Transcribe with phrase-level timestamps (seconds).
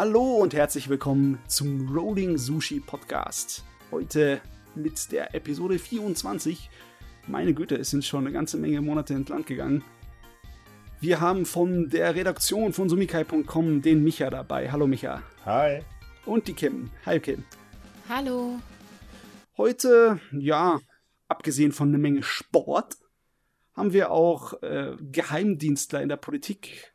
[0.00, 3.64] Hallo und herzlich willkommen zum Rolling Sushi Podcast.
[3.90, 4.40] Heute
[4.74, 6.70] mit der Episode 24.
[7.26, 9.84] Meine Güte, es sind schon eine ganze Menge Monate ins Land gegangen.
[11.00, 14.72] Wir haben von der Redaktion von sumikai.com den Micha dabei.
[14.72, 15.22] Hallo Micha.
[15.44, 15.82] Hi.
[16.24, 16.90] Und die Kim.
[17.04, 17.44] Hi Kim.
[18.08, 18.58] Hallo.
[19.58, 20.80] Heute, ja,
[21.28, 22.96] abgesehen von einer Menge Sport,
[23.74, 26.89] haben wir auch äh, Geheimdienstler in der Politik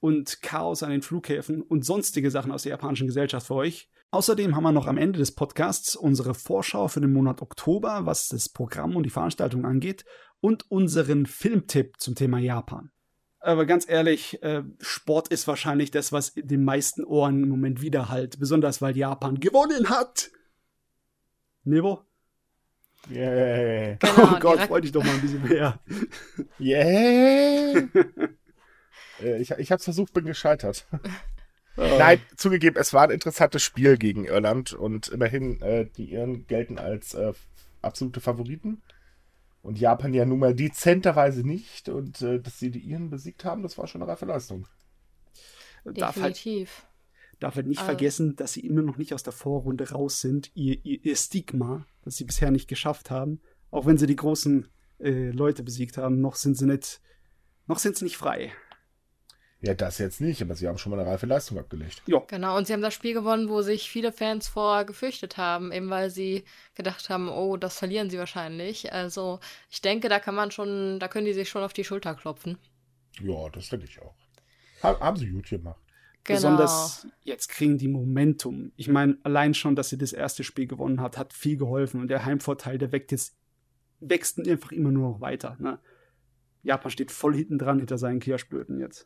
[0.00, 3.88] und Chaos an den Flughäfen und sonstige Sachen aus der japanischen Gesellschaft für euch.
[4.10, 8.28] Außerdem haben wir noch am Ende des Podcasts unsere Vorschau für den Monat Oktober, was
[8.28, 10.04] das Programm und die Veranstaltung angeht,
[10.40, 12.90] und unseren Filmtipp zum Thema Japan.
[13.40, 17.80] Aber ganz ehrlich, äh, Sport ist wahrscheinlich das, was in den meisten Ohren im Moment
[17.80, 20.30] widerhallt, besonders weil Japan gewonnen hat.
[21.64, 22.04] Nebo?
[23.10, 23.94] Yeah.
[23.94, 25.80] Genau, oh Gott, freu dich doch mal ein bisschen mehr.
[26.60, 27.88] Yeah.
[29.22, 30.86] ich ich habe es versucht, bin gescheitert.
[31.76, 31.82] Oh.
[31.98, 36.78] Nein, zugegeben, es war ein interessantes Spiel gegen Irland und immerhin, äh, die Iren gelten
[36.78, 37.32] als äh,
[37.82, 38.82] absolute Favoriten.
[39.62, 41.88] Und Japan ja nun mal dezenterweise nicht.
[41.88, 44.66] Und äh, dass sie die Iren besiegt haben, das war schon eine reife Leistung.
[45.84, 46.00] Definitiv.
[46.00, 46.68] Darf halt,
[47.40, 47.90] darf halt nicht also.
[47.90, 50.50] vergessen, dass sie immer noch nicht aus der Vorrunde raus sind.
[50.54, 54.68] Ihr, ihr, ihr Stigma, das sie bisher nicht geschafft haben, auch wenn sie die großen
[54.98, 57.00] äh, Leute besiegt haben, noch sind sie nicht,
[57.66, 58.52] noch sind sie nicht frei.
[59.62, 62.02] Ja, das jetzt nicht, aber sie haben schon mal eine reife Leistung abgelegt.
[62.06, 62.22] Ja.
[62.28, 65.90] Genau, und sie haben das Spiel gewonnen, wo sich viele Fans vor gefürchtet haben, eben
[65.90, 66.44] weil sie
[66.74, 68.92] gedacht haben, oh, das verlieren sie wahrscheinlich.
[68.92, 69.38] Also,
[69.70, 72.56] ich denke, da kann man schon, da können die sich schon auf die Schulter klopfen.
[73.20, 74.14] Ja, das denke ich auch.
[74.82, 75.80] haben sie gut gemacht.
[76.24, 76.36] Genau.
[76.36, 78.72] Besonders jetzt kriegen die Momentum.
[78.76, 82.08] Ich meine, allein schon, dass sie das erste Spiel gewonnen hat, hat viel geholfen und
[82.08, 83.36] der Heimvorteil, der wächst jetzt,
[84.00, 85.56] wächst einfach immer nur noch weiter.
[85.58, 85.78] Ne?
[86.62, 89.04] Japan steht voll hinten dran hinter seinen Kirschblöten jetzt.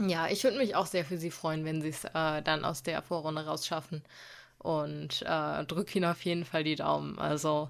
[0.00, 2.82] Ja, ich würde mich auch sehr für sie freuen, wenn sie es äh, dann aus
[2.82, 4.02] der Vorrunde rausschaffen.
[4.58, 7.18] Und äh, drück ihnen auf jeden Fall die Daumen.
[7.18, 7.68] Also,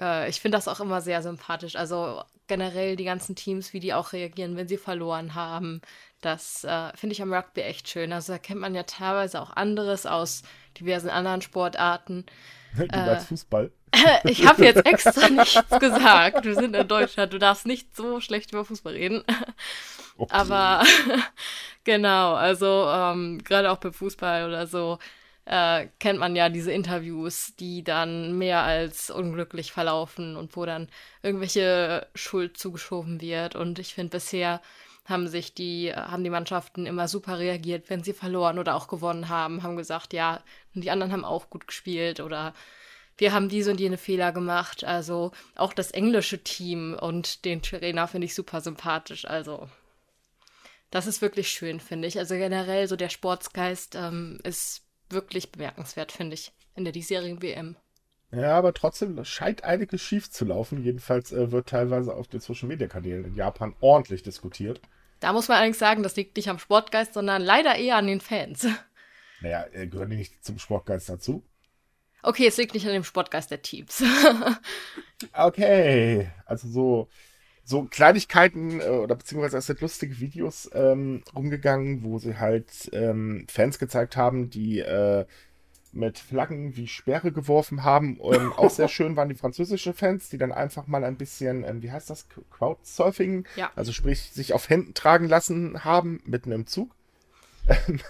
[0.00, 1.76] äh, ich finde das auch immer sehr sympathisch.
[1.76, 5.82] Also, generell die ganzen Teams, wie die auch reagieren, wenn sie verloren haben.
[6.20, 8.12] Das äh, finde ich am Rugby echt schön.
[8.12, 10.42] Also, da kennt man ja teilweise auch anderes aus
[10.78, 12.24] diversen anderen Sportarten.
[12.76, 13.72] Du meinst äh, Fußball?
[14.24, 16.44] ich habe jetzt extra nichts gesagt.
[16.44, 17.32] Wir sind in Deutschland.
[17.32, 19.24] Du darfst nicht so schlecht über Fußball reden.
[20.30, 20.84] Aber
[21.84, 24.98] genau, also ähm, gerade auch beim Fußball oder so
[25.44, 30.88] äh, kennt man ja diese Interviews, die dann mehr als unglücklich verlaufen und wo dann
[31.22, 33.56] irgendwelche Schuld zugeschoben wird.
[33.56, 34.60] Und ich finde, bisher
[35.06, 39.30] haben sich die, haben die Mannschaften immer super reagiert, wenn sie verloren oder auch gewonnen
[39.30, 40.42] haben, haben gesagt, ja,
[40.74, 42.52] die anderen haben auch gut gespielt oder
[43.16, 44.84] wir haben diese und jene Fehler gemacht.
[44.84, 49.24] Also auch das englische Team und den Trainer finde ich super sympathisch.
[49.24, 49.68] Also
[50.90, 52.18] das ist wirklich schön, finde ich.
[52.18, 57.76] Also generell so der Sportsgeist ähm, ist wirklich bemerkenswert, finde ich, in der diesjährigen WM.
[58.30, 60.84] Ja, aber trotzdem scheint einiges schief zu laufen.
[60.84, 64.80] Jedenfalls äh, wird teilweise auf den Social Media Kanälen in Japan ordentlich diskutiert.
[65.20, 68.20] Da muss man allerdings sagen, das liegt nicht am Sportgeist, sondern leider eher an den
[68.20, 68.66] Fans.
[69.40, 71.44] Naja, äh, gehören die nicht zum Sportgeist dazu?
[72.24, 74.02] Okay, es liegt nicht an dem Sportgeist der Teams.
[75.32, 77.08] okay, also so
[77.68, 83.46] so Kleinigkeiten äh, oder beziehungsweise es sind lustige Videos ähm, rumgegangen, wo sie halt ähm,
[83.50, 85.26] Fans gezeigt haben, die äh,
[85.92, 88.18] mit Flaggen wie Sperre geworfen haben.
[88.22, 91.82] Ähm, auch sehr schön waren die französischen Fans, die dann einfach mal ein bisschen, ähm,
[91.82, 93.70] wie heißt das, Crowdsurfing, ja.
[93.76, 96.94] also sprich sich auf Händen tragen lassen haben mitten im Zug.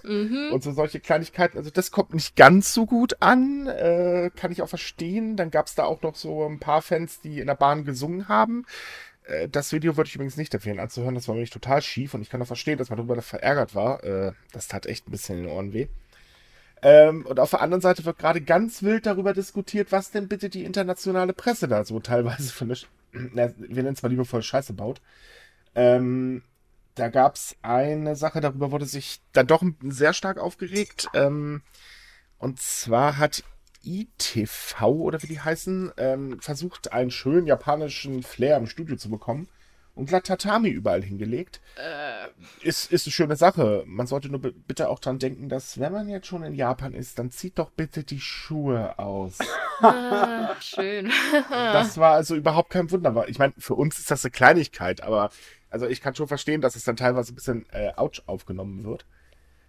[0.05, 0.51] mhm.
[0.53, 4.63] Und so solche Kleinigkeiten, also das kommt nicht ganz so gut an, äh, kann ich
[4.63, 5.37] auch verstehen.
[5.37, 8.29] Dann gab es da auch noch so ein paar Fans, die in der Bahn gesungen
[8.29, 8.67] haben.
[9.29, 11.15] Äh, das Video würde ich übrigens nicht empfehlen anzuhören.
[11.15, 14.03] Das war nämlich total schief und ich kann auch verstehen, dass man darüber verärgert war.
[14.05, 15.89] Äh, das tat echt ein bisschen in den Ohren weh.
[16.83, 20.49] Ähm, und auf der anderen Seite wird gerade ganz wild darüber diskutiert, was denn bitte
[20.49, 22.77] die internationale Presse da so teilweise für eine,
[23.13, 25.01] wir nennen es mal liebevoll Scheiße baut.
[25.75, 26.43] Ähm,
[26.95, 31.09] da gab es eine Sache, darüber wurde sich dann doch sehr stark aufgeregt.
[31.15, 31.63] Ähm,
[32.39, 33.45] und zwar hat
[33.89, 39.49] ITV oder wie die heißen, ähm, versucht einen schönen japanischen Flair im Studio zu bekommen
[39.99, 41.61] und glatt Tatami überall hingelegt.
[41.77, 42.29] Äh.
[42.67, 43.83] Ist, ist eine schöne Sache.
[43.87, 47.19] Man sollte nur bitte auch dran denken, dass wenn man jetzt schon in Japan ist,
[47.19, 49.39] dann zieht doch bitte die Schuhe aus.
[49.81, 51.09] Ah, schön.
[51.51, 53.29] das war also überhaupt kein Wunder.
[53.29, 55.31] Ich meine, für uns ist das eine Kleinigkeit, aber
[55.71, 59.07] also ich kann schon verstehen, dass es dann teilweise ein bisschen äh, ouch aufgenommen wird.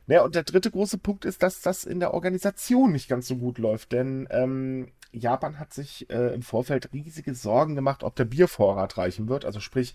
[0.09, 3.37] Naja, und der dritte große Punkt ist, dass das in der Organisation nicht ganz so
[3.37, 8.25] gut läuft, denn ähm, Japan hat sich äh, im Vorfeld riesige Sorgen gemacht, ob der
[8.25, 9.45] Biervorrat reichen wird.
[9.45, 9.93] Also sprich,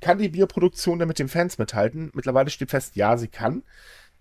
[0.00, 2.10] kann die Bierproduktion denn mit den Fans mithalten?
[2.12, 3.62] Mittlerweile steht fest, ja, sie kann.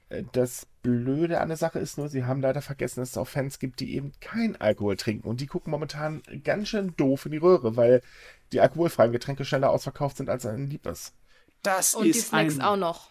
[0.10, 3.28] Äh, das Blöde an der Sache ist nur, sie haben leider vergessen, dass es auch
[3.28, 5.28] Fans gibt, die eben kein Alkohol trinken.
[5.28, 8.04] Und die gucken momentan ganz schön doof in die Röhre, weil
[8.52, 11.16] die alkoholfreien Getränke schneller ausverkauft sind, als ihnen lieb ist.
[11.64, 12.62] Das und ist die Snacks ein...
[12.62, 13.11] auch noch.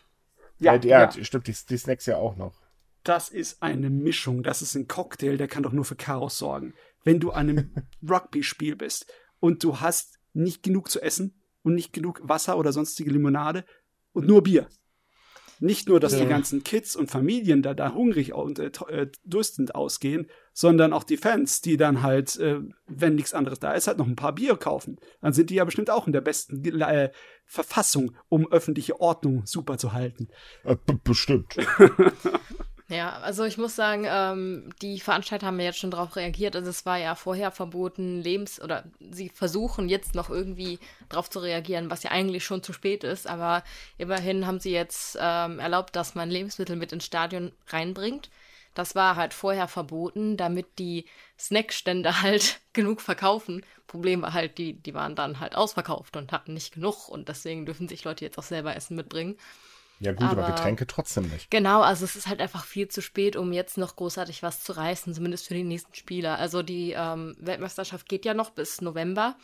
[0.60, 1.24] Ja, ja, ja.
[1.24, 2.54] stimmt, die, die Snacks ja auch noch.
[3.02, 6.74] Das ist eine Mischung, das ist ein Cocktail, der kann doch nur für Chaos sorgen.
[7.02, 7.74] Wenn du an einem
[8.08, 13.10] Rugby-Spiel bist und du hast nicht genug zu essen und nicht genug Wasser oder sonstige
[13.10, 13.64] Limonade
[14.12, 14.68] und nur Bier.
[15.62, 16.20] Nicht nur, dass ja.
[16.20, 21.04] die ganzen Kids und Familien da, da hungrig und äh, äh, durstend ausgehen, sondern auch
[21.04, 24.34] die Fans, die dann halt, äh, wenn nichts anderes da ist, halt noch ein paar
[24.34, 24.98] Bier kaufen.
[25.20, 27.10] Dann sind die ja bestimmt auch in der besten äh,
[27.44, 30.28] Verfassung, um öffentliche Ordnung super zu halten.
[30.64, 31.56] Äh, bestimmt.
[32.90, 36.56] Ja, also ich muss sagen, ähm, die Veranstalter haben ja jetzt schon darauf reagiert.
[36.56, 41.38] Also es war ja vorher verboten, Lebens- oder sie versuchen jetzt noch irgendwie darauf zu
[41.38, 43.28] reagieren, was ja eigentlich schon zu spät ist.
[43.28, 43.62] Aber
[43.96, 48.28] immerhin haben sie jetzt ähm, erlaubt, dass man Lebensmittel mit ins Stadion reinbringt.
[48.74, 51.04] Das war halt vorher verboten, damit die
[51.38, 53.64] Snackstände halt genug verkaufen.
[53.86, 57.66] Problem war halt, die, die waren dann halt ausverkauft und hatten nicht genug und deswegen
[57.66, 59.36] dürfen sich Leute jetzt auch selber Essen mitbringen.
[60.00, 61.50] Ja gut, aber, aber, Getränke trotzdem nicht.
[61.50, 64.72] Genau, also es ist halt einfach viel zu spät, um jetzt noch großartig was zu
[64.72, 66.38] reißen, zumindest für die nächsten Spieler.
[66.38, 69.36] Also die ähm, Weltmeisterschaft geht ja noch bis November.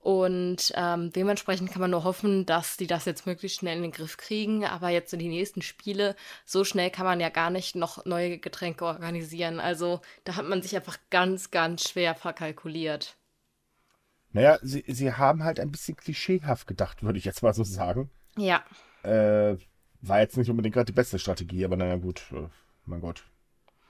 [0.00, 3.92] Und ähm, dementsprechend kann man nur hoffen, dass die das jetzt möglichst schnell in den
[3.92, 4.64] Griff kriegen.
[4.64, 8.38] Aber jetzt in die nächsten Spiele, so schnell kann man ja gar nicht noch neue
[8.38, 9.60] Getränke organisieren.
[9.60, 13.16] Also da hat man sich einfach ganz, ganz schwer verkalkuliert.
[14.32, 18.08] Naja, sie, sie haben halt ein bisschen klischeehaft gedacht, würde ich jetzt mal so sagen.
[18.38, 18.64] Ja.
[19.06, 19.56] Äh,
[20.02, 22.48] war jetzt nicht unbedingt gerade die beste Strategie, aber naja, gut, äh,
[22.84, 23.24] mein Gott.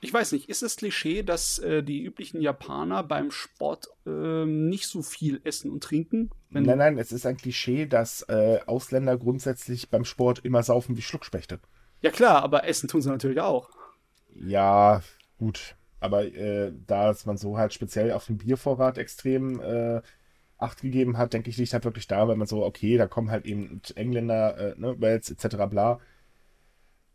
[0.00, 4.86] Ich weiß nicht, ist es Klischee, dass äh, die üblichen Japaner beim Sport äh, nicht
[4.86, 6.30] so viel essen und trinken?
[6.50, 11.02] nein, nein, es ist ein Klischee, dass äh, Ausländer grundsätzlich beim Sport immer saufen wie
[11.02, 11.60] Schluckspechte.
[12.02, 13.70] Ja klar, aber essen tun sie natürlich auch.
[14.34, 15.02] Ja,
[15.38, 15.76] gut.
[15.98, 20.02] Aber äh, da ist man so halt speziell auf den Biervorrat extrem äh,
[20.58, 23.30] Acht gegeben hat, denke ich, liegt halt wirklich da, weil man so, okay, da kommen
[23.30, 25.56] halt eben Engländer, äh, ne, Wales etc.
[25.68, 26.00] bla.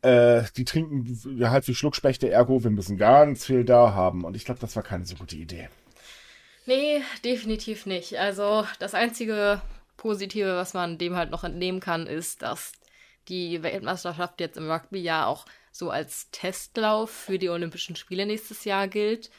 [0.03, 4.23] Äh, die trinken halt wie Schluckspechte, ergo, wir müssen ganz viel da haben.
[4.23, 5.69] Und ich glaube, das war keine so gute Idee.
[6.65, 8.19] Nee, definitiv nicht.
[8.19, 9.61] Also das einzige
[9.97, 12.73] Positive, was man dem halt noch entnehmen kann, ist, dass
[13.27, 18.65] die Weltmeisterschaft jetzt im Rugby ja auch so als Testlauf für die Olympischen Spiele nächstes
[18.65, 19.29] Jahr gilt.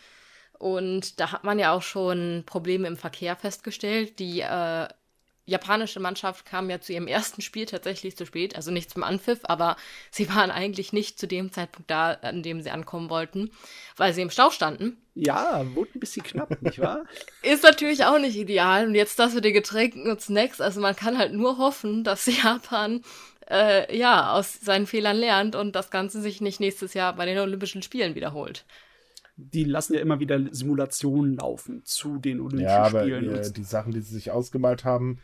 [0.63, 4.21] Und da hat man ja auch schon Probleme im Verkehr festgestellt.
[4.21, 4.87] Die äh,
[5.45, 9.41] japanische Mannschaft kam ja zu ihrem ersten Spiel tatsächlich zu spät, also nicht zum Anpfiff,
[9.43, 9.75] aber
[10.13, 13.51] sie waren eigentlich nicht zu dem Zeitpunkt da, an dem sie ankommen wollten,
[13.97, 15.03] weil sie im Stau standen.
[15.17, 17.07] Ja, wurde ein bisschen knapp, nicht wahr?
[17.43, 18.87] Ist natürlich auch nicht ideal.
[18.87, 22.27] Und jetzt das mit den Getränken und Snacks, also man kann halt nur hoffen, dass
[22.27, 23.03] Japan
[23.51, 27.39] äh, ja aus seinen Fehlern lernt und das Ganze sich nicht nächstes Jahr bei den
[27.41, 28.65] Olympischen Spielen wiederholt
[29.37, 33.35] die lassen ja immer wieder Simulationen laufen zu den Olympischen ja, aber, Spielen.
[33.35, 35.21] Äh, die Sachen, die sie sich ausgemalt haben,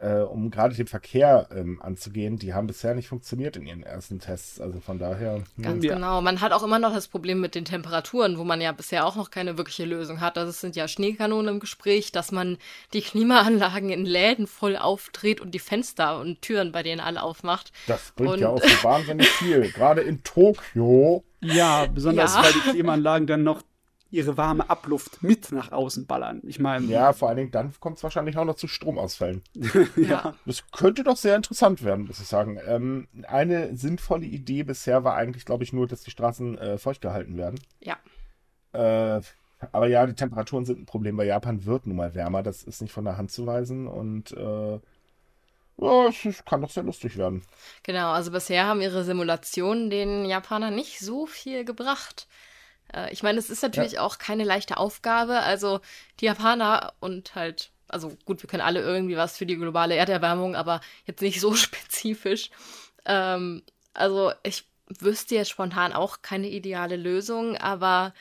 [0.00, 4.20] äh, um gerade den Verkehr ähm, anzugehen, die haben bisher nicht funktioniert in ihren ersten
[4.20, 4.60] Tests.
[4.60, 5.42] Also von daher.
[5.56, 5.64] Hm.
[5.64, 5.94] Ganz ja.
[5.94, 6.20] genau.
[6.20, 9.16] Man hat auch immer noch das Problem mit den Temperaturen, wo man ja bisher auch
[9.16, 10.38] noch keine wirkliche Lösung hat.
[10.38, 12.58] Also es sind ja Schneekanonen im Gespräch, dass man
[12.92, 17.72] die Klimaanlagen in Läden voll aufdreht und die Fenster und Türen bei denen alle aufmacht.
[17.88, 19.72] Das bringt und ja auch so wahnsinnig viel.
[19.72, 21.24] Gerade in Tokio.
[21.40, 22.42] Ja, besonders ja.
[22.42, 23.62] weil die Klimaanlagen dann noch
[24.10, 26.40] ihre warme Abluft mit nach außen ballern.
[26.44, 26.86] Ich meine.
[26.86, 29.42] Ja, vor allen Dingen dann kommt es wahrscheinlich auch noch zu Stromausfällen.
[29.96, 30.34] ja.
[30.46, 32.58] Das könnte doch sehr interessant werden, muss ich sagen.
[32.66, 37.02] Ähm, eine sinnvolle Idee bisher war eigentlich, glaube ich, nur, dass die Straßen äh, feucht
[37.02, 37.60] gehalten werden.
[37.80, 37.96] Ja.
[38.72, 39.20] Äh,
[39.72, 41.16] aber ja, die Temperaturen sind ein Problem.
[41.16, 42.42] Bei Japan wird nun mal wärmer.
[42.42, 43.88] Das ist nicht von der Hand zu weisen.
[43.88, 44.78] Und äh,
[45.80, 47.42] ja, es kann doch sehr lustig werden.
[47.82, 52.26] Genau, also bisher haben ihre Simulationen den Japanern nicht so viel gebracht.
[52.92, 54.02] Äh, ich meine, es ist natürlich ja.
[54.02, 55.40] auch keine leichte Aufgabe.
[55.40, 55.80] Also
[56.20, 60.56] die Japaner und halt, also gut, wir können alle irgendwie was für die globale Erderwärmung,
[60.56, 62.50] aber jetzt nicht so spezifisch.
[63.04, 63.62] Ähm,
[63.94, 64.64] also ich
[65.00, 68.14] wüsste jetzt spontan auch keine ideale Lösung, aber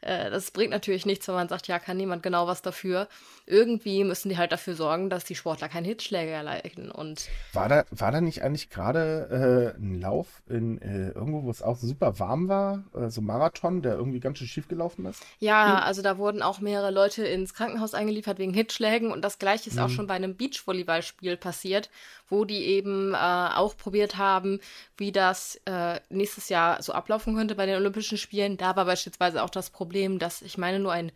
[0.00, 3.08] äh, das bringt natürlich nichts, wenn man sagt, ja, kann niemand genau was dafür.
[3.46, 6.90] Irgendwie müssen die halt dafür sorgen, dass die Sportler keine Hitzschläge erleiden.
[6.90, 11.50] Und war da, war da nicht eigentlich gerade äh, ein Lauf in äh, irgendwo, wo
[11.50, 15.22] es auch super warm war, äh, so Marathon, der irgendwie ganz schön schief gelaufen ist?
[15.40, 15.84] Ja, hm.
[15.84, 19.76] also da wurden auch mehrere Leute ins Krankenhaus eingeliefert wegen Hitzschlägen und das gleiche ist
[19.76, 19.84] hm.
[19.84, 21.90] auch schon bei einem Beachvolleyballspiel passiert,
[22.28, 24.60] wo die eben äh, auch probiert haben,
[24.96, 28.56] wie das äh, nächstes Jahr so ablaufen könnte bei den Olympischen Spielen.
[28.56, 31.12] Da war beispielsweise auch das Problem, dass ich meine nur ein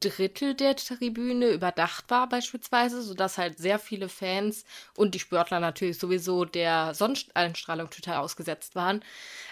[0.00, 4.64] Drittel der Tribüne überdacht war beispielsweise, sodass halt sehr viele Fans
[4.94, 9.04] und die Sportler natürlich sowieso der Sonneneinstrahlung total ausgesetzt waren.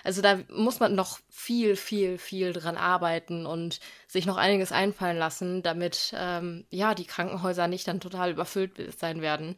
[0.04, 5.18] Also da muss man noch viel, viel, viel dran arbeiten und sich noch einiges einfallen
[5.18, 9.56] lassen, damit ähm, ja die Krankenhäuser nicht dann total überfüllt sein werden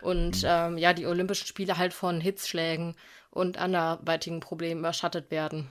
[0.00, 0.48] und mhm.
[0.48, 2.96] ähm, ja die Olympischen Spiele halt von Hitzschlägen
[3.30, 5.70] und anderweitigen Problemen überschattet werden.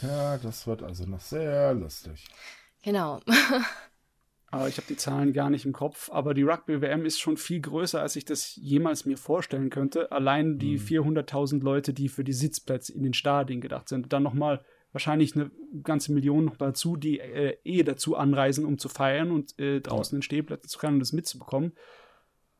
[0.00, 2.24] Ja, das wird also noch sehr lustig.
[2.82, 3.20] Genau.
[4.50, 6.10] aber ich habe die Zahlen gar nicht im Kopf.
[6.12, 10.10] Aber die Rugby-WM ist schon viel größer, als ich das jemals mir vorstellen könnte.
[10.12, 11.18] Allein die mhm.
[11.18, 14.12] 400.000 Leute, die für die Sitzplätze in den Stadien gedacht sind.
[14.12, 15.50] Dann nochmal wahrscheinlich eine
[15.82, 20.16] ganze Million noch dazu, die äh, eh dazu anreisen, um zu feiern und äh, draußen
[20.16, 21.72] in Stehplätzen zu können und das mitzubekommen.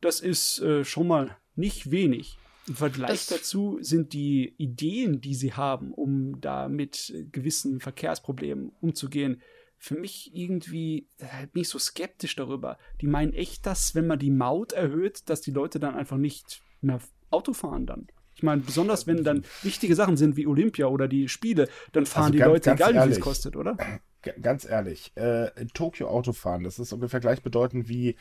[0.01, 2.37] Das ist äh, schon mal nicht wenig.
[2.67, 8.71] Im Vergleich das dazu sind die Ideen, die sie haben, um da mit gewissen Verkehrsproblemen
[8.79, 9.41] umzugehen,
[9.79, 11.07] für mich irgendwie,
[11.53, 12.77] bin ich so skeptisch darüber.
[12.99, 16.61] Die meinen echt, dass, wenn man die Maut erhöht, dass die Leute dann einfach nicht
[16.81, 16.99] mehr
[17.31, 18.07] Auto fahren dann.
[18.35, 22.23] Ich meine, besonders wenn dann wichtige Sachen sind wie Olympia oder die Spiele, dann fahren
[22.23, 23.77] also die ganz, Leute, egal wie es kostet, oder?
[24.41, 28.17] Ganz ehrlich, äh, in Tokio Autofahren, das ist ungefähr gleichbedeutend wie,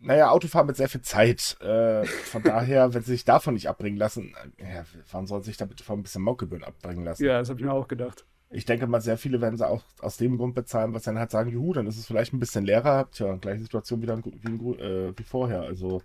[0.00, 1.56] naja, Autofahren mit sehr viel Zeit.
[1.60, 5.50] Äh, von daher, wenn sie sich davon nicht abbringen lassen, äh, ja, warum sollen sie
[5.50, 7.24] sich da bitte von ein bisschen Mautgebühren abbringen lassen?
[7.24, 9.82] Ja, das habe ich mir auch gedacht ich denke mal, sehr viele werden sie auch
[10.00, 12.64] aus dem Grund bezahlen, was dann halt sagen, juhu, dann ist es vielleicht ein bisschen
[12.64, 13.10] leerer.
[13.10, 15.62] Tja, gleiche Situation wieder wie, äh, wie vorher.
[15.62, 16.02] Also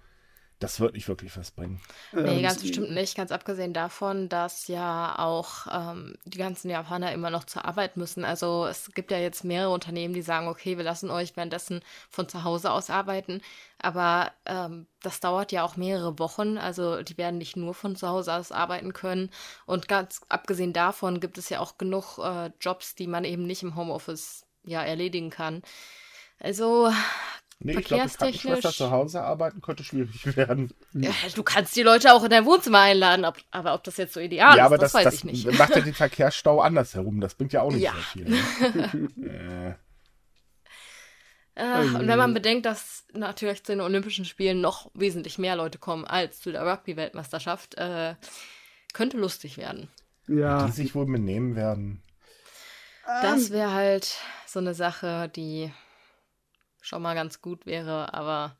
[0.63, 1.81] das wird nicht wirklich was bringen.
[2.13, 3.17] Nee, ähm, ganz bestimmt nicht.
[3.17, 8.23] Ganz abgesehen davon, dass ja auch ähm, die ganzen Japaner immer noch zur Arbeit müssen.
[8.23, 12.29] Also es gibt ja jetzt mehrere Unternehmen, die sagen, okay, wir lassen euch währenddessen von
[12.29, 13.41] zu Hause aus arbeiten.
[13.77, 16.57] Aber ähm, das dauert ja auch mehrere Wochen.
[16.57, 19.31] Also die werden nicht nur von zu Hause aus arbeiten können.
[19.65, 23.63] Und ganz abgesehen davon gibt es ja auch genug äh, Jobs, die man eben nicht
[23.63, 25.61] im Homeoffice ja erledigen kann.
[26.39, 26.91] Also
[27.63, 30.73] Nee, ich glaube, Krankenschwester zu Hause arbeiten könnte schwierig werden.
[30.93, 34.13] Ja, du kannst die Leute auch in dein Wohnzimmer einladen, ob, aber ob das jetzt
[34.13, 35.57] so ideal ja, ist, aber das, das weiß das ich nicht.
[35.57, 37.21] macht ja den Verkehrsstau andersherum.
[37.21, 37.93] Das bringt ja auch nicht ja.
[37.93, 38.29] sehr viel.
[38.29, 39.77] Ne?
[41.55, 41.79] äh.
[41.95, 46.03] und wenn man bedenkt, dass natürlich zu den Olympischen Spielen noch wesentlich mehr Leute kommen
[46.03, 48.15] als zu der Rugby-Weltmeisterschaft, äh,
[48.93, 49.87] könnte lustig werden.
[50.27, 50.65] Ja.
[50.65, 52.03] Die sich wohl benehmen werden.
[53.05, 53.53] Das ähm.
[53.53, 55.71] wäre halt so eine Sache, die
[56.83, 58.55] schon mal ganz gut wäre, aber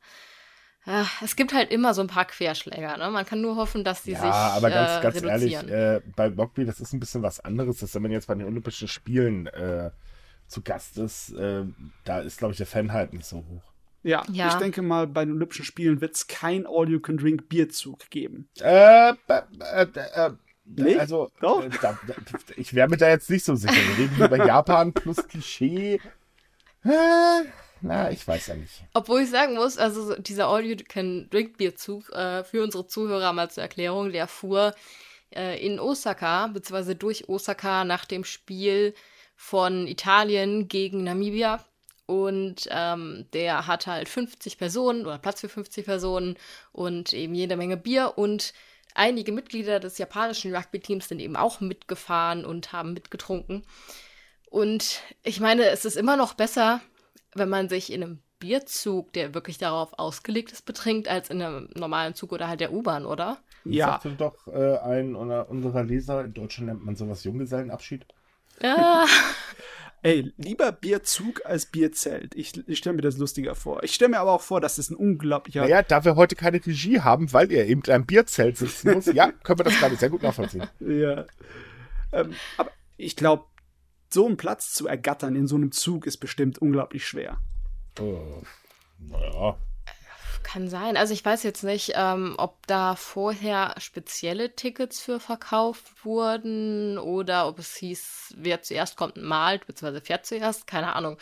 [0.86, 2.96] ja, es gibt halt immer so ein paar Querschläger.
[2.96, 3.10] Ne?
[3.10, 6.00] Man kann nur hoffen, dass die ja, sich Ja, aber ganz, äh, ganz ehrlich, äh,
[6.14, 8.88] bei Rugby, das ist ein bisschen was anderes, dass wenn man jetzt bei den Olympischen
[8.88, 9.90] Spielen äh,
[10.46, 11.64] zu Gast ist, äh,
[12.04, 13.62] da ist, glaube ich, der Fan halt nicht so hoch.
[14.02, 18.48] Ja, ja, ich denke mal, bei den Olympischen Spielen wird es kein All-You-Can-Drink-Bierzug geben.
[18.60, 20.30] Äh, äh, äh,
[20.66, 20.96] Nee?
[20.96, 21.62] Also, Doch?
[21.62, 22.14] Äh, da, da,
[22.56, 23.74] ich wäre mir da jetzt nicht so sicher.
[23.74, 26.00] Wir reden über Japan plus Klischee.
[27.84, 28.82] Na, ich weiß ja nicht.
[28.94, 34.26] Obwohl ich sagen muss, also dieser All-You-Can-Drink-Bierzug äh, für unsere Zuhörer mal zur Erklärung, der
[34.26, 34.74] fuhr
[35.36, 38.94] äh, in Osaka, beziehungsweise durch Osaka nach dem Spiel
[39.36, 41.62] von Italien gegen Namibia.
[42.06, 46.38] Und ähm, der hat halt 50 Personen oder Platz für 50 Personen
[46.72, 48.54] und eben jede Menge Bier und
[48.94, 53.62] einige Mitglieder des japanischen Rugby-Teams sind eben auch mitgefahren und haben mitgetrunken.
[54.48, 56.80] Und ich meine, es ist immer noch besser,
[57.34, 61.68] wenn man sich in einem Bierzug, der wirklich darauf ausgelegt ist, betrinkt, als in einem
[61.74, 63.38] normalen Zug oder halt der U-Bahn, oder?
[63.64, 63.86] Ja.
[63.86, 68.04] Sagte doch äh, ein unserer Leser, in Deutschland nennt man sowas Junggesellenabschied.
[68.62, 69.06] Ja.
[70.02, 72.34] Ey, lieber Bierzug als Bierzelt.
[72.34, 73.82] Ich, ich stelle mir das lustiger vor.
[73.82, 75.62] Ich stelle mir aber auch vor, dass das ein unglaublicher.
[75.62, 79.06] Naja, da wir heute keine Regie haben, weil ihr eben in einem Bierzelt sitzen muss,
[79.06, 80.68] ja, können wir das gerade sehr gut nachvollziehen.
[80.80, 81.24] Ja.
[82.12, 83.44] Ähm, aber ich glaube,
[84.14, 87.38] so einen Platz zu ergattern in so einem Zug ist bestimmt unglaublich schwer.
[88.00, 88.42] Oh,
[88.98, 89.58] naja.
[90.42, 90.96] Kann sein.
[90.96, 97.48] Also ich weiß jetzt nicht, ähm, ob da vorher spezielle Tickets für verkauft wurden oder
[97.48, 100.66] ob es hieß, wer zuerst kommt, malt, beziehungsweise fährt zuerst.
[100.66, 101.18] Keine Ahnung.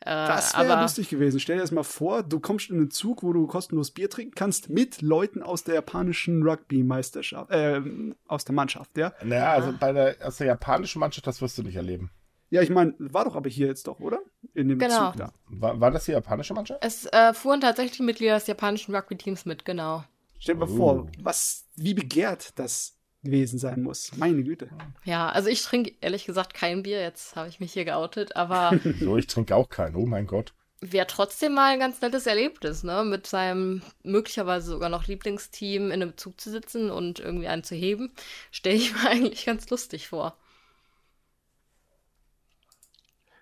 [0.00, 1.40] Äh, das wäre lustig gewesen.
[1.40, 4.34] Stell dir das mal vor, du kommst in einen Zug, wo du kostenlos Bier trinken
[4.34, 7.82] kannst mit Leuten aus der japanischen Rugby-Meisterschaft, äh,
[8.26, 9.12] aus der Mannschaft, ja?
[9.22, 12.10] Naja, also bei der, aus der japanischen Mannschaft, das wirst du nicht erleben.
[12.48, 14.20] Ja, ich meine, war doch aber hier jetzt doch, oder?
[14.54, 15.10] In dem genau.
[15.10, 15.32] Zug da.
[15.46, 16.84] War, war das die japanische Mannschaft?
[16.84, 20.02] Es äh, fuhren tatsächlich Mitglieder des japanischen Rugby-Teams mit, genau.
[20.38, 20.76] Stell dir mal oh.
[20.76, 24.16] vor, was, wie begehrt das gewesen sein muss.
[24.16, 24.68] Meine Güte.
[25.04, 27.00] Ja, also ich trinke ehrlich gesagt kein Bier.
[27.00, 28.78] Jetzt habe ich mich hier geoutet, aber.
[29.00, 29.94] so, ich trinke auch kein.
[29.94, 30.52] Oh mein Gott.
[30.80, 33.04] Wäre trotzdem mal ein ganz nettes Erlebnis, ne?
[33.04, 37.74] Mit seinem möglicherweise sogar noch Lieblingsteam in einem Zug zu sitzen und irgendwie einen zu
[37.74, 38.12] heben.
[38.50, 40.36] Stelle ich mir eigentlich ganz lustig vor.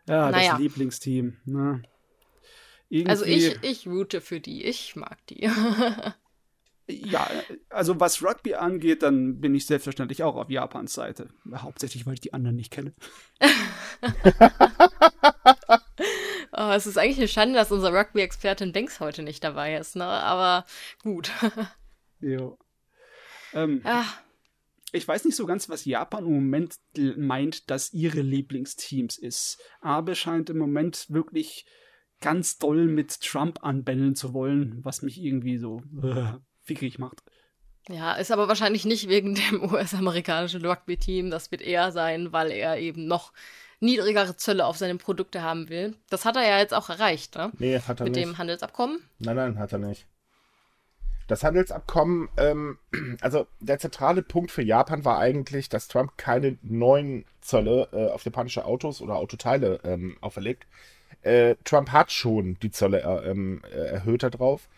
[0.09, 0.53] Ja, naja.
[0.53, 1.37] das Lieblingsteam.
[1.45, 1.83] Ne?
[3.05, 4.65] Also ich, ich route für die.
[4.65, 5.49] Ich mag die.
[6.89, 7.29] ja,
[7.69, 11.29] also was Rugby angeht, dann bin ich selbstverständlich auch auf Japans Seite.
[11.55, 12.95] Hauptsächlich, weil ich die anderen nicht kenne.
[16.53, 20.07] oh, es ist eigentlich eine Schande, dass unser Rugby-Expertin Banks heute nicht dabei ist, ne?
[20.07, 20.65] Aber
[21.03, 21.31] gut.
[22.21, 22.59] jo.
[23.53, 24.07] Ähm, ah.
[24.93, 26.79] Ich weiß nicht so ganz, was Japan im Moment
[27.17, 29.61] meint, dass ihre Lieblingsteams ist.
[29.83, 31.67] Abe scheint im Moment wirklich
[32.21, 36.33] ganz doll mit Trump anbändeln zu wollen, was mich irgendwie so äh,
[36.69, 37.23] fickrig macht.
[37.89, 41.31] Ja, ist aber wahrscheinlich nicht wegen dem US-amerikanischen Rugby-Team.
[41.31, 43.33] Das wird eher sein, weil er eben noch
[43.81, 45.97] niedrigere Zölle auf seine Produkte haben will.
[46.11, 47.51] Das hat er ja jetzt auch erreicht, ne?
[47.59, 48.27] Nee, hat er Mit nicht.
[48.27, 48.99] dem Handelsabkommen?
[49.19, 50.07] Nein, nein, hat er nicht.
[51.29, 52.79] Das Handelsabkommen, ähm,
[53.21, 58.25] also der zentrale Punkt für Japan war eigentlich, dass Trump keine neuen Zölle äh, auf
[58.25, 60.67] japanische Autos oder Autoteile ähm, auferlegt.
[61.23, 64.69] Äh, Trump hat schon die Zölle äh, ähm, äh, erhöht darauf.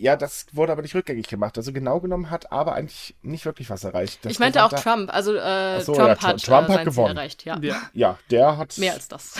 [0.00, 1.58] Ja, das wurde aber nicht rückgängig gemacht.
[1.58, 4.24] Also genau genommen hat aber eigentlich nicht wirklich was erreicht.
[4.24, 5.12] Das ich meinte auch Trump.
[5.12, 7.18] Also äh, so, Trump, ja, hat, Trump hat gewonnen.
[7.18, 7.44] erreicht.
[7.44, 7.58] Ja.
[7.60, 7.82] ja.
[7.92, 9.36] ja, der hat mehr als das.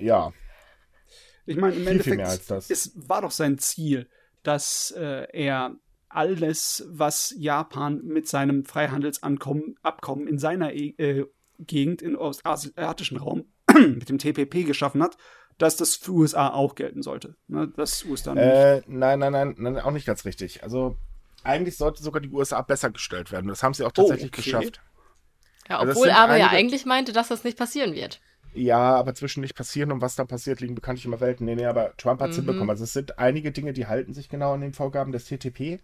[0.00, 0.32] ja.
[1.44, 2.70] Ich meine, im viel, Endeffekt, viel mehr als das.
[2.70, 4.08] es war doch sein Ziel,
[4.44, 5.74] dass äh, er
[6.08, 11.26] alles, was Japan mit seinem Freihandelsabkommen in seiner äh,
[11.58, 15.16] Gegend im ostasiatischen Raum mit dem TPP geschaffen hat,
[15.58, 17.36] dass das für USA auch gelten sollte.
[17.48, 17.72] Ne?
[17.76, 20.62] Das USA äh, nein, nein, nein, nein, auch nicht ganz richtig.
[20.62, 20.96] Also
[21.42, 23.48] eigentlich sollte sogar die USA besser gestellt werden.
[23.48, 24.42] Das haben sie auch oh, tatsächlich oh, okay.
[24.42, 24.80] geschafft.
[25.68, 28.20] Ja, also obwohl aber ja eigentlich meinte, dass das nicht passieren wird.
[28.54, 31.44] Ja, aber zwischen nicht passieren und was da passiert, liegen bekanntlich immer Welten.
[31.44, 32.42] Nee, nee, aber Trump hat es mhm.
[32.42, 32.70] hinbekommen.
[32.70, 35.80] Also es sind einige Dinge, die halten sich genau an den Vorgaben des TTP,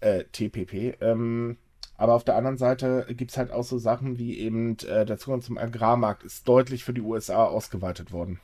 [0.00, 0.96] äh, TPP.
[1.00, 1.58] Ähm,
[1.96, 5.18] aber auf der anderen Seite gibt es halt auch so Sachen wie eben äh, der
[5.18, 8.38] Zugang zum Agrarmarkt ist deutlich für die USA ausgeweitet worden.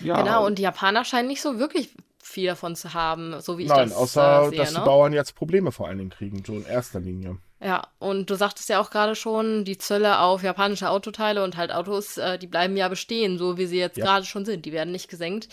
[0.00, 0.22] Ja.
[0.22, 1.90] Genau, und die Japaner scheinen nicht so wirklich
[2.22, 4.78] viel davon zu haben, so wie ich Nein, das außer, äh, sehe, dass ne?
[4.80, 7.38] die Bauern jetzt Probleme vor allen Dingen kriegen, so in erster Linie.
[7.60, 11.72] Ja, und du sagtest ja auch gerade schon, die Zölle auf japanische Autoteile und halt
[11.72, 14.04] Autos, äh, die bleiben ja bestehen, so wie sie jetzt ja.
[14.04, 14.64] gerade schon sind.
[14.64, 15.48] Die werden nicht gesenkt.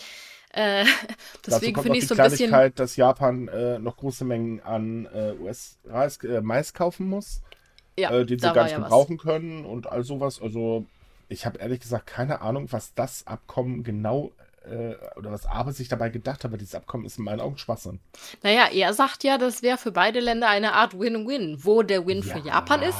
[0.52, 0.84] Äh,
[1.46, 2.72] deswegen finde ich so ein bisschen.
[2.76, 7.42] dass Japan äh, noch große Mengen an äh, US-Mais äh, Mais kaufen muss,
[7.98, 10.40] ja, äh, den sie gar nicht ja gebrauchen können und all sowas.
[10.40, 10.86] Also
[11.28, 14.32] ich habe ehrlich gesagt keine Ahnung, was das Abkommen genau
[14.68, 17.58] äh, oder was Abe sich dabei gedacht hat, aber dieses Abkommen ist in meinen Augen
[17.58, 18.00] Schwachsinn.
[18.42, 21.58] Naja, er sagt ja, das wäre für beide Länder eine Art Win-Win.
[21.64, 22.98] Wo der Win ja, für Japan ist,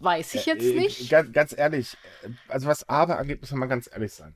[0.00, 1.10] weiß ich jetzt äh, nicht.
[1.10, 1.96] Ganz, ganz, ehrlich,
[2.48, 4.34] also was Abe angeht, muss man mal ganz ehrlich sein.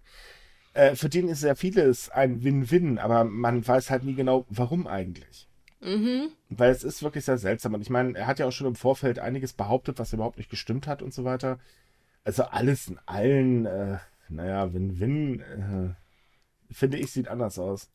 [0.74, 4.87] Äh, für den ist sehr vieles ein Win-Win, aber man weiß halt nie genau, warum
[4.87, 5.48] eigentlich.
[5.81, 6.31] Mhm.
[6.48, 7.74] Weil es ist wirklich sehr seltsam.
[7.74, 10.50] Und ich meine, er hat ja auch schon im Vorfeld einiges behauptet, was überhaupt nicht
[10.50, 11.59] gestimmt hat und so weiter.
[12.24, 17.90] Also alles in allen, äh, naja, Win-Win, äh, finde ich, sieht anders aus.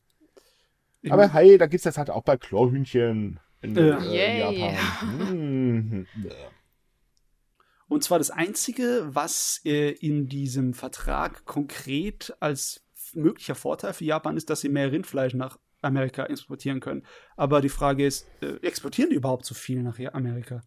[1.00, 5.26] Ich Aber hey, da gibt es jetzt halt auch bei Chlorhühnchen in, äh, in Japan.
[5.30, 6.06] Mhm.
[7.88, 14.36] Und zwar das Einzige, was äh, in diesem Vertrag konkret als möglicher Vorteil für Japan
[14.36, 17.06] ist, dass sie mehr Rindfleisch nach Amerika exportieren können.
[17.36, 20.60] Aber die Frage ist, äh, exportieren die überhaupt so viel nach Amerika?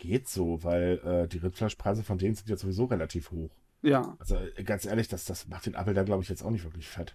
[0.00, 3.50] Geht so, weil äh, die Rindfleischpreise von denen sind ja sowieso relativ hoch.
[3.82, 4.16] Ja.
[4.18, 6.64] Also äh, ganz ehrlich, das, das macht den Apfel da, glaube ich, jetzt auch nicht
[6.64, 7.14] wirklich fett.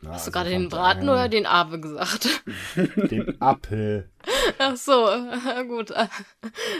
[0.00, 1.12] Na, Hast also du gerade den Braten daher...
[1.12, 2.28] oder den Ape gesagt?
[3.10, 4.08] Den Apfel.
[4.58, 5.06] Ach so,
[5.68, 5.92] gut.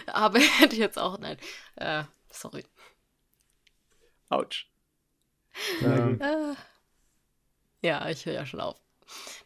[0.06, 1.36] Aber hätte ich jetzt auch, nein.
[1.74, 2.64] Äh, sorry.
[4.28, 4.70] Autsch.
[5.82, 6.20] Ähm.
[7.80, 8.76] Ja, ich höre ja schon auf.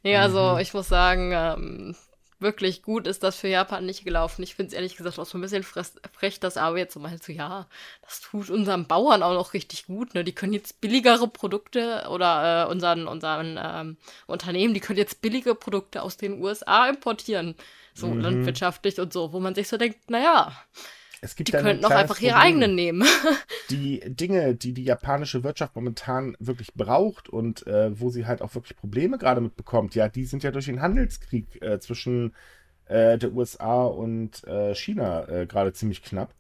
[0.03, 0.59] Nee, also mhm.
[0.59, 1.97] ich muss sagen, ähm,
[2.43, 4.43] wirklich gut ist das für Japan nicht gelaufen.
[4.43, 7.23] Ich finde es ehrlich gesagt auch so ein bisschen frech, dass aber jetzt so meint
[7.23, 7.67] so, ja,
[8.03, 10.15] das tut unseren Bauern auch noch richtig gut.
[10.15, 10.25] Ne?
[10.25, 15.55] Die können jetzt billigere Produkte oder äh, unseren, unseren ähm, Unternehmen, die können jetzt billige
[15.55, 17.55] Produkte aus den USA importieren.
[17.95, 18.21] So mhm.
[18.21, 20.53] landwirtschaftlich und so, wo man sich so denkt, naja,
[21.25, 23.07] es gibt die könnten auch einfach ihre eigenen nehmen.
[23.71, 28.55] die Dinge, die die japanische Wirtschaft momentan wirklich braucht und äh, wo sie halt auch
[28.57, 32.35] wirklich Probleme gerade mitbekommt, ja, die sind ja durch den Handelskrieg äh, zwischen
[32.87, 36.35] äh, der USA und äh, China äh, gerade ziemlich knapp.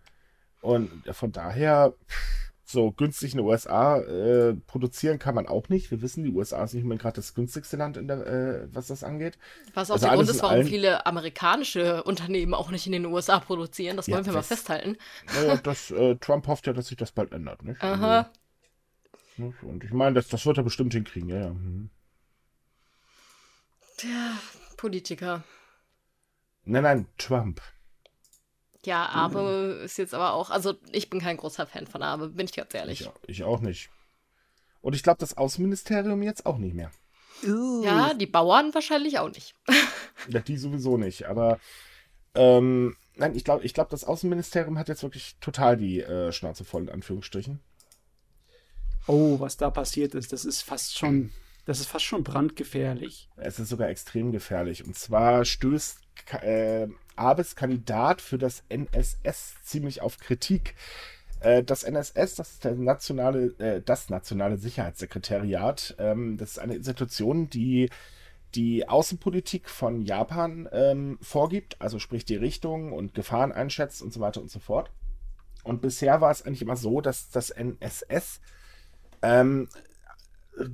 [0.61, 5.90] Und von daher, pff, so günstig in den USA äh, produzieren kann man auch nicht.
[5.90, 9.05] Wir wissen, die USA ist nicht mehr gerade das günstigste Land, der, äh, was das
[9.05, 9.38] angeht.
[9.75, 10.66] Was auch also der Grund ist, warum allen...
[10.66, 13.96] viele amerikanische Unternehmen auch nicht in den USA produzieren.
[13.96, 14.96] Das ja, wollen wir das, mal festhalten.
[15.35, 17.62] Naja, das, äh, Trump hofft ja, dass sich das bald ändert.
[17.64, 17.83] Nicht?
[17.83, 18.31] Aha.
[19.38, 21.29] Also, und ich meine, das, das wird er bestimmt hinkriegen.
[21.29, 21.51] Ja, ja.
[21.51, 21.90] Mhm.
[24.03, 24.38] Der
[24.77, 25.42] Politiker.
[26.64, 27.61] Nein, nein, Trump.
[28.85, 29.85] Ja, Abe mhm.
[29.85, 32.75] ist jetzt aber auch, also ich bin kein großer Fan von Abe, bin ich ganz
[32.75, 33.03] ehrlich.
[33.03, 33.90] Ich, ich auch nicht.
[34.81, 36.90] Und ich glaube, das Außenministerium jetzt auch nicht mehr.
[37.45, 37.85] Uh.
[37.85, 39.55] Ja, die Bauern wahrscheinlich auch nicht.
[40.29, 41.59] ja, die sowieso nicht, aber
[42.35, 46.64] ähm, nein, ich glaube, ich glaub, das Außenministerium hat jetzt wirklich total die äh, Schnauze
[46.64, 47.61] voll, in Anführungsstrichen.
[49.07, 51.33] Oh, was da passiert ist, das ist fast schon,
[51.64, 53.29] das ist fast schon brandgefährlich.
[53.37, 54.85] Es ist sogar extrem gefährlich.
[54.85, 55.99] Und zwar stößt
[56.40, 60.75] äh, Abes Kandidat für das NSS ziemlich auf Kritik.
[61.40, 65.96] Äh, das NSS, das ist nationale, äh, das nationale Sicherheitssekretariat.
[65.98, 67.90] Ähm, das ist eine Institution, die
[68.55, 74.20] die Außenpolitik von Japan ähm, vorgibt, also sprich die Richtung und Gefahren einschätzt und so
[74.20, 74.90] weiter und so fort.
[75.64, 78.40] Und bisher war es eigentlich immer so, dass das NSS
[79.22, 79.68] ähm,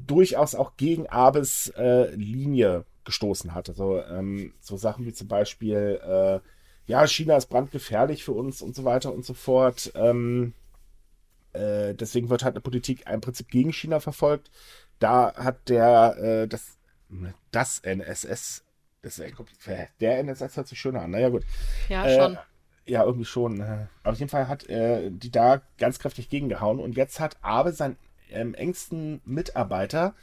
[0.07, 3.71] durchaus auch gegen Abes äh, Linie gestoßen hat.
[3.71, 6.41] Also ähm, so Sachen wie zum Beispiel, äh,
[6.87, 9.91] ja, China ist brandgefährlich für uns und so weiter und so fort.
[9.95, 10.53] Ähm,
[11.55, 14.51] äh, deswegen wird halt eine Politik im Prinzip gegen China verfolgt.
[14.99, 16.77] Da hat der, äh, das,
[17.51, 18.63] das NSS,
[19.01, 19.23] das
[20.01, 21.13] der NSS hört sich schöner an.
[21.13, 21.45] Naja, gut.
[21.89, 22.39] Ja, äh, schon.
[22.85, 23.63] Ja, irgendwie schon.
[23.63, 26.79] Aber auf jeden Fall hat äh, die da ganz kräftig gegengehauen.
[26.79, 27.97] Und jetzt hat Abe seinen
[28.31, 30.15] ähm, engsten Mitarbeiter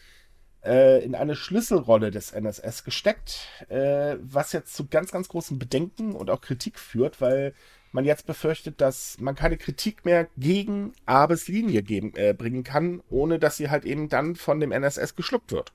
[0.65, 6.13] äh, in eine Schlüsselrolle des NSS gesteckt, äh, was jetzt zu ganz, ganz großen Bedenken
[6.13, 7.54] und auch Kritik führt, weil
[7.91, 13.01] man jetzt befürchtet, dass man keine Kritik mehr gegen Abes Linie geben, äh, bringen kann,
[13.10, 15.71] ohne dass sie halt eben dann von dem NSS geschluckt wird.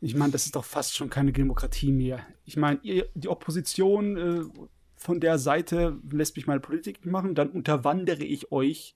[0.00, 2.20] Ich meine, das ist doch fast schon keine Demokratie mehr.
[2.44, 4.64] Ich meine, die Opposition äh,
[4.96, 8.94] von der Seite lässt mich meine Politik machen, dann unterwandere ich euch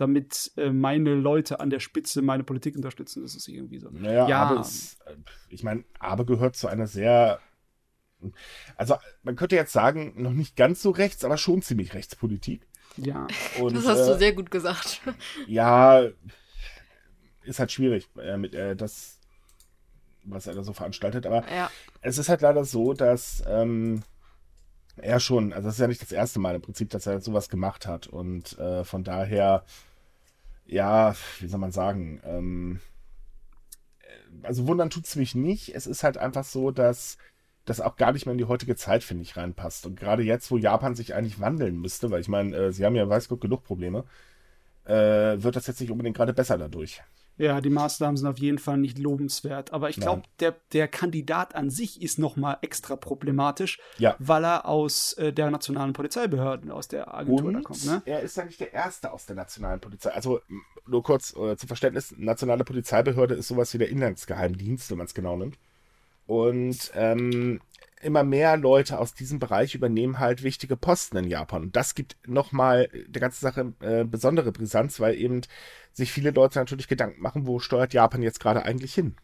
[0.00, 3.22] damit äh, meine Leute an der Spitze meine Politik unterstützen.
[3.22, 3.90] Das ist irgendwie so.
[3.90, 4.42] Naja, ja.
[4.42, 5.14] aber es, äh,
[5.48, 7.40] ich meine, aber gehört zu einer sehr,
[8.76, 12.66] also man könnte jetzt sagen, noch nicht ganz so rechts, aber schon ziemlich Rechtspolitik.
[12.96, 13.26] Ja.
[13.60, 15.02] Und, das hast äh, du sehr gut gesagt.
[15.46, 16.02] Ja,
[17.42, 19.18] ist halt schwierig äh, mit äh, das,
[20.24, 21.70] was er da so veranstaltet, aber ja.
[22.00, 24.02] es ist halt leider so, dass ähm,
[24.96, 27.48] er schon, also es ist ja nicht das erste Mal im Prinzip, dass er sowas
[27.48, 29.64] gemacht hat und äh, von daher
[30.70, 32.80] ja, wie soll man sagen, ähm,
[34.42, 35.74] also wundern tut es mich nicht.
[35.74, 37.18] Es ist halt einfach so, dass
[37.64, 39.86] das auch gar nicht mehr in die heutige Zeit, finde ich, reinpasst.
[39.86, 42.94] Und gerade jetzt, wo Japan sich eigentlich wandeln müsste, weil ich meine, äh, sie haben
[42.94, 44.04] ja, weiß Gott, genug Probleme,
[44.84, 44.92] äh,
[45.42, 47.02] wird das jetzt nicht unbedingt gerade besser dadurch.
[47.40, 49.72] Ja, die Maßnahmen sind auf jeden Fall nicht lobenswert.
[49.72, 54.14] Aber ich glaube, der, der Kandidat an sich ist noch mal extra problematisch, ja.
[54.18, 57.86] weil er aus äh, der nationalen Polizeibehörde, aus der Agentur Und da kommt.
[57.86, 58.02] Ne?
[58.04, 60.10] Er ist ja nicht der Erste aus der nationalen Polizei.
[60.10, 60.40] Also
[60.86, 65.14] nur kurz äh, zum Verständnis, nationale Polizeibehörde ist sowas wie der Inlandsgeheimdienst, wenn man es
[65.14, 65.56] genau nimmt.
[66.26, 67.62] Und ähm,
[68.00, 71.62] immer mehr Leute aus diesem Bereich übernehmen halt wichtige Posten in Japan.
[71.62, 75.42] Und das gibt nochmal der ganzen Sache äh, besondere Brisanz, weil eben
[75.92, 79.16] sich viele Leute natürlich Gedanken machen, wo steuert Japan jetzt gerade eigentlich hin?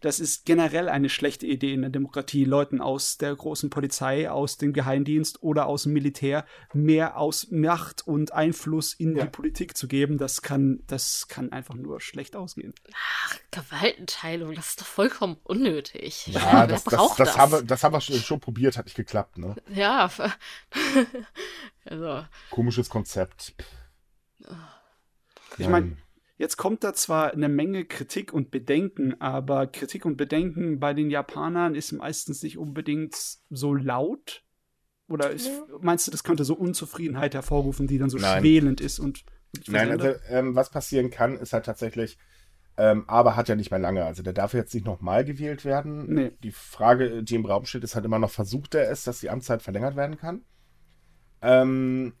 [0.00, 4.56] Das ist generell eine schlechte Idee in der Demokratie, Leuten aus der großen Polizei, aus
[4.56, 9.24] dem Geheimdienst oder aus dem Militär mehr aus Macht und Einfluss in ja.
[9.24, 10.18] die Politik zu geben.
[10.18, 12.74] Das kann, das kann einfach nur schlecht ausgehen.
[12.94, 16.28] Ach, Gewaltenteilung, das ist doch vollkommen unnötig.
[16.28, 18.96] Ja, das, das, das, das, haben wir, das haben wir schon, schon probiert, hat nicht
[18.96, 19.56] geklappt, ne?
[19.72, 20.10] Ja.
[21.84, 22.24] also.
[22.50, 23.54] Komisches Konzept.
[25.58, 25.96] Ich meine,
[26.38, 31.10] Jetzt kommt da zwar eine Menge Kritik und Bedenken, aber Kritik und Bedenken bei den
[31.10, 33.16] Japanern ist meistens nicht unbedingt
[33.50, 34.44] so laut.
[35.08, 38.40] Oder ist, meinst du, das könnte so Unzufriedenheit hervorrufen, die dann so Nein.
[38.40, 39.24] schwelend ist und.
[39.66, 42.18] Nein, also ähm, was passieren kann, ist halt tatsächlich,
[42.76, 44.04] ähm, aber hat ja nicht mehr lange.
[44.04, 46.14] Also der darf jetzt nicht nochmal gewählt werden.
[46.14, 46.32] Nee.
[46.42, 49.30] Die Frage, die im Raum steht, ist halt immer noch, versucht er es, dass die
[49.30, 50.44] Amtszeit verlängert werden kann?
[51.40, 52.12] Ähm,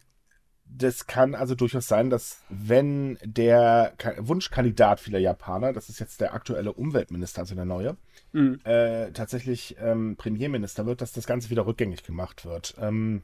[0.70, 6.34] das kann also durchaus sein, dass wenn der Wunschkandidat vieler Japaner, das ist jetzt der
[6.34, 7.96] aktuelle Umweltminister, also der neue,
[8.32, 8.60] mhm.
[8.64, 12.74] äh, tatsächlich ähm, Premierminister wird, dass das Ganze wieder rückgängig gemacht wird.
[12.80, 13.22] Ähm,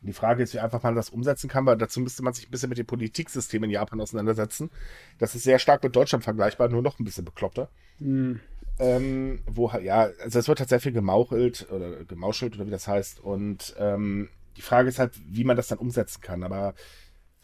[0.00, 2.50] die Frage ist, wie einfach man das umsetzen kann, weil dazu müsste man sich ein
[2.50, 4.70] bisschen mit dem Politiksystem in Japan auseinandersetzen.
[5.18, 7.70] Das ist sehr stark mit Deutschland vergleichbar, nur noch ein bisschen bekloppter.
[7.98, 8.40] Mhm.
[8.78, 12.88] Ähm, wo ja, also es wird halt sehr viel gemauchelt oder gemauschelt oder wie das
[12.88, 13.20] heißt.
[13.20, 16.42] Und ähm, die Frage ist halt, wie man das dann umsetzen kann.
[16.42, 16.74] Aber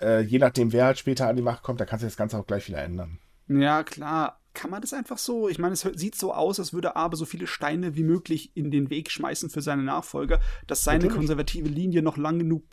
[0.01, 2.39] äh, je nachdem, wer halt später an die Macht kommt, da kann sich das Ganze
[2.39, 3.19] auch gleich wieder ändern.
[3.49, 4.39] Ja, klar.
[4.53, 5.49] Kann man das einfach so?
[5.49, 8.73] Ich meine, es sieht so aus, als würde Abe so viele Steine wie möglich in
[8.73, 11.17] den Weg schmeißen für seine Nachfolger, dass seine Natürlich.
[11.19, 12.65] konservative Linie noch lang genug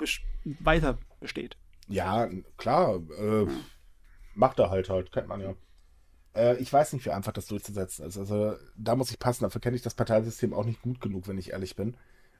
[0.60, 1.56] weiter besteht.
[1.88, 3.02] Ja, klar.
[3.19, 3.47] Äh, ja.
[4.34, 5.54] Macht er halt halt, kennt man ja.
[6.34, 8.17] Äh, ich weiß nicht, wie einfach das durchzusetzen ist.
[8.17, 9.43] Also da muss ich passen.
[9.43, 11.95] Dafür kenne ich das Parteisystem auch nicht gut genug, wenn ich ehrlich bin.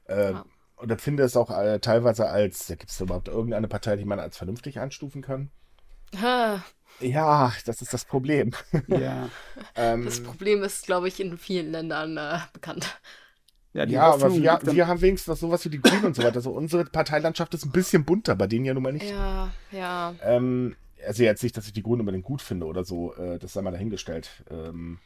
[0.08, 0.44] Äh, ja
[0.78, 4.20] und empfinde es auch äh, teilweise als, ja, gibt es überhaupt irgendeine Partei, die man
[4.20, 5.50] als vernünftig einstufen kann?
[6.20, 6.62] Ha.
[7.00, 8.52] Ja, das ist das Problem.
[8.88, 9.28] Ja.
[9.76, 12.98] ähm, das Problem ist, glaube ich, in vielen Ländern äh, bekannt.
[13.72, 16.36] Ja, ja aber wir, wir haben wenigstens noch sowas wie die Grünen und so weiter.
[16.36, 19.10] Also unsere Parteilandschaft ist ein bisschen bunter, bei denen ja nun mal nicht.
[19.10, 20.14] Ja, ja.
[20.22, 20.74] Ähm,
[21.06, 23.62] also jetzt nicht, dass ich die Grünen unbedingt gut finde oder so, äh, das sei
[23.62, 24.44] mal dahingestellt.
[24.50, 24.98] Ähm,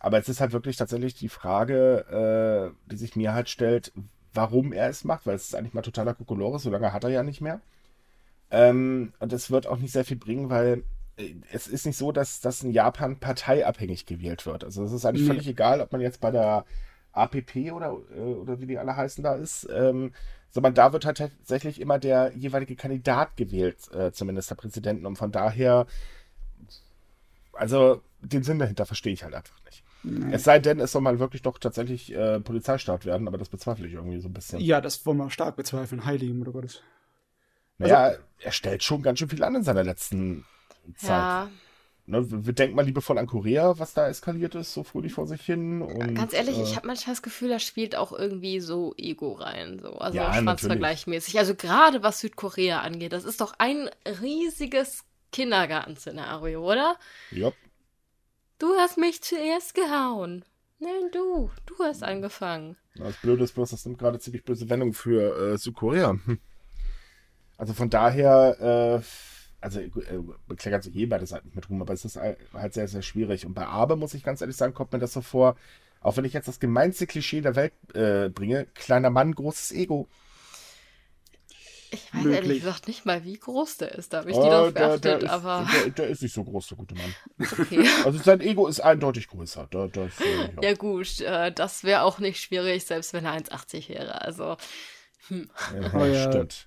[0.00, 3.92] aber es ist halt wirklich tatsächlich die Frage, äh, die sich mir halt stellt,
[4.34, 7.10] warum er es macht, weil es ist eigentlich mal totaler Kokolores, so lange hat er
[7.10, 7.60] ja nicht mehr.
[8.50, 10.84] Ähm, und es wird auch nicht sehr viel bringen, weil
[11.16, 14.64] äh, es ist nicht so, dass das in Japan parteiabhängig gewählt wird.
[14.64, 15.28] Also es ist eigentlich nee.
[15.28, 16.64] völlig egal, ob man jetzt bei der
[17.12, 20.12] APP oder, äh, oder wie die alle heißen da ist, ähm,
[20.50, 25.32] sondern da wird halt tatsächlich immer der jeweilige Kandidat gewählt äh, zum Ministerpräsidenten und von
[25.32, 25.86] daher,
[27.54, 29.82] also den Sinn dahinter verstehe ich halt einfach nicht.
[30.04, 30.34] Nee.
[30.34, 33.86] Es sei denn, es soll mal wirklich doch tatsächlich äh, Polizeistaat werden, aber das bezweifle
[33.86, 34.60] ich irgendwie so ein bisschen.
[34.60, 36.04] Ja, das wollen wir stark bezweifeln.
[36.04, 36.82] Heiligen, oder Gottes.
[37.78, 40.44] Naja, also, er stellt schon ganz schön viel an in seiner letzten
[40.96, 41.08] Zeit.
[41.08, 41.50] Ja.
[42.04, 45.40] Ne, wir denken mal liebevoll an Korea, was da eskaliert ist, so fröhlich vor sich
[45.42, 45.82] hin.
[45.82, 49.32] Und, Ganz ehrlich, äh, ich habe manchmal das Gefühl, da spielt auch irgendwie so Ego
[49.32, 51.38] rein, so also ja, schwanzvergleichmäßig.
[51.38, 53.88] Also gerade was Südkorea angeht, das ist doch ein
[54.20, 56.96] riesiges Kindergartenszenario, oder?
[57.30, 57.52] Ja.
[58.62, 60.44] Du hast mich zuerst gehauen.
[60.78, 61.50] Nein, du.
[61.66, 62.76] Du hast angefangen.
[62.94, 66.10] Das Blöde ist bloß, das nimmt gerade ziemlich böse Wendung für äh, Südkorea.
[66.10, 66.38] Hm.
[67.56, 69.04] Also von daher, äh,
[69.60, 73.44] also äh, sich eh beide Seiten mit Ruhm, aber es ist halt sehr, sehr schwierig.
[73.46, 75.56] Und bei Abe, muss ich ganz ehrlich sagen, kommt mir das so vor,
[76.00, 80.06] auch wenn ich jetzt das gemeinste Klischee der Welt äh, bringe, kleiner Mann, großes Ego.
[81.92, 82.42] Ich weiß möglich.
[82.42, 84.12] ehrlich gesagt nicht mal, wie groß der ist.
[84.12, 85.68] Da habe ich die oh, doch beachtet, der, der aber.
[85.70, 87.14] Ist, der, der, ist nicht so groß, der gute Mann.
[87.38, 87.86] Okay.
[88.04, 89.68] Also sein Ego ist eindeutig größer.
[89.70, 90.24] Da, das, äh,
[90.56, 90.62] ja.
[90.62, 90.74] ja.
[90.74, 94.22] gut, äh, das wäre auch nicht schwierig, selbst wenn er 1,80 wäre.
[94.22, 94.56] Also.
[95.28, 95.50] Hm.
[95.92, 96.66] Ja, ja, stimmt.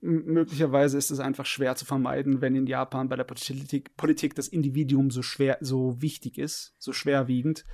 [0.00, 4.46] Möglicherweise ist es einfach schwer zu vermeiden, wenn in Japan bei der Politik, Politik das
[4.46, 7.64] Individuum so schwer, so wichtig ist, so schwerwiegend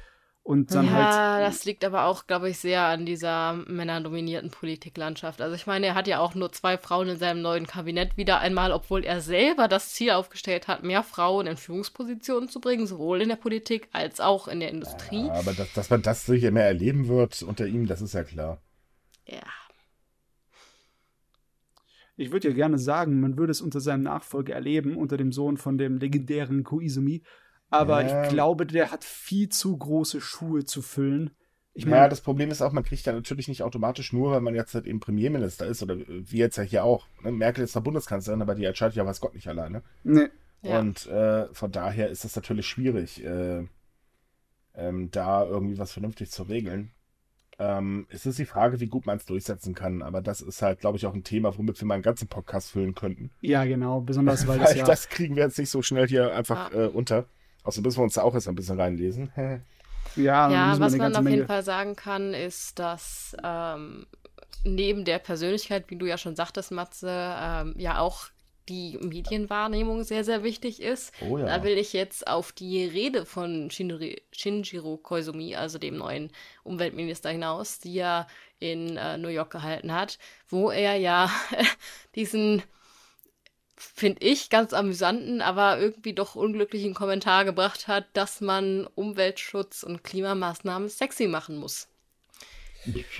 [0.44, 1.14] und dann ja, halt.
[1.14, 5.40] Ja, das liegt aber auch, glaube ich, sehr an dieser männerdominierten Politiklandschaft.
[5.40, 8.40] Also ich meine, er hat ja auch nur zwei Frauen in seinem neuen Kabinett wieder
[8.40, 13.22] einmal, obwohl er selber das Ziel aufgestellt hat, mehr Frauen in Führungspositionen zu bringen, sowohl
[13.22, 15.26] in der Politik als auch in der Industrie.
[15.26, 18.24] Ja, aber das, dass man das sicher mehr erleben wird unter ihm, das ist ja
[18.24, 18.60] klar.
[19.26, 19.42] Ja.
[22.16, 25.56] Ich würde ja gerne sagen, man würde es unter seinem Nachfolger erleben, unter dem Sohn
[25.56, 27.22] von dem legendären Koizumi,
[27.72, 28.24] aber ja.
[28.24, 31.30] ich glaube, der hat viel zu große Schuhe zu füllen.
[31.74, 34.42] Ich mein, ja, das Problem ist auch, man kriegt ja natürlich nicht automatisch nur, weil
[34.42, 37.06] man jetzt halt eben Premierminister ist oder wie jetzt ja hier auch.
[37.22, 37.32] Ne?
[37.32, 39.82] Merkel ist zwar Bundeskanzlerin, aber die entscheidet ja weiß Gott nicht alleine.
[40.04, 40.28] Nee.
[40.60, 40.80] Ja.
[40.80, 43.66] Und äh, von daher ist es natürlich schwierig, äh,
[44.74, 46.92] ähm, da irgendwie was vernünftig zu regeln.
[47.58, 50.80] Ähm, es ist die Frage, wie gut man es durchsetzen kann, aber das ist halt,
[50.80, 53.30] glaube ich, auch ein Thema, womit wir mal einen ganzen Podcast füllen könnten.
[53.40, 54.84] Ja, genau, besonders weil, weil das ja...
[54.84, 56.84] das kriegen wir jetzt nicht so schnell hier einfach ah.
[56.84, 57.26] äh, unter.
[57.64, 59.30] Also müssen wir uns da auch jetzt ein bisschen reinlesen.
[60.16, 61.36] ja, ja was man auf Menge.
[61.36, 64.06] jeden Fall sagen kann, ist, dass ähm,
[64.64, 68.28] neben der Persönlichkeit, wie du ja schon sagtest, Matze, ähm, ja auch
[68.68, 71.12] die Medienwahrnehmung sehr, sehr wichtig ist.
[71.20, 71.46] Oh ja.
[71.46, 76.30] Da will ich jetzt auf die Rede von Shinri, Shinjiro Koizumi, also dem neuen
[76.62, 78.28] Umweltminister, hinaus, die er
[78.60, 81.30] in äh, New York gehalten hat, wo er ja
[82.14, 82.62] diesen
[83.76, 90.04] finde ich, ganz amüsanten, aber irgendwie doch unglücklichen Kommentar gebracht hat, dass man Umweltschutz und
[90.04, 91.88] Klimamaßnahmen sexy machen muss.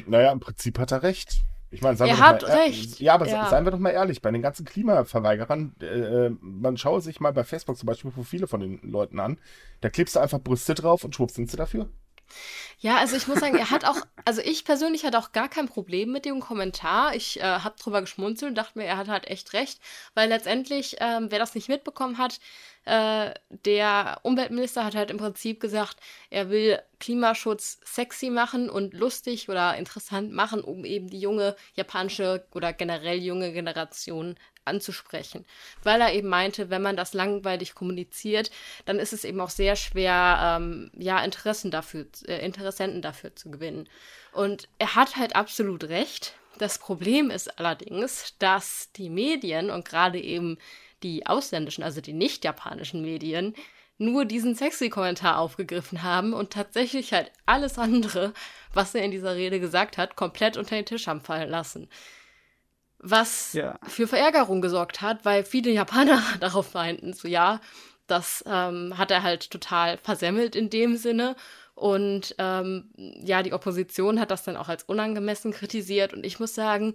[0.06, 1.42] Naja, im Prinzip hat er recht.
[1.70, 3.00] Ich meine, er hat recht.
[3.00, 3.48] Ja, aber ja.
[3.48, 7.44] seien wir doch mal ehrlich, bei den ganzen Klimaverweigerern, äh, man schaue sich mal bei
[7.44, 9.38] Facebook zum Beispiel Profile von den Leuten an,
[9.80, 11.88] da klebst du einfach Brüste drauf und schwupps sind sie dafür.
[12.78, 15.68] Ja, also ich muss sagen, er hat auch, also ich persönlich hatte auch gar kein
[15.68, 17.14] Problem mit dem Kommentar.
[17.14, 19.80] Ich äh, habe drüber geschmunzelt und dachte mir, er hat halt echt recht,
[20.14, 22.40] weil letztendlich, ähm, wer das nicht mitbekommen hat,
[22.84, 25.96] äh, der Umweltminister hat halt im Prinzip gesagt,
[26.30, 32.44] er will Klimaschutz sexy machen und lustig oder interessant machen, um eben die junge japanische
[32.52, 35.44] oder generell junge Generation anzusprechen.
[35.82, 38.50] Weil er eben meinte, wenn man das langweilig kommuniziert,
[38.84, 43.50] dann ist es eben auch sehr schwer, ähm, ja, Interessen dafür, äh, Interessenten dafür zu
[43.50, 43.88] gewinnen.
[44.32, 46.34] Und er hat halt absolut recht.
[46.58, 50.58] Das Problem ist allerdings, dass die Medien und gerade eben
[51.02, 53.54] die ausländischen, also die nicht japanischen Medien,
[53.98, 58.32] nur diesen sexy Kommentar aufgegriffen haben und tatsächlich halt alles andere,
[58.72, 61.88] was er in dieser Rede gesagt hat, komplett unter den Tisch haben fallen lassen
[63.02, 63.78] was ja.
[63.82, 67.60] für Verärgerung gesorgt hat, weil viele Japaner darauf meinten, so ja,
[68.06, 71.34] das ähm, hat er halt total versemmelt in dem Sinne
[71.74, 76.12] Und ähm, ja, die Opposition hat das dann auch als unangemessen kritisiert.
[76.12, 76.94] Und ich muss sagen,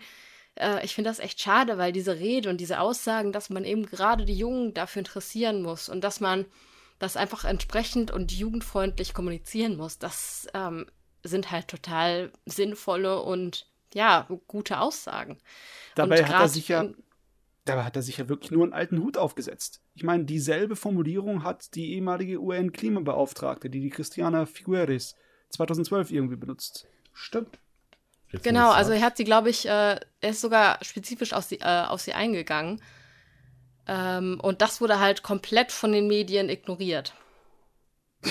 [0.59, 3.85] äh, ich finde das echt schade, weil diese Rede und diese Aussagen, dass man eben
[3.85, 6.45] gerade die Jungen dafür interessieren muss und dass man
[6.99, 10.87] das einfach entsprechend und jugendfreundlich kommunizieren muss, das ähm,
[11.23, 15.37] sind halt total sinnvolle und ja, gute Aussagen.
[15.95, 16.89] Dabei hat er sich ja
[17.65, 19.81] dabei hat er sich ja wirklich nur einen alten Hut aufgesetzt.
[19.93, 25.15] Ich meine, dieselbe Formulierung hat die ehemalige UN-Klimabeauftragte, die die Christiana Figueres
[25.49, 26.87] 2012 irgendwie benutzt.
[27.13, 27.59] Stimmt.
[28.31, 31.59] Jetzt genau, also er hat sie, glaube ich, äh, er ist sogar spezifisch auf sie,
[31.59, 32.81] äh, auf sie eingegangen.
[33.87, 37.13] Ähm, und das wurde halt komplett von den Medien ignoriert.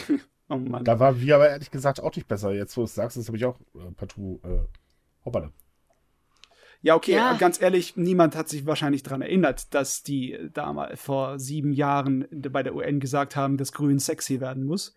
[0.49, 0.85] oh Mann.
[0.85, 2.53] Da war wir aber ehrlich gesagt auch nicht besser.
[2.53, 4.41] Jetzt, wo du es sagst, das habe ich auch äh, partout.
[4.45, 4.67] Äh,
[5.25, 5.51] hoppala.
[6.83, 7.35] Ja, okay, ja.
[7.37, 12.63] ganz ehrlich, niemand hat sich wahrscheinlich daran erinnert, dass die damals vor sieben Jahren bei
[12.63, 14.95] der UN gesagt haben, dass Grün sexy werden muss.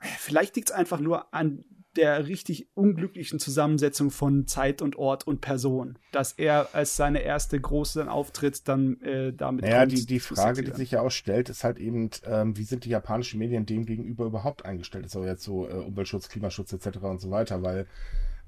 [0.00, 1.64] Vielleicht liegt es einfach nur an
[1.96, 7.60] der richtig unglücklichen Zusammensetzung von Zeit und Ort und Person, dass er als seine erste
[7.60, 9.92] große Auftritt dann äh, damit naja, kommt.
[9.92, 12.90] die, die Frage, die sich ja auch stellt, ist halt eben, ähm, wie sind die
[12.90, 15.06] japanischen Medien dem gegenüber überhaupt eingestellt?
[15.06, 16.98] Ist auch jetzt so äh, Umweltschutz, Klimaschutz etc.
[17.02, 17.86] und so weiter, weil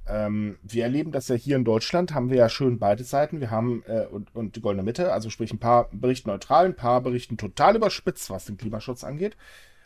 [0.07, 3.41] ähm, wir erleben das ja hier in Deutschland, haben wir ja schön beide Seiten.
[3.41, 6.77] Wir haben äh, und, und die goldene Mitte, also sprich ein paar berichten neutral, ein
[6.77, 9.37] paar berichten total überspitzt, was den Klimaschutz angeht.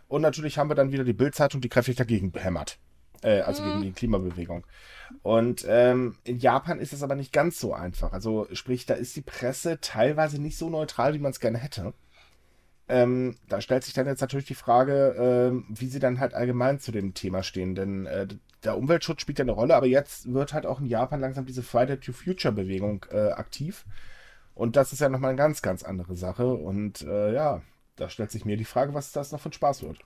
[0.09, 2.79] Und natürlich haben wir dann wieder die Bildzeitung, die kräftig dagegen hämmert.
[3.23, 3.67] Äh, also mhm.
[3.67, 4.65] gegen die Klimabewegung.
[5.23, 8.13] Und ähm, in Japan ist es aber nicht ganz so einfach.
[8.13, 11.95] Also sprich, da ist die Presse teilweise nicht so neutral, wie man es gerne hätte.
[12.89, 16.81] Ähm, da stellt sich dann jetzt natürlich die Frage, äh, wie sie dann halt allgemein
[16.81, 17.75] zu dem Thema stehen.
[17.75, 18.27] Denn äh,
[18.65, 21.63] der Umweltschutz spielt ja eine Rolle, aber jetzt wird halt auch in Japan langsam diese
[21.63, 23.85] Friday to Future Bewegung äh, aktiv.
[24.55, 26.47] Und das ist ja nochmal eine ganz, ganz andere Sache.
[26.49, 27.63] Und äh, ja,
[27.97, 29.99] da stellt sich mir die Frage, was das noch für ein Spaß wird.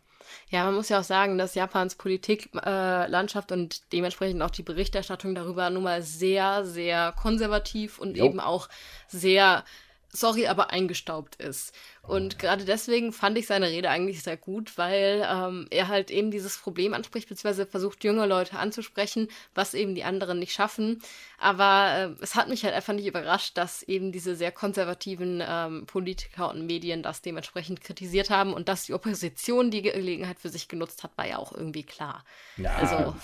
[0.51, 5.35] Ja, man muss ja auch sagen, dass Japans Politiklandschaft äh, und dementsprechend auch die Berichterstattung
[5.35, 8.27] darüber nun mal sehr, sehr konservativ und jo.
[8.27, 8.69] eben auch
[9.09, 9.65] sehr
[10.12, 11.75] sorry, aber eingestaubt ist.
[12.03, 16.31] Und gerade deswegen fand ich seine Rede eigentlich sehr gut, weil ähm, er halt eben
[16.31, 21.01] dieses Problem anspricht, beziehungsweise versucht, junge Leute anzusprechen, was eben die anderen nicht schaffen.
[21.38, 25.87] Aber äh, es hat mich halt einfach nicht überrascht, dass eben diese sehr konservativen ähm,
[25.87, 30.68] Politiker und Medien das dementsprechend kritisiert haben und dass die Opposition die Gelegenheit für sich
[30.68, 32.25] genutzt hat, war ja auch irgendwie klar.
[32.59, 33.16] Ja, also,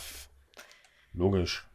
[1.12, 1.67] logisch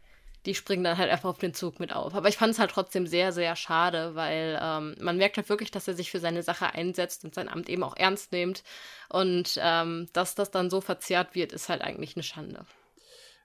[0.45, 2.13] die springen dann halt einfach auf den Zug mit auf.
[2.15, 5.71] Aber ich fand es halt trotzdem sehr, sehr schade, weil ähm, man merkt halt wirklich,
[5.71, 8.63] dass er sich für seine Sache einsetzt und sein Amt eben auch ernst nimmt.
[9.10, 12.65] Und ähm, dass das dann so verzerrt wird, ist halt eigentlich eine Schande.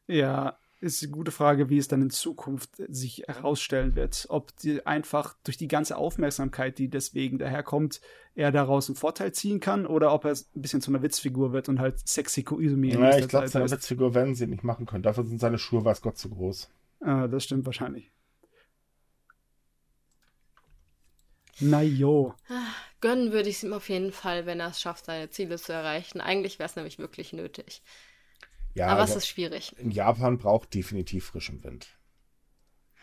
[0.06, 4.26] Ja, ist eine gute Frage, wie es dann in Zukunft sich herausstellen wird.
[4.28, 8.00] Ob die einfach durch die ganze Aufmerksamkeit, die deswegen daherkommt,
[8.34, 11.68] er daraus einen Vorteil ziehen kann oder ob er ein bisschen zu einer Witzfigur wird
[11.68, 12.92] und halt sexy Koizumi.
[12.92, 15.02] Ja, ich glaube, seine Witzfigur werden sie nicht machen können.
[15.02, 16.70] Dafür sind seine Schuhe, weiß Gott, zu groß.
[17.00, 18.11] Ah, das stimmt wahrscheinlich.
[21.61, 22.34] Na jo.
[23.00, 25.72] Gönnen würde ich es ihm auf jeden Fall, wenn er es schafft, seine Ziele zu
[25.72, 26.20] erreichen.
[26.20, 27.82] Eigentlich wäre es nämlich wirklich nötig.
[28.74, 29.74] Ja, aber also es ist schwierig.
[29.78, 31.88] In Japan braucht definitiv frischen Wind.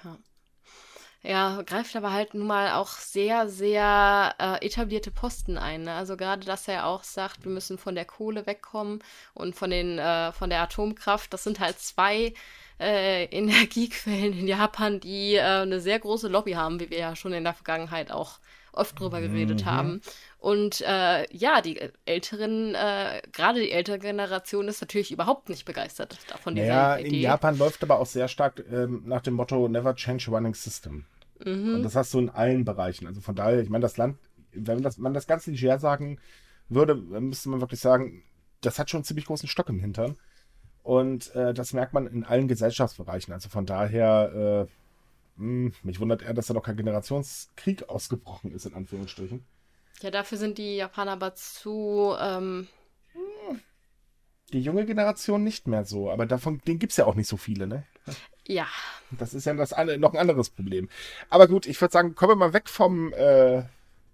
[0.04, 0.18] Ja.
[1.22, 5.82] Ja, greift aber halt nun mal auch sehr, sehr äh, etablierte Posten ein.
[5.82, 5.94] Ne?
[5.94, 9.04] Also gerade, dass er auch sagt, wir müssen von der Kohle wegkommen
[9.34, 11.34] und von den äh, von der Atomkraft.
[11.34, 12.36] Das sind halt zwei
[12.80, 17.34] äh, Energiequellen in Japan, die äh, eine sehr große Lobby haben, wie wir ja schon
[17.34, 18.40] in der Vergangenheit auch
[18.74, 19.66] oft drüber geredet mhm.
[19.66, 20.02] haben.
[20.38, 26.18] Und äh, ja, die älteren, äh, gerade die ältere Generation ist natürlich überhaupt nicht begeistert
[26.30, 26.56] davon.
[26.56, 30.30] Ja, naja, in Japan läuft aber auch sehr stark ähm, nach dem Motto Never Change
[30.30, 31.06] Running System.
[31.44, 31.76] Mhm.
[31.76, 33.08] Und das hast du in allen Bereichen.
[33.08, 34.18] Also von daher, ich meine, das Land,
[34.52, 36.20] wenn das, man das ganz leger sagen
[36.70, 38.24] würde, müsste man wirklich sagen,
[38.62, 40.16] das hat schon einen ziemlich großen Stock im Hintern.
[40.86, 43.34] Und äh, das merkt man in allen Gesellschaftsbereichen.
[43.34, 48.52] Also von daher, äh, mh, hm, mich wundert eher, dass da noch kein Generationskrieg ausgebrochen
[48.52, 49.44] ist, in Anführungsstrichen.
[50.02, 52.14] Ja, dafür sind die Japaner aber zu.
[52.22, 52.68] Ähm...
[54.54, 57.66] Die junge Generation nicht mehr so, aber davon gibt es ja auch nicht so viele,
[57.66, 57.84] ne?
[58.46, 58.68] Ja.
[59.10, 60.88] Das ist ja das noch ein anderes Problem.
[61.32, 63.64] Aber gut, ich würde sagen, kommen wir mal weg vom äh,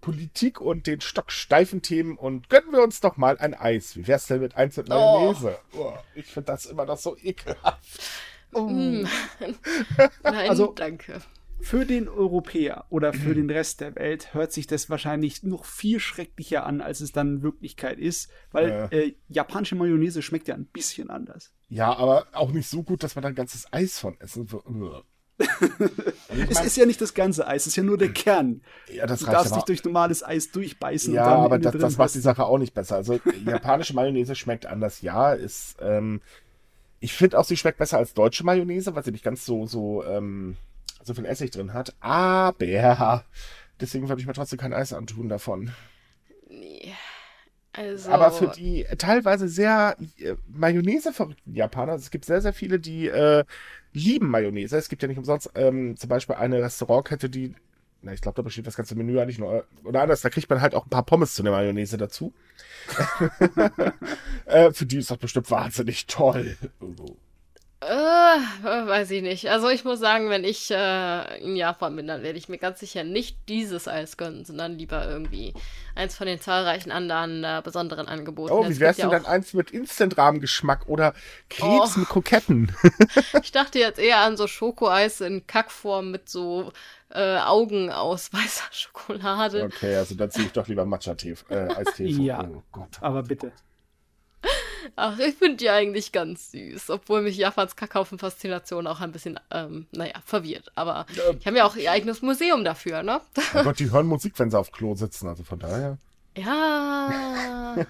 [0.02, 3.96] Politik und den stocksteifen Themen und gönnen wir uns doch mal ein Eis.
[3.96, 5.58] Wie wär's denn mit Eins mit Mayonnaise?
[5.74, 5.80] Oh.
[5.80, 8.02] Oh, ich finde das immer noch so ekelhaft.
[8.54, 8.68] Oh.
[8.68, 9.08] Mm.
[10.24, 11.22] Nein, also, danke.
[11.62, 16.00] Für den Europäer oder für den Rest der Welt hört sich das wahrscheinlich noch viel
[16.00, 19.08] schrecklicher an, als es dann in Wirklichkeit ist, weil äh.
[19.08, 21.54] Äh, japanische Mayonnaise schmeckt ja ein bisschen anders.
[21.70, 25.04] Ja, aber auch nicht so gut, dass man dann ganzes Eis von essen würde.
[26.50, 28.62] Es ist ja nicht das ganze Eis, es ist ja nur der Kern.
[28.92, 31.14] Ja, das du darfst nicht durch normales Eis durchbeißen.
[31.14, 32.96] Ja, und dann aber das, das macht die Sache auch nicht besser.
[32.96, 35.34] Also japanische Mayonnaise schmeckt anders, ja.
[35.34, 36.22] Ist, ähm,
[37.00, 40.04] ich finde auch, sie schmeckt besser als deutsche Mayonnaise, weil sie nicht ganz so, so,
[40.04, 40.58] ähm,
[41.04, 41.96] so viel Essig drin hat.
[42.00, 43.26] Aber
[43.80, 45.72] deswegen würde ich mir trotzdem kein Eis antun davon.
[46.50, 46.94] Nee.
[47.74, 52.80] Also, Aber für die teilweise sehr äh, Mayonnaise-verrückten Japaner, also es gibt sehr, sehr viele,
[52.80, 53.46] die äh,
[53.94, 54.78] lieben Mayonnaise.
[54.78, 57.54] Es gibt ja nicht umsonst ähm, zum Beispiel eine Restaurantkette, die,
[58.02, 60.62] na, ich glaube, da besteht das ganze Menü nicht nur, oder anders, da kriegt man
[60.62, 62.34] halt auch ein paar Pommes zu der Mayonnaise dazu.
[64.46, 66.58] äh, für die ist das bestimmt wahnsinnig toll.
[67.82, 69.50] Äh, weiß ich nicht.
[69.50, 72.80] Also ich muss sagen, wenn ich äh, in Japan bin, dann werde ich mir ganz
[72.80, 75.54] sicher nicht dieses Eis gönnen, sondern lieber irgendwie
[75.96, 78.54] eins von den zahlreichen anderen äh, besonderen Angeboten.
[78.54, 81.14] Oh, wie wär's ja denn dann auch- eins mit Instant-Rahmengeschmack oder
[81.50, 82.00] Krebs Oh.
[82.00, 82.72] mit Kroketten?
[83.44, 86.72] Ich dachte jetzt eher an so Schokoeis in Kackform mit so
[87.10, 89.64] äh, Augen aus weißer Schokolade.
[89.64, 92.06] Okay, also dann ziehe ich doch lieber Matcha-Tee, äh, Eistee.
[92.08, 92.48] Ja.
[92.48, 92.98] Oh Gott.
[93.02, 93.52] Aber bitte.
[94.96, 99.88] Ach, ich finde die eigentlich ganz süß, obwohl mich Japans Kakaofen-Faszination auch ein bisschen, ähm,
[99.92, 100.72] naja, verwirrt.
[100.76, 101.34] Aber Ja.
[101.34, 103.22] die haben ja auch ihr eigenes Museum dafür, ne?
[103.54, 105.98] Oh Gott, die hören Musik, wenn sie auf Klo sitzen, also von daher.
[106.36, 107.76] Ja.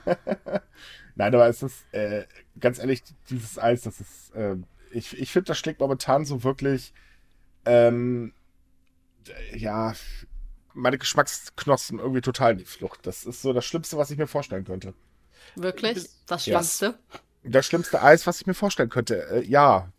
[1.15, 2.25] Nein, aber es ist, äh,
[2.59, 4.55] ganz ehrlich, dieses Eis, das ist, äh,
[4.91, 6.93] ich, ich finde, das schlägt momentan so wirklich,
[7.65, 8.33] ähm,
[9.53, 9.93] äh, ja,
[10.73, 13.05] meine Geschmacksknospen irgendwie total in die Flucht.
[13.05, 14.93] Das ist so das Schlimmste, was ich mir vorstellen könnte.
[15.55, 16.09] Wirklich?
[16.27, 16.43] Das.
[16.43, 16.99] Schlimmste?
[17.43, 19.27] Das schlimmste Eis, was ich mir vorstellen könnte.
[19.29, 19.91] Äh, ja.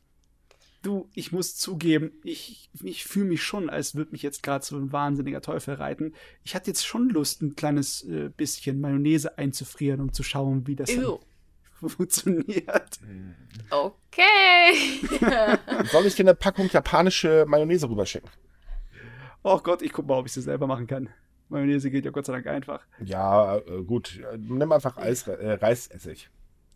[0.83, 4.77] Du, ich muss zugeben, ich, ich fühle mich schon, als würde mich jetzt gerade so
[4.77, 6.13] ein wahnsinniger Teufel reiten.
[6.43, 10.75] Ich hatte jetzt schon Lust, ein kleines äh, bisschen Mayonnaise einzufrieren, um zu schauen, wie
[10.75, 10.91] das
[11.73, 12.99] funktioniert.
[13.71, 14.99] Okay.
[15.93, 18.29] Soll ich dir eine Packung japanische Mayonnaise rüberschicken?
[19.45, 21.09] Oh Gott, ich guck mal, ob ich sie selber machen kann.
[21.53, 22.81] Mayonnaise geht ja Gott sei Dank einfach.
[23.05, 24.19] Ja, äh, gut.
[24.19, 26.31] Äh, Nimm einfach Eis, äh, Reisessig.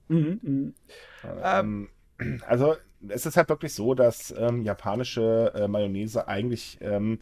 [0.08, 0.74] Mhm, mhm.
[1.42, 1.88] Ähm,
[2.46, 2.76] also
[3.08, 7.20] es ist halt wirklich so, dass ähm, japanische äh, Mayonnaise eigentlich ähm,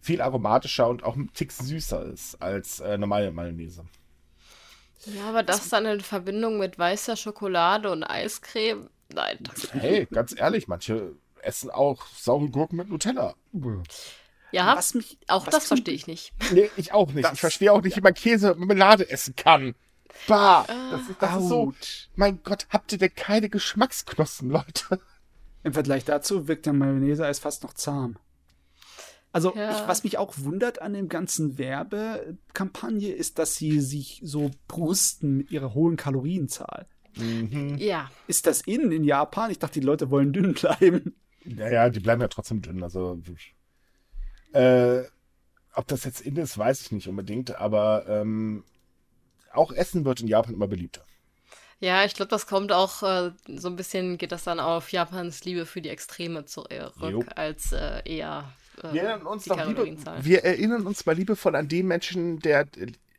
[0.00, 3.84] viel aromatischer und auch ein Tick süßer ist als äh, normale Mayonnaise.
[5.06, 8.88] ja, aber das dann in Verbindung mit weißer Schokolade und Eiscreme?
[9.12, 9.38] Nein.
[9.72, 13.34] Hey, ganz ehrlich, manche essen auch saure Gurken mit Nutella.
[14.54, 16.32] Ja, Was mich, auch was das verstehe ich nicht.
[16.52, 17.24] Nee, ich auch nicht.
[17.24, 19.74] Das- ich verstehe auch nicht, wie man Käse mit Marmelade essen kann.
[20.28, 21.74] Bah, das ist, das ist so.
[22.14, 25.00] Mein Gott, habt ihr denn keine Geschmacksknospen, Leute?
[25.64, 28.16] Im Vergleich dazu wirkt der Mayonnaise-Eis fast noch zahm.
[29.32, 29.72] Also, Ja.
[29.72, 35.38] ich, was mich auch wundert an dem ganzen Werbekampagne, ist, dass sie sich so brusten
[35.38, 36.86] mit ihrer hohen Kalorienzahl.
[37.16, 37.76] Mhm.
[37.78, 38.10] Ja.
[38.28, 39.50] Ist das in in Japan?
[39.50, 41.16] Ich dachte, die Leute wollen dünn bleiben.
[41.44, 42.82] Ja, ja, die bleiben ja trotzdem dünn.
[42.84, 43.20] Also,
[44.54, 45.04] äh,
[45.74, 48.64] ob das jetzt in ist, weiß ich nicht unbedingt, aber ähm,
[49.52, 51.02] auch Essen wird in Japan immer beliebter.
[51.80, 55.44] Ja, ich glaube, das kommt auch äh, so ein bisschen, geht das dann auf Japans
[55.44, 57.24] Liebe für die Extreme zurück, Jo.
[57.34, 58.52] als äh, eher
[58.82, 62.38] äh, Wir erinnern uns die doch liebe, wir erinnern uns mal liebevoll an den Menschen,
[62.38, 62.66] der,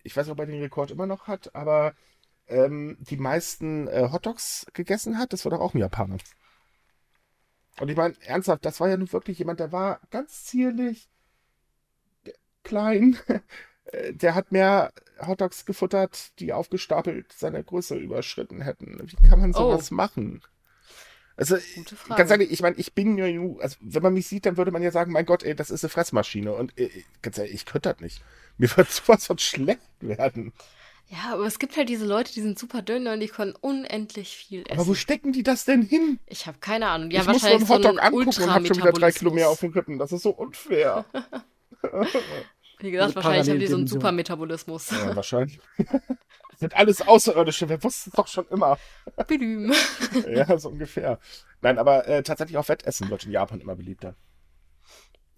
[0.04, 1.94] ich weiß nicht, ob er den Rekord immer noch hat, aber
[2.48, 5.34] ähm, die meisten äh, Hotdogs gegessen hat.
[5.34, 6.18] Das war doch auch ein Japaner.
[7.80, 11.10] Und ich meine, ernsthaft, das war ja nun wirklich jemand, der war ganz zierlich,
[12.66, 13.18] klein.
[13.92, 19.00] Äh, Der hat mehr Hotdogs gefuttert, die aufgestapelt seine Größe überschritten hätten.
[19.04, 20.42] Wie kann man sowas machen?
[21.38, 21.58] Also,
[22.16, 23.26] ganz ehrlich, ich meine, ich bin ja,
[23.60, 25.84] also wenn man mich sieht, dann würde man ja sagen, mein Gott, ey, das ist
[25.84, 26.54] eine Fressmaschine.
[26.54, 26.90] Und äh,
[27.22, 28.24] ganz ehrlich, ich könnte das nicht.
[28.58, 30.54] Mir wird sowas von schlecht werden.
[31.08, 34.36] Ja, aber es gibt halt diese Leute, die sind super dünn und die können unendlich
[34.36, 34.80] viel essen.
[34.80, 36.20] Aber wo stecken die das denn hin?
[36.26, 37.12] ich habe keine Ahnung.
[37.12, 39.32] Die ich muss nur einen Hotdog so einen angucken und habe schon wieder drei Kilo
[39.32, 40.00] mehr auf den Rippen.
[40.00, 41.06] Das ist so unfair.
[42.80, 43.88] Wie gesagt, Also wahrscheinlich haben die so einen.
[43.88, 44.92] Supermetabolismus.
[44.92, 45.60] ja, wahrscheinlich.
[45.78, 47.70] Das sind alles Außerirdische.
[47.70, 48.78] Wir wussten es doch schon immer.
[49.28, 49.74] Bidüm.
[50.30, 51.20] Ja, so ungefähr.
[51.62, 54.16] Nein, aber äh, tatsächlich auch Wettessen wird in Japan immer beliebter.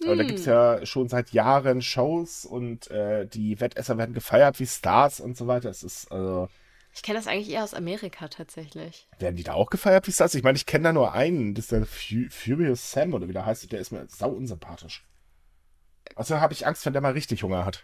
[0.04, 0.28] Aber da Hm.
[0.28, 5.20] gibt es ja schon seit Jahren Shows und äh, die Wettesser werden gefeiert wie Stars
[5.20, 5.70] und so weiter.
[5.70, 6.50] Es ist, also,
[6.94, 9.08] Ich kenne das eigentlich eher aus Amerika tatsächlich.
[9.18, 10.36] werden die da auch gefeiert wie Stars?
[10.36, 13.34] Ich meine, ich kenne da nur einen, das ist der Fu Furious Sam oder wie
[13.34, 15.04] der heißt, der ist mir sau unsympathisch.
[16.16, 17.84] Also habe ich Angst, wenn der mal richtig Hunger hat.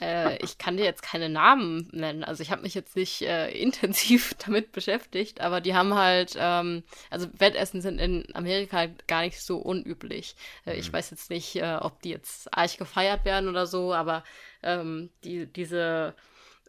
[0.00, 2.24] Äh, ich kann dir jetzt keine Namen nennen.
[2.24, 6.82] Also ich habe mich jetzt nicht äh, intensiv damit beschäftigt, aber die haben halt, ähm,
[7.10, 10.34] also Wettessen sind in Amerika halt gar nicht so unüblich.
[10.66, 14.24] Äh, ich weiß jetzt nicht, äh, ob die jetzt arg gefeiert werden oder so, aber
[14.62, 16.14] ähm, die, diese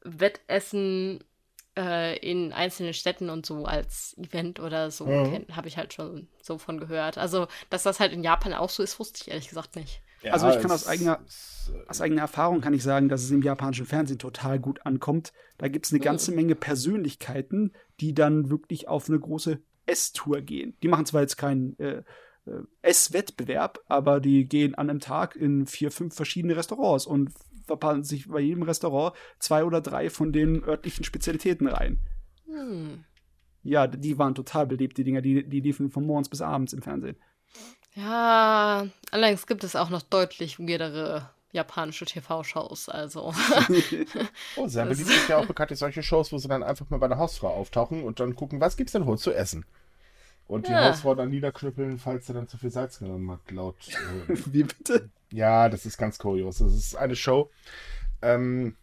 [0.03, 1.23] Wettessen
[1.77, 5.45] äh, in einzelnen Städten und so als Event oder so mhm.
[5.55, 7.17] habe ich halt schon so von gehört.
[7.17, 10.01] Also, dass das halt in Japan auch so ist, wusste ich ehrlich gesagt nicht.
[10.21, 13.31] Ja, also ich kann aus eigener, äh, aus eigener Erfahrung kann ich sagen, dass es
[13.31, 15.33] im japanischen Fernsehen total gut ankommt.
[15.57, 16.31] Da gibt es eine ganze.
[16.31, 20.75] Menge Persönlichkeiten, die dann wirklich auf eine große Esstour gehen.
[20.81, 22.03] Die machen zwar jetzt keinen äh,
[22.45, 27.31] äh, Esswettbewerb, aber die gehen an einem Tag in vier, fünf verschiedene Restaurants und
[27.65, 31.99] verpassen sich bei jedem Restaurant zwei oder drei von den örtlichen Spezialitäten rein.
[32.45, 33.03] Hm.
[33.63, 36.83] Ja, die waren total beliebt, die Dinger, die, die liefen von morgens bis abends im
[36.83, 37.17] Fernsehen.
[37.95, 43.33] Ja, allerdings gibt es auch noch deutlich weirdere japanische TV-Shows, also.
[44.57, 47.07] oh, sehr beliebt ist ja auch bekannt, solche Shows, wo sie dann einfach mal bei
[47.07, 49.65] der Hausfrau auftauchen und dann gucken, was gibt's denn wohl zu essen?
[50.47, 50.89] Und die ja.
[50.89, 53.75] Hausfrau dann niederknüppeln, falls er dann zu viel Salz genommen hat, laut.
[54.27, 55.09] Äh, Wie bitte?
[55.31, 56.59] Ja, das ist ganz kurios.
[56.59, 57.49] Das ist eine Show.
[58.21, 58.75] Ähm,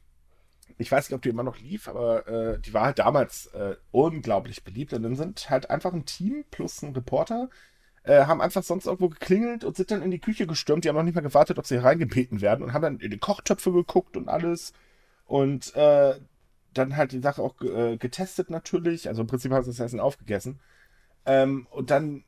[0.79, 3.77] ich weiß nicht, ob die immer noch lief, aber äh, die war halt damals äh,
[3.93, 4.93] unglaublich beliebt.
[4.93, 7.49] Und dann sind halt einfach ein Team plus ein Reporter,
[8.05, 10.85] äh, haben einfach sonst irgendwo geklingelt und sind dann in die Küche gestürmt.
[10.85, 13.19] Die haben noch nicht mal gewartet, ob sie reingebeten werden und haben dann in die
[13.19, 14.73] Kochtöpfe geguckt und alles.
[15.27, 16.15] Und äh,
[16.75, 19.09] dann halt die Sache auch äh, getestet natürlich.
[19.09, 20.61] Also im Prinzip haben sie das Essen aufgegessen.
[21.27, 22.25] Ähm, und dann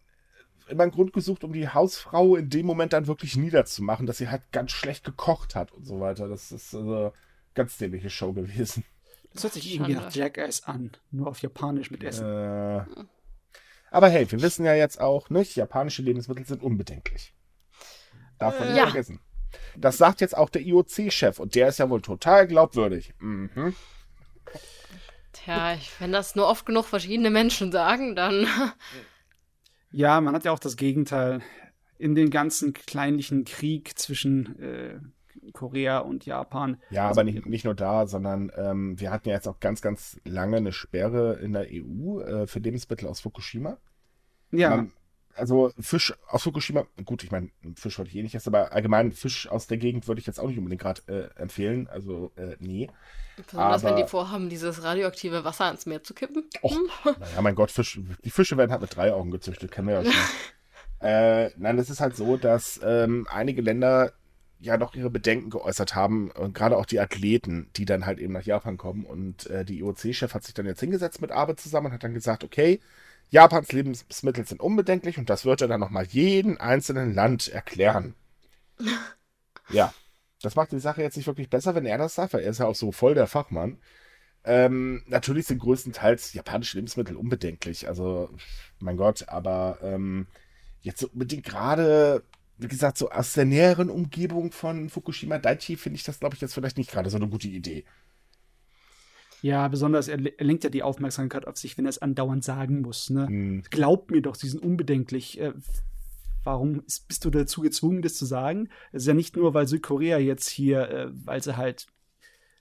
[0.69, 4.29] immer einen Grund gesucht, um die Hausfrau in dem Moment dann wirklich niederzumachen, dass sie
[4.29, 6.29] halt ganz schlecht gekocht hat und so weiter.
[6.29, 7.13] Das ist also
[7.55, 8.85] ganz dämliche Show gewesen.
[9.33, 12.25] Das hört sich irgendwie nach Jackass an, nur auf Japanisch mit Essen.
[12.25, 12.85] Äh,
[13.95, 17.33] aber hey, wir wissen ja jetzt auch, nicht, japanische Lebensmittel sind unbedenklich.
[18.41, 18.87] Darf man nicht ja.
[18.87, 19.21] vergessen.
[19.77, 23.15] Das sagt jetzt auch der IOC-Chef und der ist ja wohl total glaubwürdig.
[23.21, 23.73] Mhm.
[25.33, 28.47] Tja, wenn das nur oft genug verschiedene Menschen sagen, dann.
[29.97, 31.41] Ja, man hat ja auch das Gegenteil.
[31.99, 34.99] In den ganzen kleinlichen Krieg zwischen äh,
[35.53, 36.81] Korea und Japan.
[36.91, 39.81] Ja, also, aber nicht, nicht nur da, sondern ähm, wir hatten ja jetzt auch ganz,
[39.81, 43.79] ganz lange eine Sperre in der EU äh, für Lebensmittel aus Fukushima.
[44.51, 44.71] Ja.
[44.71, 44.93] Man,
[45.37, 49.13] also Fisch aus Fukushima, gut, ich meine, Fisch wollte ich eh nicht essen, aber allgemein
[49.13, 51.89] Fisch aus der Gegend würde ich jetzt auch nicht unbedingt gerade äh, empfehlen.
[51.89, 52.89] Also, äh, nee.
[53.37, 56.49] Besonders aber, wenn die vorhaben, dieses radioaktive Wasser ins Meer zu kippen.
[56.63, 56.89] Och, hm.
[57.19, 60.05] naja, mein Gott, Fisch, die Fische werden halt mit drei Augen gezüchtet, kennen wir ja
[60.05, 60.21] schon.
[61.01, 64.13] äh, nein, es ist halt so, dass ähm, einige Länder
[64.65, 68.33] ja doch ihre Bedenken geäußert haben, und gerade auch die Athleten, die dann halt eben
[68.33, 69.05] nach Japan kommen.
[69.05, 72.15] Und äh, die IOC-Chef hat sich dann jetzt hingesetzt mit Abe zusammen und hat dann
[72.15, 72.81] gesagt, okay,
[73.31, 78.15] Japans Lebensmittel sind unbedenklich und das wird er dann nochmal jeden einzelnen Land erklären.
[79.71, 79.93] ja,
[80.43, 82.59] das macht die Sache jetzt nicht wirklich besser, wenn er das sagt, weil er ist
[82.59, 83.79] ja auch so voll der Fachmann.
[84.45, 87.89] Ähm, natürlich sind größtenteils japanische Lebensmittel unbedenklich.
[87.89, 88.29] Also,
[88.79, 90.27] mein Gott, aber ähm,
[90.83, 92.23] jetzt so unbedingt gerade,
[92.59, 96.41] wie gesagt, so aus der näheren Umgebung von Fukushima Daiichi finde ich das, glaube ich,
[96.41, 97.85] jetzt vielleicht nicht gerade so eine gute Idee.
[99.43, 103.11] Ja, besonders er, lenkt ja die Aufmerksamkeit auf sich, wenn er es andauernd sagen muss.
[103.11, 103.27] Ne?
[103.27, 103.63] Hm.
[103.69, 105.39] Glaubt mir doch, sie sind unbedenklich.
[105.39, 105.53] Äh,
[106.45, 108.71] warum bist du dazu gezwungen, das zu sagen?
[108.93, 111.87] Es ist ja nicht nur, weil Südkorea jetzt hier, äh, weil sie halt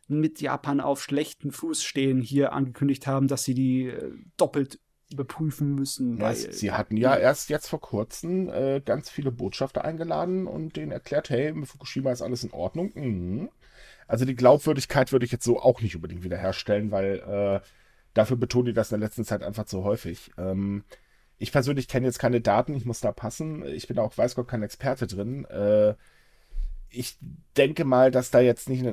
[0.09, 4.79] mit Japan auf schlechten Fuß stehen, hier angekündigt haben, dass sie die äh, doppelt
[5.13, 6.17] überprüfen müssen.
[6.17, 10.91] Ja, sie hatten ja erst jetzt vor kurzem äh, ganz viele Botschafter eingeladen und denen
[10.91, 12.91] erklärt, hey, mit Fukushima ist alles in Ordnung.
[12.95, 13.49] Mhm.
[14.07, 17.65] Also die Glaubwürdigkeit würde ich jetzt so auch nicht unbedingt wiederherstellen, weil äh,
[18.13, 20.31] dafür betonen die das in der letzten Zeit einfach zu häufig.
[20.37, 20.83] Ähm,
[21.37, 23.65] ich persönlich kenne jetzt keine Daten, ich muss da passen.
[23.65, 25.45] Ich bin auch, weiß Gott, kein Experte drin.
[25.45, 25.95] Äh,
[26.89, 27.17] ich
[27.57, 28.85] denke mal, dass da jetzt nicht,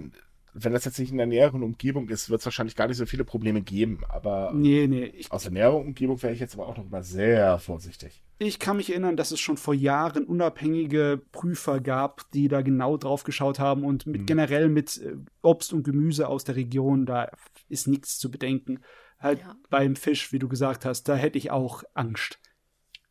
[0.52, 3.06] wenn das jetzt nicht in der näheren Umgebung ist, wird es wahrscheinlich gar nicht so
[3.06, 4.00] viele Probleme geben.
[4.08, 7.02] Aber nee, nee, ich, aus der näheren Umgebung wäre ich jetzt aber auch noch mal
[7.02, 8.22] sehr vorsichtig.
[8.38, 12.96] Ich kann mich erinnern, dass es schon vor Jahren unabhängige Prüfer gab, die da genau
[12.96, 14.26] drauf geschaut haben und mit, hm.
[14.26, 17.30] generell mit äh, Obst und Gemüse aus der Region, da
[17.68, 18.80] ist nichts zu bedenken.
[19.18, 19.54] Halt ja.
[19.68, 22.40] beim Fisch, wie du gesagt hast, da hätte ich auch Angst.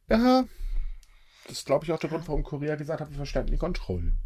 [0.10, 0.46] Ja,
[1.50, 4.20] das ist, glaube ich, auch der Grund, warum Korea gesagt hat, wir verstanden die Kontrollen.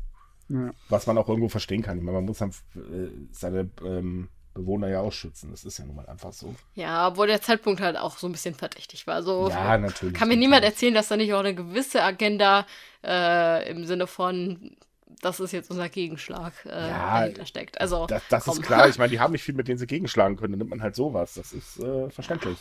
[0.49, 0.71] Ja.
[0.89, 1.97] Was man auch irgendwo verstehen kann.
[1.97, 5.51] Ich meine, man muss dann, äh, seine ähm, Bewohner ja auch schützen.
[5.51, 6.53] Das ist ja nun mal einfach so.
[6.75, 9.23] Ja, obwohl der Zeitpunkt halt auch so ein bisschen verdächtig war.
[9.23, 10.13] So, ja, natürlich.
[10.13, 12.65] Kann mir niemand erzählen, dass da nicht auch eine gewisse Agenda
[13.03, 14.75] äh, im Sinne von
[15.21, 17.79] das ist jetzt unser Gegenschlag äh, ja, dahinter steckt.
[17.79, 18.87] Also, das, das ist klar.
[18.89, 20.53] Ich meine, die haben nicht viel, mit denen sie gegenschlagen können.
[20.53, 21.35] Dann nimmt man halt sowas.
[21.35, 22.57] Das ist äh, verständlich.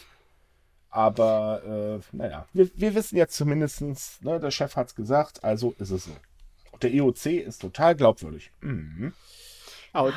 [0.91, 3.81] Aber äh, naja, wir, wir, wissen jetzt zumindest,
[4.23, 6.13] ne, der Chef hat es gesagt, also ist es so.
[6.81, 8.51] Der EOC ist total glaubwürdig.
[8.61, 9.13] Mhm.
[9.93, 10.15] Autsch.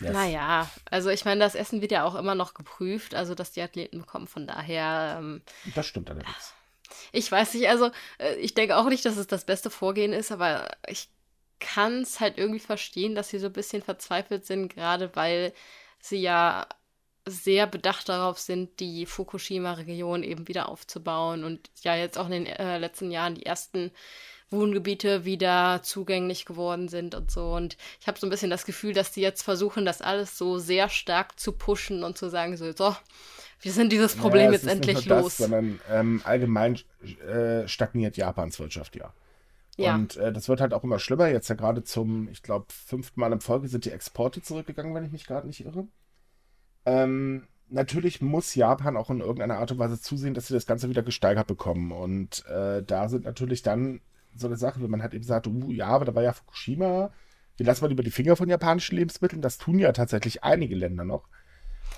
[0.00, 0.12] Yes.
[0.12, 3.62] Naja, also ich meine, das Essen wird ja auch immer noch geprüft, also dass die
[3.62, 4.26] Athleten bekommen.
[4.26, 5.16] Von daher.
[5.18, 5.42] Ähm,
[5.74, 6.54] das stimmt allerdings.
[7.12, 10.32] Ich weiß nicht, also äh, ich denke auch nicht, dass es das beste Vorgehen ist,
[10.32, 11.08] aber ich
[11.60, 15.52] kann es halt irgendwie verstehen, dass sie so ein bisschen verzweifelt sind, gerade weil
[16.00, 16.66] sie ja
[17.26, 22.46] sehr bedacht darauf sind, die Fukushima-Region eben wieder aufzubauen und ja jetzt auch in den
[22.46, 23.92] äh, letzten Jahren die ersten
[24.50, 27.54] Wohngebiete wieder zugänglich geworden sind und so.
[27.54, 30.58] Und ich habe so ein bisschen das Gefühl, dass die jetzt versuchen, das alles so
[30.58, 32.94] sehr stark zu pushen und zu sagen, so, so
[33.60, 35.36] wir sind dieses Problem ja, jetzt endlich los.
[35.36, 36.78] Das, sondern ähm, allgemein
[37.26, 39.12] äh, stagniert Japans Wirtschaft ja.
[39.76, 39.94] Ja.
[39.96, 41.28] Und äh, das wird halt auch immer schlimmer.
[41.28, 45.04] Jetzt ja gerade zum, ich glaube, fünften Mal in Folge sind die Exporte zurückgegangen, wenn
[45.04, 45.88] ich mich gerade nicht irre.
[46.86, 50.88] Ähm, natürlich muss Japan auch in irgendeiner Art und Weise zusehen, dass sie das Ganze
[50.88, 51.90] wieder gesteigert bekommen.
[51.90, 54.00] Und äh, da sind natürlich dann
[54.36, 57.12] so eine Sache, wenn man halt eben sagt, uh, ja, aber da war ja Fukushima,
[57.56, 59.42] wir lassen mal über die Finger von japanischen Lebensmitteln.
[59.42, 61.28] Das tun ja tatsächlich einige Länder noch.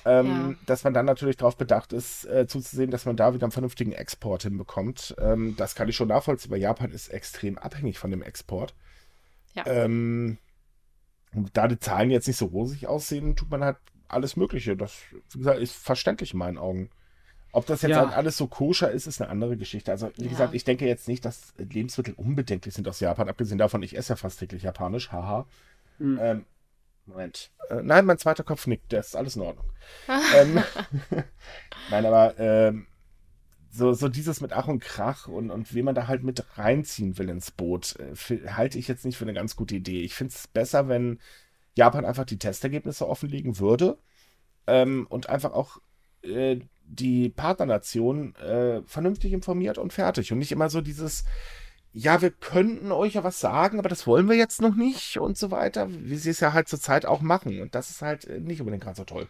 [0.05, 0.55] Ähm, ja.
[0.66, 3.93] Dass man dann natürlich darauf bedacht ist, äh, zuzusehen, dass man da wieder einen vernünftigen
[3.93, 5.14] Export hinbekommt.
[5.18, 8.74] Ähm, das kann ich schon nachvollziehen, weil Japan ist extrem abhängig von dem Export.
[9.55, 9.66] Ja.
[9.66, 10.39] Ähm,
[11.53, 13.78] da die Zahlen jetzt nicht so rosig aussehen, tut man halt
[14.09, 14.76] alles Mögliche.
[14.76, 14.95] Das,
[15.32, 16.91] wie gesagt, ist verständlich in meinen Augen.
[17.53, 18.01] Ob das jetzt ja.
[18.07, 19.90] halt alles so koscher ist, ist eine andere Geschichte.
[19.90, 20.30] Also, wie ja.
[20.30, 23.28] gesagt, ich denke jetzt nicht, dass Lebensmittel unbedenklich sind aus Japan.
[23.28, 25.11] Abgesehen davon, ich esse ja fast täglich japanisch.
[25.11, 25.47] Haha.
[25.99, 26.18] Mhm.
[26.20, 26.44] Ähm,
[27.07, 27.51] Moment.
[27.70, 28.92] Äh, nein, mein zweiter Kopf nickt.
[28.92, 29.66] Der ist alles in Ordnung.
[30.36, 30.62] ähm,
[31.90, 32.86] nein, aber ähm,
[33.70, 37.18] so, so dieses mit Ach und Krach und, und wie man da halt mit reinziehen
[37.18, 40.03] will ins Boot, äh, halte ich jetzt nicht für eine ganz gute Idee.
[40.03, 41.20] Ich finde es besser, wenn
[41.74, 43.99] Japan einfach die Testergebnisse offenlegen würde
[44.66, 45.78] ähm, und einfach auch
[46.22, 50.32] äh, die Partnernation äh, vernünftig informiert und fertig.
[50.32, 51.24] Und nicht immer so dieses,
[51.93, 55.37] ja, wir könnten euch ja was sagen, aber das wollen wir jetzt noch nicht und
[55.37, 57.61] so weiter, wie sie es ja halt zurzeit auch machen.
[57.61, 59.28] Und das ist halt äh, nicht unbedingt gerade so toll.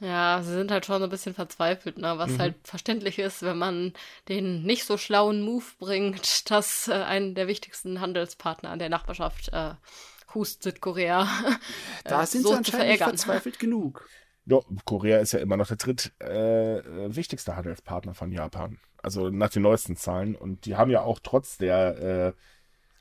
[0.00, 2.18] Ja, sie sind halt schon so ein bisschen verzweifelt, ne?
[2.18, 2.38] was mhm.
[2.38, 3.94] halt verständlich ist, wenn man
[4.28, 9.50] den nicht so schlauen Move bringt, dass äh, einen der wichtigsten Handelspartner an der Nachbarschaft
[9.52, 9.74] äh,
[10.34, 11.26] Hust Südkorea.
[12.04, 14.08] Da äh, sind so sie anscheinend verzweifelt genug.
[14.46, 16.82] Ja, Korea ist ja immer noch der dritt äh,
[17.14, 18.78] wichtigste Handelspartner von Japan.
[19.02, 20.36] Also nach den neuesten Zahlen.
[20.36, 22.32] Und die haben ja auch trotz der äh,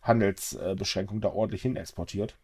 [0.01, 2.37] Handelsbeschränkung da ordentlich hin exportiert.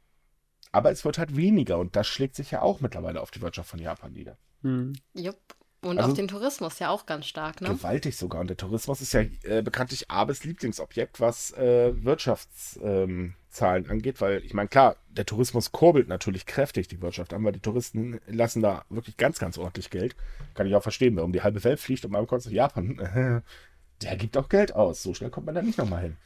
[0.72, 3.70] Aber es wird halt weniger und das schlägt sich ja auch mittlerweile auf die Wirtschaft
[3.70, 4.38] von Japan nieder.
[4.62, 4.94] Hm.
[5.14, 5.38] Jupp.
[5.84, 7.70] Und also, auf den Tourismus ja auch ganz stark, ne?
[7.70, 8.42] Gewaltig sogar.
[8.42, 14.44] Und der Tourismus ist ja äh, bekanntlich Abes Lieblingsobjekt, was äh, Wirtschaftszahlen ähm, angeht, weil
[14.46, 18.62] ich meine, klar, der Tourismus kurbelt natürlich kräftig die Wirtschaft an, weil die Touristen lassen
[18.62, 20.16] da wirklich ganz, ganz ordentlich Geld.
[20.54, 23.44] Kann ich auch verstehen, wer um die halbe Welt fliegt und mal kurz nach Japan,
[24.02, 25.04] der gibt auch Geld aus.
[25.04, 26.18] So schnell kommt man da nicht nochmal hin.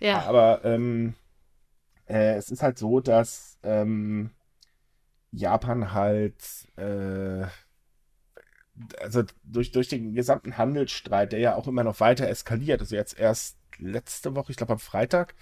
[0.00, 0.22] Ja.
[0.22, 1.14] Aber ähm,
[2.06, 4.30] äh, es ist halt so, dass ähm,
[5.32, 6.36] Japan halt
[6.76, 7.46] äh,
[9.00, 13.18] also durch, durch den gesamten Handelsstreit, der ja auch immer noch weiter eskaliert, also jetzt
[13.18, 15.34] erst letzte Woche, ich glaube am Freitag,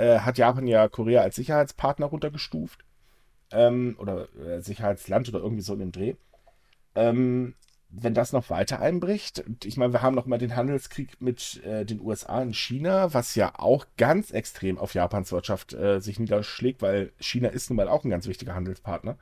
[0.00, 2.84] äh, hat Japan ja Korea als Sicherheitspartner runtergestuft.
[3.52, 6.14] Ähm, oder äh, Sicherheitsland oder irgendwie so in dem Dreh.
[6.94, 7.54] Ähm,
[7.90, 11.84] wenn das noch weiter einbricht, ich meine, wir haben noch mal den Handelskrieg mit äh,
[11.84, 16.82] den USA und China, was ja auch ganz extrem auf Japans Wirtschaft äh, sich niederschlägt,
[16.82, 19.18] weil China ist nun mal auch ein ganz wichtiger Handelspartner.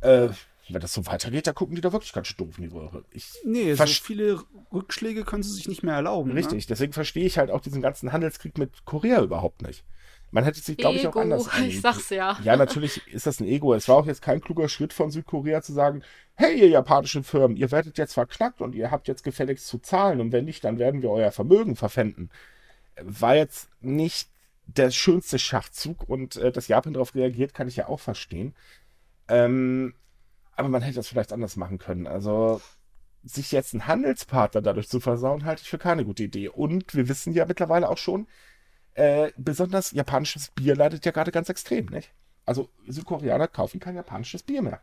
[0.00, 0.28] Äh,
[0.68, 3.04] wenn das so weitergeht, da gucken die da wirklich ganz doof in die Röhre.
[3.10, 4.40] Ich nee, so viele
[4.72, 6.30] Rückschläge können sie sich nicht mehr erlauben.
[6.30, 6.36] Ne?
[6.36, 6.66] Richtig, ne?
[6.68, 9.84] deswegen verstehe ich halt auch diesen ganzen Handelskrieg mit Korea überhaupt nicht.
[10.30, 11.48] Man hätte sich, glaube ich, auch anders.
[11.64, 12.36] Ich sag's ja.
[12.42, 13.72] Ja, natürlich ist das ein Ego.
[13.72, 16.02] Es war auch jetzt kein kluger Schritt von Südkorea zu sagen,
[16.34, 20.20] hey, ihr japanischen Firmen, ihr werdet jetzt verknackt und ihr habt jetzt gefälligst zu zahlen
[20.20, 22.30] und wenn nicht, dann werden wir euer Vermögen verpfänden.
[23.00, 24.28] War jetzt nicht
[24.66, 28.54] der schönste Schachzug und äh, dass Japan darauf reagiert, kann ich ja auch verstehen.
[29.28, 29.94] Ähm,
[30.56, 32.06] aber man hätte das vielleicht anders machen können.
[32.06, 32.60] Also
[33.22, 36.48] sich jetzt einen Handelspartner dadurch zu versauen, halte ich für keine gute Idee.
[36.48, 38.26] Und wir wissen ja mittlerweile auch schon,
[38.94, 42.12] äh, besonders japanisches Bier leidet ja gerade ganz extrem, nicht?
[42.44, 44.80] Also Südkoreaner kaufen kein japanisches Bier mehr.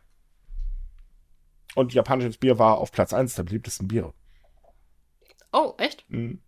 [1.76, 4.14] Und japanisches Bier war auf Platz 1 der beliebtesten Biere.
[5.54, 6.10] Oh, echt?
[6.10, 6.42] Mhm.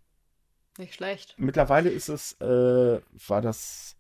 [0.77, 1.35] Nicht schlecht.
[1.37, 3.95] Mittlerweile ist es, äh, war das,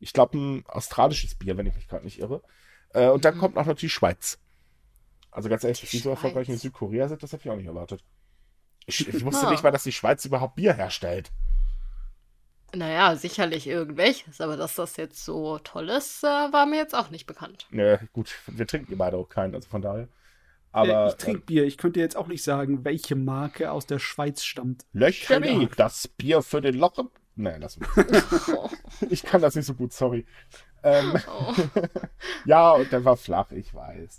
[0.00, 2.42] ich glaube, ein australisches Bier, wenn ich mich gerade nicht irre.
[2.94, 3.40] Äh, und dann mhm.
[3.40, 4.38] kommt auch noch die Schweiz.
[5.30, 7.66] Also ganz ehrlich, dass die so erfolgreich in Südkorea sind, das habe ich auch nicht
[7.66, 8.02] erwartet.
[8.86, 9.50] Ich, ich wusste ah.
[9.50, 11.30] nicht mal, dass die Schweiz überhaupt Bier herstellt.
[12.74, 17.10] Naja, sicherlich irgendwelches, aber dass das jetzt so toll ist, äh, war mir jetzt auch
[17.10, 17.66] nicht bekannt.
[17.70, 20.08] Ja, gut, wir trinken beide auch keinen, also von daher.
[20.72, 23.86] Aber, äh, ich trinke äh, Bier, ich könnte jetzt auch nicht sagen, welche Marke aus
[23.86, 24.84] der Schweiz stammt.
[24.92, 26.98] Löcherli, das Bier für den Loch.
[27.36, 27.88] Nein, lass mich.
[29.10, 30.26] ich kann das nicht so gut, sorry.
[30.82, 31.54] Ähm, oh.
[32.44, 34.18] ja, und der war flach, ich weiß.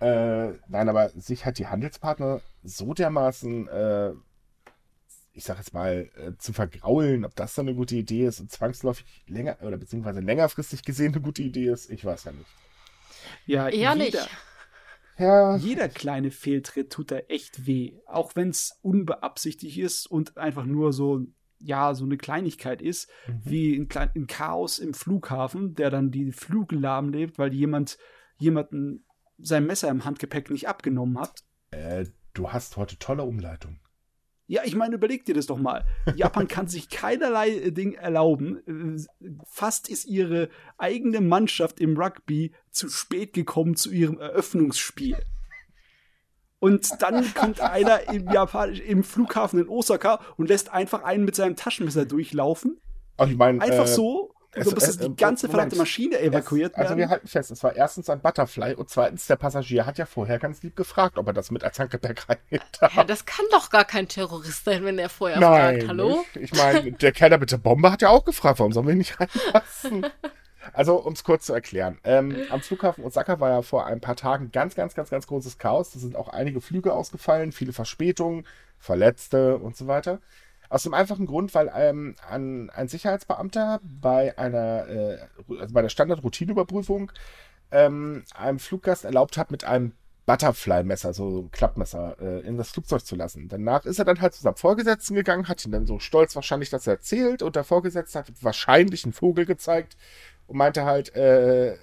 [0.00, 4.12] Äh, nein, aber sich hat die Handelspartner so dermaßen, äh,
[5.32, 8.50] ich sag jetzt mal, äh, zu vergraulen, ob das dann eine gute Idee ist und
[8.50, 12.50] zwangsläufig länger oder beziehungsweise längerfristig gesehen eine gute Idee ist, ich weiß ja nicht.
[13.46, 14.28] Ja, eher jeder, nicht.
[15.18, 15.56] Ja.
[15.56, 17.94] Jeder kleine Fehltritt tut da echt weh.
[18.06, 21.20] Auch wenn es unbeabsichtigt ist und einfach nur so,
[21.58, 23.40] ja, so eine Kleinigkeit ist, mhm.
[23.44, 27.98] wie ein, ein, Chaos im Flughafen, der dann die Flügel lahmlebt, weil jemand
[28.38, 29.04] jemanden
[29.38, 31.44] sein Messer im Handgepäck nicht abgenommen hat.
[31.70, 33.80] Äh, du hast heute tolle Umleitung.
[34.46, 35.84] Ja, ich meine, überleg dir das doch mal.
[36.16, 38.58] Japan kann sich keinerlei äh, Ding erlauben.
[38.66, 45.16] Äh, fast ist ihre eigene Mannschaft im Rugby zu spät gekommen zu ihrem Eröffnungsspiel.
[46.58, 51.34] Und dann kommt einer im, Japan im Flughafen in Osaka und lässt einfach einen mit
[51.34, 52.80] seinem Taschenmesser durchlaufen.
[53.16, 56.78] Ach, ich meine, einfach äh, so also bis es, die ganze verdammte Maschine evakuiert es,
[56.78, 60.06] Also wir halten fest, es war erstens ein Butterfly und zweitens der Passagier hat ja
[60.06, 62.62] vorher ganz lieb gefragt, ob er das mit als Handgepäck reingeht.
[62.94, 65.88] Ja, das kann doch gar kein Terrorist sein, wenn er vorher Nein, fragt.
[65.88, 66.24] Hallo?
[66.34, 66.52] Nicht.
[66.52, 68.98] Ich meine, der Kerl mit der Bombe hat ja auch gefragt, warum sollen wir ihn
[68.98, 70.06] nicht reinlassen?
[70.72, 71.98] Also, um es kurz zu erklären.
[72.04, 75.58] Ähm, am Flughafen Osaka war ja vor ein paar Tagen ganz, ganz, ganz, ganz großes
[75.58, 75.90] Chaos.
[75.90, 78.46] Da sind auch einige Flüge ausgefallen, viele Verspätungen,
[78.78, 80.20] Verletzte und so weiter.
[80.68, 85.18] Aus dem einfachen Grund, weil ähm, ein, ein, Sicherheitsbeamter bei einer, äh,
[85.60, 87.12] also bei der Standardroutineüberprüfung
[87.70, 89.92] ähm, einem Fluggast erlaubt hat, mit einem
[90.26, 93.48] Butterfly-Messer, so ein Klappmesser, äh, in das Flugzeug zu lassen.
[93.48, 96.70] Danach ist er dann halt zu seinem Vorgesetzten gegangen, hat ihn dann so stolz wahrscheinlich
[96.70, 99.96] das erzählt und der Vorgesetzte hat wahrscheinlich einen Vogel gezeigt
[100.46, 101.76] und meinte halt, äh,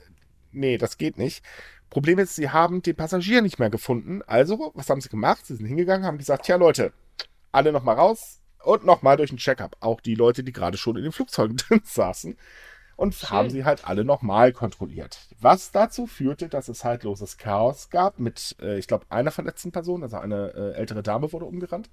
[0.51, 1.43] nee, das geht nicht.
[1.89, 4.21] Problem ist, sie haben den Passagier nicht mehr gefunden.
[4.25, 5.45] Also, was haben sie gemacht?
[5.45, 6.93] Sie sind hingegangen, haben gesagt, ja Leute,
[7.51, 9.76] alle nochmal raus, und nochmal durch ein Checkup.
[9.80, 12.38] Auch die Leute, die gerade schon in den Flugzeugen drin saßen.
[12.95, 13.30] Und Schön.
[13.30, 15.28] haben sie halt alle nochmal kontrolliert.
[15.39, 19.72] Was dazu führte, dass es halt loses Chaos gab mit, äh, ich glaube, einer verletzten
[19.72, 21.89] Person, also eine äh, ältere Dame wurde umgerannt.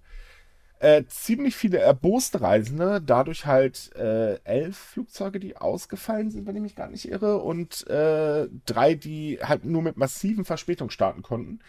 [0.81, 6.63] Äh, ziemlich viele erboste Reisende, dadurch halt äh, elf Flugzeuge, die ausgefallen sind, wenn ich
[6.63, 11.61] mich gar nicht irre, und äh, drei, die halt nur mit massiven Verspätungen starten konnten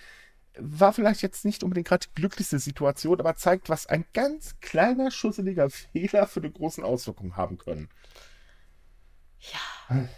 [0.61, 5.11] war vielleicht jetzt nicht unbedingt gerade die glücklichste Situation, aber zeigt, was ein ganz kleiner,
[5.11, 7.89] schusseliger Fehler für eine großen Auswirkung haben können.
[9.39, 10.09] Ja.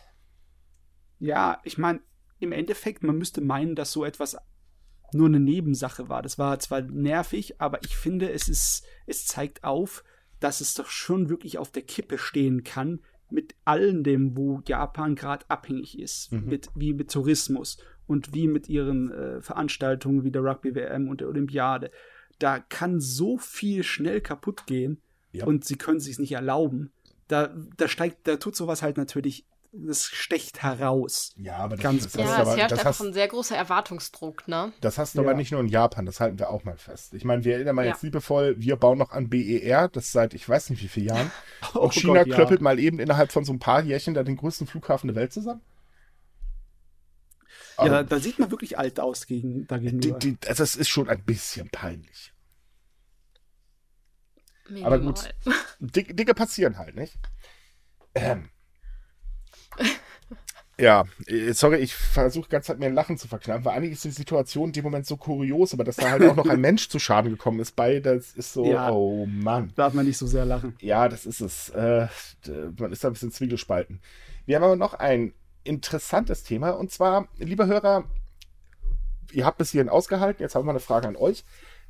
[1.19, 2.01] Ja, ich meine,
[2.39, 4.37] im Endeffekt, man müsste meinen, dass so etwas
[5.13, 6.21] nur eine Nebensache war.
[6.21, 10.03] Das war zwar nervig, aber ich finde, es ist, es zeigt auf,
[10.39, 15.15] dass es doch schon wirklich auf der Kippe stehen kann mit allem dem, wo Japan
[15.15, 16.45] gerade abhängig ist, mhm.
[16.47, 17.77] mit, wie mit Tourismus
[18.11, 21.91] und wie mit ihren äh, Veranstaltungen wie der Rugby-WM und der Olympiade.
[22.39, 25.01] Da kann so viel schnell kaputt gehen
[25.31, 25.45] ja.
[25.45, 26.91] und sie können sich nicht erlauben.
[27.29, 31.33] Da, da steigt, da tut sowas halt natürlich das stecht heraus.
[31.37, 33.55] Ja, aber das, Ganz das, das, ja, aber, es herrscht einfach hast, ein sehr großer
[33.55, 34.73] Erwartungsdruck, ne?
[34.81, 35.29] Das hast du ja.
[35.29, 37.13] aber nicht nur in Japan, das halten wir auch mal fest.
[37.13, 37.91] Ich meine, wir erinnern mal ja.
[37.91, 41.31] jetzt liebevoll, wir bauen noch an BER, das seit ich weiß nicht wie vielen Jahren.
[41.73, 44.35] oh Und China Gott, klöppelt mal eben innerhalb von so ein paar Jährchen da den
[44.35, 45.61] größten Flughafen der Welt zusammen.
[47.77, 49.99] Ja, da, da, sieht man wirklich alt aus gegen, dagegen.
[49.99, 52.33] Die, die, also es ist schon ein bisschen peinlich.
[54.69, 54.93] Minimal.
[54.93, 55.29] Aber gut,
[55.79, 57.17] Dinge passieren halt, nicht?
[58.15, 58.49] Ähm.
[60.81, 64.03] Ja, äh, sorry, ich versuche ganz halt mir ein Lachen zu verkneifen, weil eigentlich ist
[64.03, 66.89] die Situation in dem Moment so kurios, aber dass da halt auch noch ein Mensch
[66.89, 69.71] zu Schaden gekommen ist bei, das ist so, ja, oh Mann.
[69.75, 70.75] Darf man nicht so sehr lachen.
[70.81, 71.69] Ja, das ist es.
[71.69, 72.07] Äh,
[72.79, 74.01] man ist da ein bisschen zwiegespalten.
[74.47, 75.33] Wir haben aber noch ein
[75.63, 76.71] interessantes Thema.
[76.71, 78.05] Und zwar, liebe Hörer,
[79.31, 80.41] ihr habt bis hierhin ausgehalten.
[80.41, 81.43] Jetzt haben wir eine Frage an euch.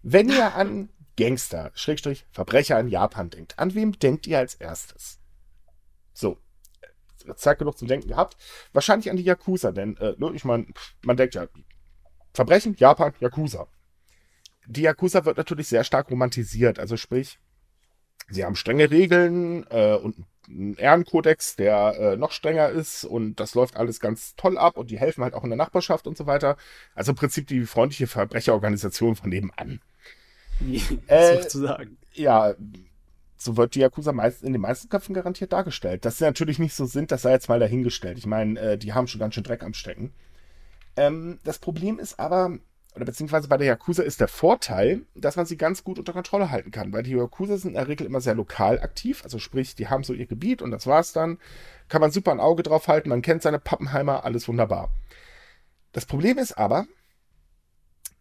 [0.03, 5.19] Wenn ihr an Gangster, Schrägstrich, Verbrecher in Japan denkt, an wem denkt ihr als erstes?
[6.13, 6.38] So.
[7.36, 8.36] Zeit genug zum Denken gehabt.
[8.74, 10.65] Wahrscheinlich an die Yakuza, denn, äh, ne, ich meine,
[11.03, 11.47] man denkt ja,
[12.34, 13.67] Verbrechen, Japan, Yakuza.
[14.65, 16.80] Die Yakuza wird natürlich sehr stark romantisiert.
[16.80, 17.39] Also sprich,
[18.30, 23.56] sie haben strenge Regeln äh, und einen Ehrenkodex, der äh, noch strenger ist und das
[23.56, 26.28] läuft alles ganz toll ab und die helfen halt auch in der Nachbarschaft und so
[26.28, 26.58] weiter.
[26.95, 29.82] Also im Prinzip die freundliche Verbrecherorganisation von nebenan.
[31.08, 31.97] äh, sozusagen.
[32.14, 32.56] Ja,
[33.38, 36.06] so wird die Yakuza meist, in den meisten Köpfen garantiert dargestellt.
[36.06, 38.18] Dass sie natürlich nicht so sind, das sei jetzt mal dahingestellt.
[38.18, 40.14] Ich meine, äh, die haben schon ganz schön Dreck am Stecken.
[40.95, 42.60] Ähm, das Problem ist aber,
[42.94, 46.52] oder beziehungsweise bei der Yakuza ist der Vorteil, dass man sie ganz gut unter Kontrolle
[46.52, 49.76] halten kann, weil die Yakuza sind in der Regel immer sehr lokal aktiv, also sprich,
[49.76, 51.39] die haben so ihr Gebiet und das war's dann.
[51.88, 54.92] Kann man super ein Auge drauf halten, man kennt seine Pappenheimer, alles wunderbar.
[55.94, 56.86] Das Problem ist aber,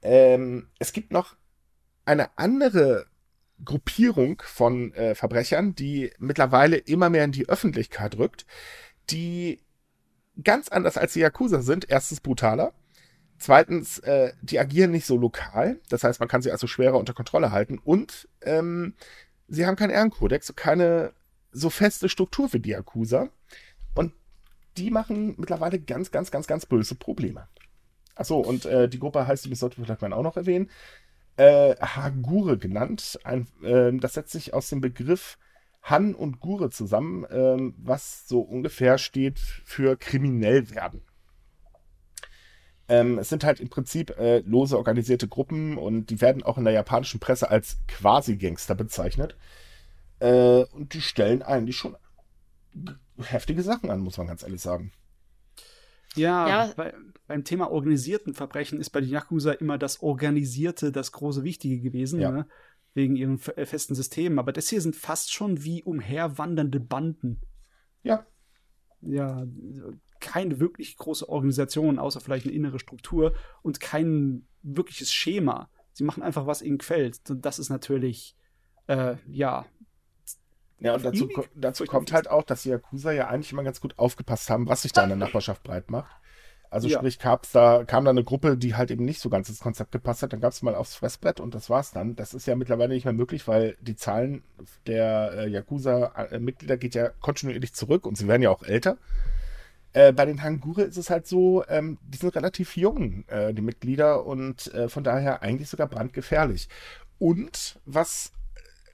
[0.02, 1.36] ähm, es gibt noch
[2.04, 3.06] eine andere
[3.64, 8.46] Gruppierung von äh, Verbrechern, die mittlerweile immer mehr in die Öffentlichkeit rückt,
[9.10, 9.60] die
[10.42, 11.90] ganz anders als die Yakuza sind.
[11.90, 12.72] Erstens brutaler
[13.40, 15.80] Zweitens, äh, die agieren nicht so lokal.
[15.88, 17.78] Das heißt, man kann sie also schwerer unter Kontrolle halten.
[17.78, 18.94] Und ähm,
[19.48, 21.14] sie haben keinen Ehrenkodex, keine
[21.50, 23.30] so feste Struktur wie die Yakuza.
[23.94, 24.12] Und
[24.76, 27.48] die machen mittlerweile ganz, ganz, ganz, ganz böse Probleme.
[28.14, 30.68] Achso, und äh, die Gruppe heißt, das sollte vielleicht auch noch erwähnen,
[31.38, 33.18] äh, Hagure genannt.
[33.24, 35.38] Ein, äh, das setzt sich aus dem Begriff
[35.80, 41.00] Han und Gure zusammen, äh, was so ungefähr steht für kriminell werden.
[42.90, 46.64] Ähm, es sind halt im Prinzip äh, lose organisierte Gruppen und die werden auch in
[46.64, 49.36] der japanischen Presse als Quasi-Gangster bezeichnet.
[50.18, 51.96] Äh, und die stellen eigentlich schon
[53.16, 54.90] heftige Sachen an, muss man ganz ehrlich sagen.
[56.16, 56.72] Ja, ja.
[56.76, 56.92] Bei,
[57.28, 62.20] beim Thema organisierten Verbrechen ist bei den Yakuza immer das Organisierte das große Wichtige gewesen,
[62.20, 62.32] ja.
[62.32, 62.46] ne?
[62.94, 64.40] wegen ihren äh, festen Systemen.
[64.40, 67.40] Aber das hier sind fast schon wie umherwandernde Banden.
[68.02, 68.26] Ja.
[69.00, 69.46] Ja,
[70.20, 75.70] keine wirklich große Organisation, außer vielleicht eine innere Struktur und kein wirkliches Schema.
[75.92, 77.18] Sie machen einfach, was ihnen gefällt.
[77.28, 78.36] Und das ist natürlich,
[78.86, 79.66] äh, ja,
[80.80, 83.98] ja, und dazu, dazu kommt halt auch, dass die Yakuza ja eigentlich immer ganz gut
[83.98, 86.10] aufgepasst haben, was sich da in der Nachbarschaft breit macht.
[86.70, 86.98] Also ja.
[86.98, 89.90] sprich, gab's da, kam da eine Gruppe, die halt eben nicht so ganz ins Konzept
[89.90, 92.14] gepasst hat, dann gab es mal aufs Fressbrett und das war's dann.
[92.14, 94.44] Das ist ja mittlerweile nicht mehr möglich, weil die Zahlen
[94.86, 98.98] der äh, Yakuza-Mitglieder geht ja kontinuierlich zurück und sie werden ja auch älter.
[99.92, 103.62] Äh, bei den Hangure ist es halt so, ähm, die sind relativ jung, äh, die
[103.62, 106.68] Mitglieder, und äh, von daher eigentlich sogar brandgefährlich.
[107.18, 108.32] Und was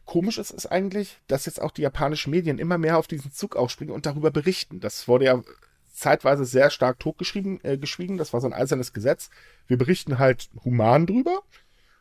[0.07, 3.57] komisch ist, ist eigentlich, dass jetzt auch die japanischen Medien immer mehr auf diesen Zug
[3.57, 4.81] aufspringen und darüber berichten.
[4.81, 5.43] Das wurde ja
[5.93, 8.17] zeitweise sehr stark totgeschrieben, äh, geschwiegen.
[8.17, 9.31] Das war so ein eisernes Gesetz.
[9.67, 11.43] Wir berichten halt human drüber.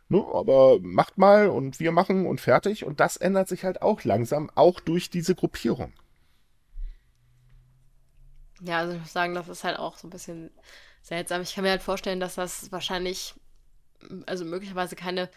[0.08, 2.86] Ne, aber macht mal und wir machen und fertig.
[2.86, 5.93] Und das ändert sich halt auch langsam, auch durch diese Gruppierung.
[8.62, 10.51] Ja, also ich muss sagen, das ist halt auch so ein bisschen
[11.01, 11.41] seltsam.
[11.41, 13.36] Ich kann mir halt vorstellen, dass das wahrscheinlich,
[14.26, 15.30] also möglicherweise keine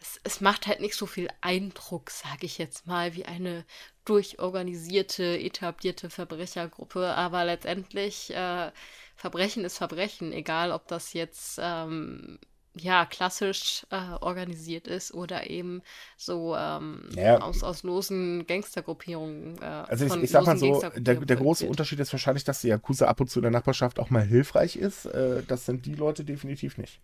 [0.00, 3.64] es, es macht halt nicht so viel Eindruck, sage ich jetzt mal, wie eine
[4.04, 7.14] durchorganisierte, etablierte Verbrechergruppe.
[7.14, 8.70] Aber letztendlich, äh,
[9.16, 12.38] Verbrechen ist Verbrechen, egal ob das jetzt ähm,
[12.78, 15.82] ja, klassisch äh, organisiert ist oder eben
[16.16, 17.40] so ähm, ja.
[17.40, 19.56] aus, aus losen Gangstergruppierungen.
[19.60, 22.68] Äh, also ich, ich sag mal so, der, der große Unterschied ist wahrscheinlich, dass die
[22.68, 25.06] Yakuza ab und zu in der Nachbarschaft auch mal hilfreich ist.
[25.06, 27.00] Äh, das sind die Leute definitiv nicht.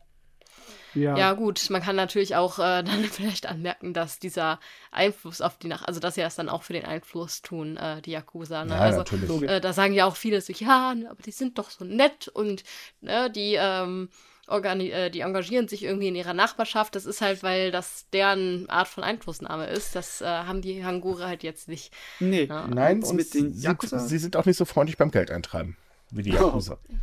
[0.95, 1.17] Ja.
[1.17, 4.61] ja, gut, man kann natürlich auch äh, dann vielleicht anmerken, dass dieser
[4.91, 8.03] Einfluss auf die Nacht, also dass sie das dann auch für den Einfluss tun, äh,
[8.03, 8.65] die Yakuza.
[8.65, 8.75] Ne?
[8.75, 9.03] Ja, also
[9.47, 12.63] äh, da sagen ja auch viele so, ja, aber die sind doch so nett und
[13.01, 14.11] ne, die, ähm,
[14.49, 16.95] äh, die engagieren sich irgendwie in ihrer Nachbarschaft.
[16.95, 19.95] Das ist halt, weil das deren Art von Einflussnahme ist.
[19.95, 21.93] Das äh, haben die Hangure halt jetzt nicht.
[22.21, 22.67] Nee, ja.
[22.67, 23.99] nein, und mit den Yakuza?
[24.01, 25.77] Sie, sind auch nicht so freundlich beim Geld eintreiben
[26.11, 26.79] wie die Yakuza.
[26.83, 26.95] Oh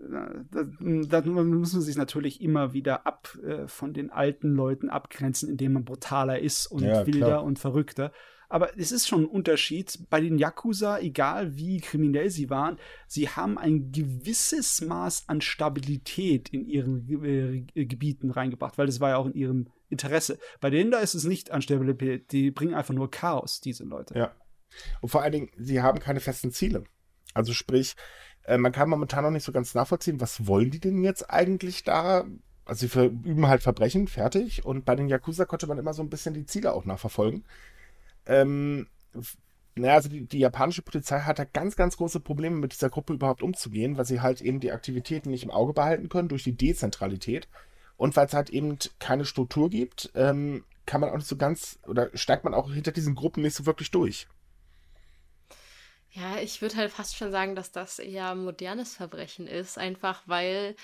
[0.00, 5.48] da, da muss man sich natürlich immer wieder ab äh, von den alten Leuten abgrenzen,
[5.48, 7.44] indem man brutaler ist und ja, wilder klar.
[7.44, 8.12] und verrückter.
[8.48, 9.98] Aber es ist schon ein Unterschied.
[10.08, 16.48] Bei den Yakuza, egal wie kriminell sie waren, sie haben ein gewisses Maß an Stabilität
[16.48, 20.38] in ihren äh, Gebieten reingebracht, weil das war ja auch in ihrem Interesse.
[20.60, 22.32] Bei denen da ist es nicht an Stabilität.
[22.32, 24.18] Die bringen einfach nur Chaos, diese Leute.
[24.18, 24.34] Ja.
[25.00, 26.84] Und vor allen Dingen, sie haben keine festen Ziele.
[27.34, 27.96] Also sprich,
[28.44, 31.84] äh, man kann momentan noch nicht so ganz nachvollziehen, was wollen die denn jetzt eigentlich
[31.84, 32.26] da?
[32.64, 34.64] Also sie üben halt Verbrechen, fertig.
[34.64, 37.44] Und bei den Yakuza konnte man immer so ein bisschen die Ziele auch nachverfolgen.
[38.28, 38.86] Ähm,
[39.74, 43.14] naja, also die, die, japanische Polizei hat da ganz, ganz große Probleme mit dieser Gruppe
[43.14, 46.56] überhaupt umzugehen, weil sie halt eben die Aktivitäten nicht im Auge behalten können durch die
[46.56, 47.48] Dezentralität.
[47.96, 51.78] Und weil es halt eben keine Struktur gibt, ähm, kann man auch nicht so ganz,
[51.86, 54.28] oder steigt man auch hinter diesen Gruppen nicht so wirklich durch.
[56.10, 60.74] Ja, ich würde halt fast schon sagen, dass das eher modernes Verbrechen ist, einfach weil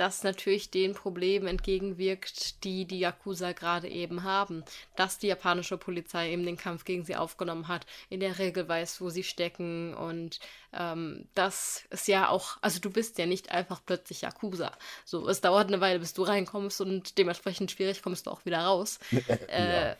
[0.00, 4.64] das natürlich den Problemen entgegenwirkt, die die Yakuza gerade eben haben.
[4.96, 9.02] Dass die japanische Polizei eben den Kampf gegen sie aufgenommen hat, in der Regel weiß,
[9.02, 10.40] wo sie stecken und
[10.72, 14.72] ähm, das ist ja auch, also du bist ja nicht einfach plötzlich Yakuza.
[15.04, 18.60] So, es dauert eine Weile, bis du reinkommst und dementsprechend schwierig kommst du auch wieder
[18.60, 19.00] raus.
[19.48, 19.96] äh,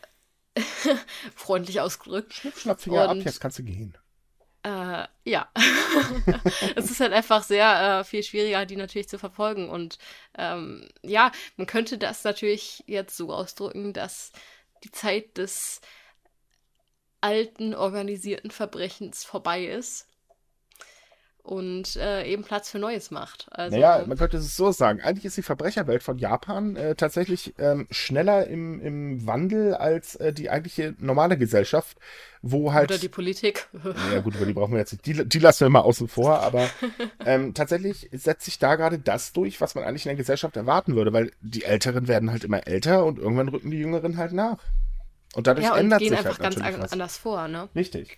[1.35, 2.33] freundlich ausgedrückt.
[2.33, 3.95] Schnipp, schnapp, Finger und, ab, jetzt kannst du gehen.
[4.63, 5.49] Äh, ja.
[6.75, 9.69] es ist halt einfach sehr äh, viel schwieriger, die natürlich zu verfolgen.
[9.69, 9.97] Und
[10.37, 14.31] ähm, ja, man könnte das natürlich jetzt so ausdrücken, dass
[14.83, 15.81] die Zeit des
[17.21, 20.10] alten organisierten Verbrechens vorbei ist
[21.43, 23.47] und äh, eben Platz für Neues macht.
[23.51, 25.01] Also, naja, man könnte es so sagen.
[25.01, 30.33] Eigentlich ist die Verbrecherwelt von Japan äh, tatsächlich ähm, schneller im, im Wandel als äh,
[30.33, 31.97] die eigentliche normale Gesellschaft,
[32.41, 32.91] wo halt.
[32.91, 33.67] Oder die Politik.
[34.13, 35.05] ja, gut, über die brauchen wir jetzt nicht.
[35.05, 36.69] Die, die lassen wir mal außen vor, aber
[37.25, 40.95] ähm, tatsächlich setzt sich da gerade das durch, was man eigentlich in der Gesellschaft erwarten
[40.95, 44.59] würde, weil die Älteren werden halt immer älter und irgendwann rücken die Jüngeren halt nach.
[45.33, 47.69] Und dadurch ja, und ändert gehen sich einfach halt ganz anders vor, ne?
[47.73, 48.17] Richtig.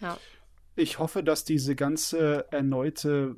[0.00, 0.18] Ja.
[0.78, 3.36] Ich hoffe, dass diese ganze erneute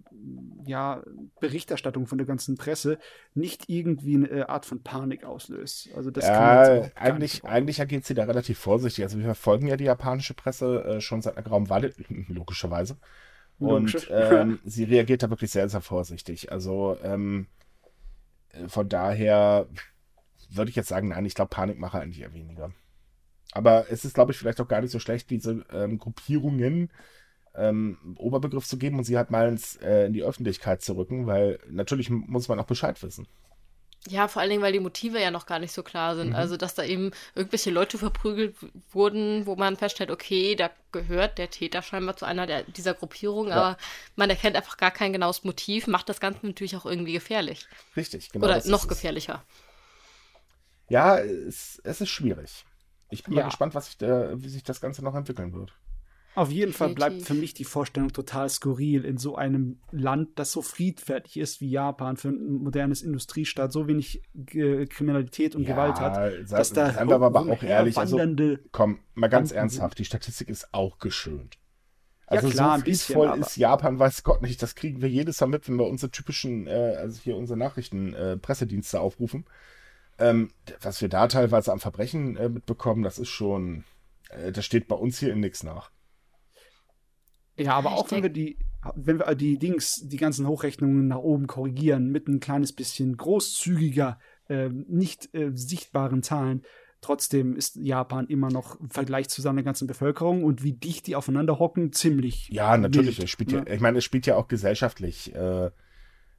[0.66, 1.05] ja,
[1.41, 2.99] Berichterstattung von der ganzen Presse
[3.32, 5.91] nicht irgendwie eine Art von Panik auslöst.
[5.95, 9.05] Also das ja, eigentlich, eigentlich agiert sie da relativ vorsichtig.
[9.05, 11.95] Also wir verfolgen ja die japanische Presse äh, schon seit einer grauen Weile,
[12.26, 12.97] logischerweise.
[13.61, 14.09] Und Logisch.
[14.11, 16.51] ähm, sie reagiert da wirklich sehr, sehr vorsichtig.
[16.51, 17.47] Also ähm,
[18.66, 19.68] von daher
[20.51, 22.72] würde ich jetzt sagen, nein, ich glaube, Panik mache eigentlich eher weniger.
[23.53, 26.91] Aber es ist, glaube ich, vielleicht auch gar nicht so schlecht, diese ähm, Gruppierungen
[27.59, 31.27] ähm, Oberbegriff zu geben und sie halt mal ins, äh, in die Öffentlichkeit zu rücken,
[31.27, 33.27] weil natürlich muss man auch Bescheid wissen.
[34.07, 36.31] Ja, vor allen Dingen, weil die Motive ja noch gar nicht so klar sind.
[36.31, 36.35] Mhm.
[36.35, 38.57] Also, dass da eben irgendwelche Leute verprügelt
[38.91, 43.49] wurden, wo man feststellt, okay, da gehört der Täter scheinbar zu einer der, dieser Gruppierung,
[43.49, 43.57] ja.
[43.57, 43.77] aber
[44.17, 47.67] man erkennt einfach gar kein genaues Motiv, macht das Ganze natürlich auch irgendwie gefährlich.
[47.97, 48.47] Richtig, genau.
[48.47, 49.43] Oder noch gefährlicher.
[50.89, 52.65] Ja, es, es ist schwierig.
[53.11, 53.43] Ich bin ja.
[53.43, 55.73] mal gespannt, was sich da, wie sich das Ganze noch entwickeln wird.
[56.39, 60.53] Auf jeden Fall bleibt für mich die Vorstellung total skurril, in so einem Land, das
[60.53, 65.70] so friedfertig ist wie Japan, für ein modernes Industriestaat, so wenig G Kriminalität und ja,
[65.70, 66.49] Gewalt hat.
[66.49, 68.20] Dass da seien wir aber auch ehrlich, also,
[68.70, 71.59] komm, mal ganz ernsthaft, die Statistik ist auch geschönt.
[72.28, 74.62] Also ja, klar, so friedvoll ist Japan, weiß Gott nicht.
[74.62, 78.14] Das kriegen wir jedes Mal mit, wenn wir unsere typischen, äh, also hier unsere Nachrichten,
[78.14, 79.45] äh, Pressedienste aufrufen.
[80.20, 83.82] Ähm, was wir da teilweise am Verbrechen äh, mitbekommen, das ist schon,
[84.28, 85.91] äh, das steht bei uns hier in nichts nach.
[87.59, 88.59] Ja, aber auch wenn wir die,
[88.95, 94.19] wenn wir die Dings, die ganzen Hochrechnungen nach oben korrigieren mit ein kleines bisschen großzügiger,
[94.49, 96.63] äh, nicht äh, sichtbaren Zahlen,
[97.01, 101.17] trotzdem ist Japan immer noch im Vergleich zu seiner ganzen Bevölkerung und wie dicht die
[101.17, 102.49] aufeinander hocken, ziemlich.
[102.49, 103.19] Ja, natürlich.
[103.19, 103.65] Wild, spielt ne?
[103.67, 105.71] ja, ich meine, es spielt ja auch gesellschaftlich äh,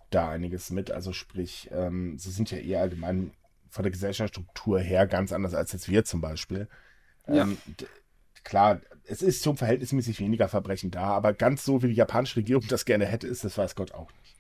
[0.10, 0.92] da einiges mit.
[0.92, 3.32] Also sprich, ähm, sie sind ja eher allgemein
[3.70, 6.68] von der Gesellschaftsstruktur her ganz anders als jetzt wir zum Beispiel.
[7.28, 7.44] Ja.
[7.44, 7.58] Ähm,
[8.44, 12.66] klar, es ist zum verhältnismäßig weniger Verbrechen da, aber ganz so, wie die japanische Regierung
[12.68, 14.36] das gerne hätte, ist das weiß Gott auch nicht.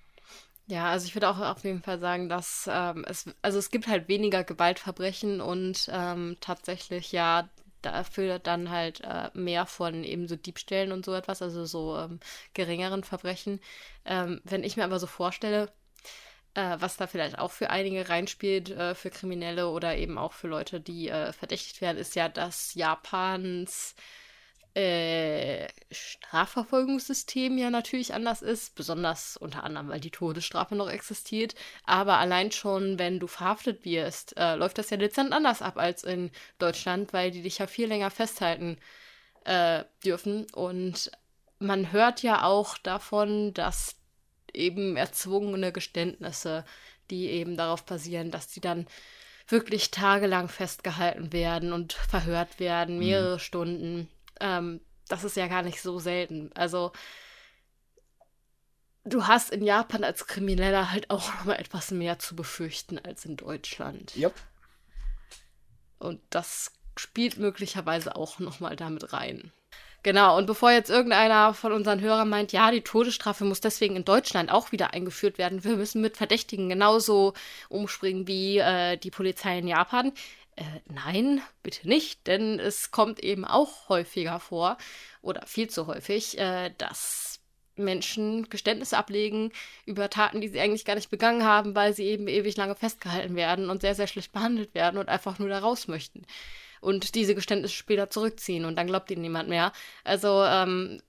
[0.67, 3.87] Ja, also ich würde auch auf jeden Fall sagen, dass ähm, es, also es gibt
[3.87, 7.49] halt weniger Gewaltverbrechen und ähm, tatsächlich ja
[7.81, 12.19] dafür dann halt äh, mehr von eben so Diebstählen und so etwas, also so ähm,
[12.53, 13.59] geringeren Verbrechen.
[14.05, 15.71] Ähm, wenn ich mir aber so vorstelle,
[16.53, 20.47] äh, was da vielleicht auch für einige reinspielt, äh, für Kriminelle oder eben auch für
[20.47, 23.95] Leute, die äh, verdächtigt werden, ist ja, dass Japans
[24.75, 31.55] äh, Strafverfolgungssystem ja natürlich anders ist, besonders unter anderem, weil die Todesstrafe noch existiert.
[31.85, 36.03] Aber allein schon, wenn du verhaftet wirst, äh, läuft das ja dezent anders ab als
[36.03, 38.77] in Deutschland, weil die dich ja viel länger festhalten
[39.45, 40.45] äh, dürfen.
[40.53, 41.11] Und
[41.57, 43.95] man hört ja auch davon, dass
[44.53, 46.63] eben erzwungene Geständnisse,
[47.09, 48.87] die eben darauf basieren, dass die dann
[49.47, 53.05] wirklich tagelang festgehalten werden und verhört werden, mhm.
[53.05, 53.39] mehrere mhm.
[53.39, 54.09] Stunden
[54.39, 56.51] ähm, das ist ja gar nicht so selten.
[56.53, 56.91] Also
[59.03, 63.25] du hast in Japan als Krimineller halt auch noch mal etwas mehr zu befürchten als
[63.25, 64.15] in Deutschland.
[64.15, 64.33] Yep.
[65.97, 69.51] Und das spielt möglicherweise auch noch mal damit rein.
[70.01, 74.05] Genau, und bevor jetzt irgendeiner von unseren Hörern meint, ja, die Todesstrafe muss deswegen in
[74.05, 77.33] Deutschland auch wieder eingeführt werden, wir müssen mit Verdächtigen genauso
[77.67, 80.13] umspringen wie äh, die Polizei in Japan.
[80.59, 84.77] Äh, nein, bitte nicht, denn es kommt eben auch häufiger vor
[85.21, 87.39] oder viel zu häufig, äh, dass
[87.77, 89.53] Menschen Geständnisse ablegen
[89.85, 93.37] über Taten, die sie eigentlich gar nicht begangen haben, weil sie eben ewig lange festgehalten
[93.37, 96.25] werden und sehr, sehr schlecht behandelt werden und einfach nur da raus möchten.
[96.81, 99.71] Und diese Geständnisse später zurückziehen und dann glaubt ihnen niemand mehr.
[100.03, 101.01] Also, ähm,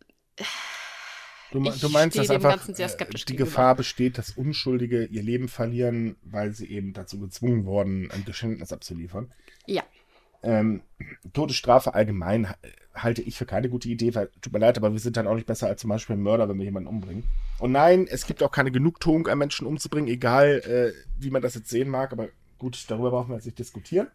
[1.52, 3.36] Du, du meinst, dass einfach äh, die.
[3.36, 8.72] Gefahr besteht, dass Unschuldige ihr Leben verlieren, weil sie eben dazu gezwungen wurden, ein Geständnis
[8.72, 9.32] abzuliefern?
[9.66, 9.82] Ja.
[10.42, 10.82] Ähm,
[11.32, 12.54] Todesstrafe allgemein
[12.94, 15.34] halte ich für keine gute Idee, weil, tut mir leid, aber wir sind dann auch
[15.34, 17.24] nicht besser als zum Beispiel ein Mörder, wenn wir jemanden umbringen.
[17.58, 21.54] Und nein, es gibt auch keine Genugtuung, einen Menschen umzubringen, egal äh, wie man das
[21.54, 22.28] jetzt sehen mag, aber
[22.58, 24.08] gut, darüber brauchen wir jetzt nicht diskutieren.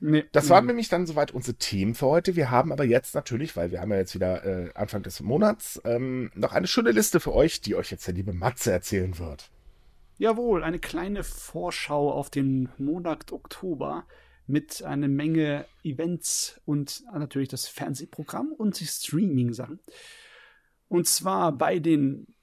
[0.00, 2.36] Nee, das waren nämlich dann soweit unsere Themen für heute.
[2.36, 5.80] Wir haben aber jetzt natürlich, weil wir haben ja jetzt wieder äh, Anfang des Monats,
[5.84, 9.50] ähm, noch eine schöne Liste für euch, die euch jetzt der liebe Matze erzählen wird.
[10.18, 14.04] Jawohl, eine kleine Vorschau auf den Monat Oktober
[14.46, 19.80] mit einer Menge Events und natürlich das Fernsehprogramm und die Streaming-Sachen.
[20.88, 22.34] Und zwar bei den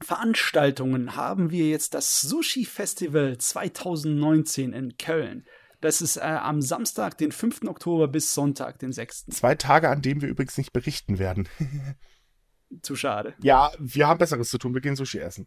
[0.00, 5.44] Veranstaltungen haben wir jetzt das Sushi Festival 2019 in Köln.
[5.80, 7.62] Das ist äh, am Samstag, den 5.
[7.66, 9.26] Oktober bis Sonntag, den 6.
[9.26, 11.48] Zwei Tage, an denen wir übrigens nicht berichten werden.
[12.82, 13.34] Zu schade.
[13.42, 14.74] Ja, wir haben Besseres zu tun.
[14.74, 15.46] Wir gehen Sushi essen.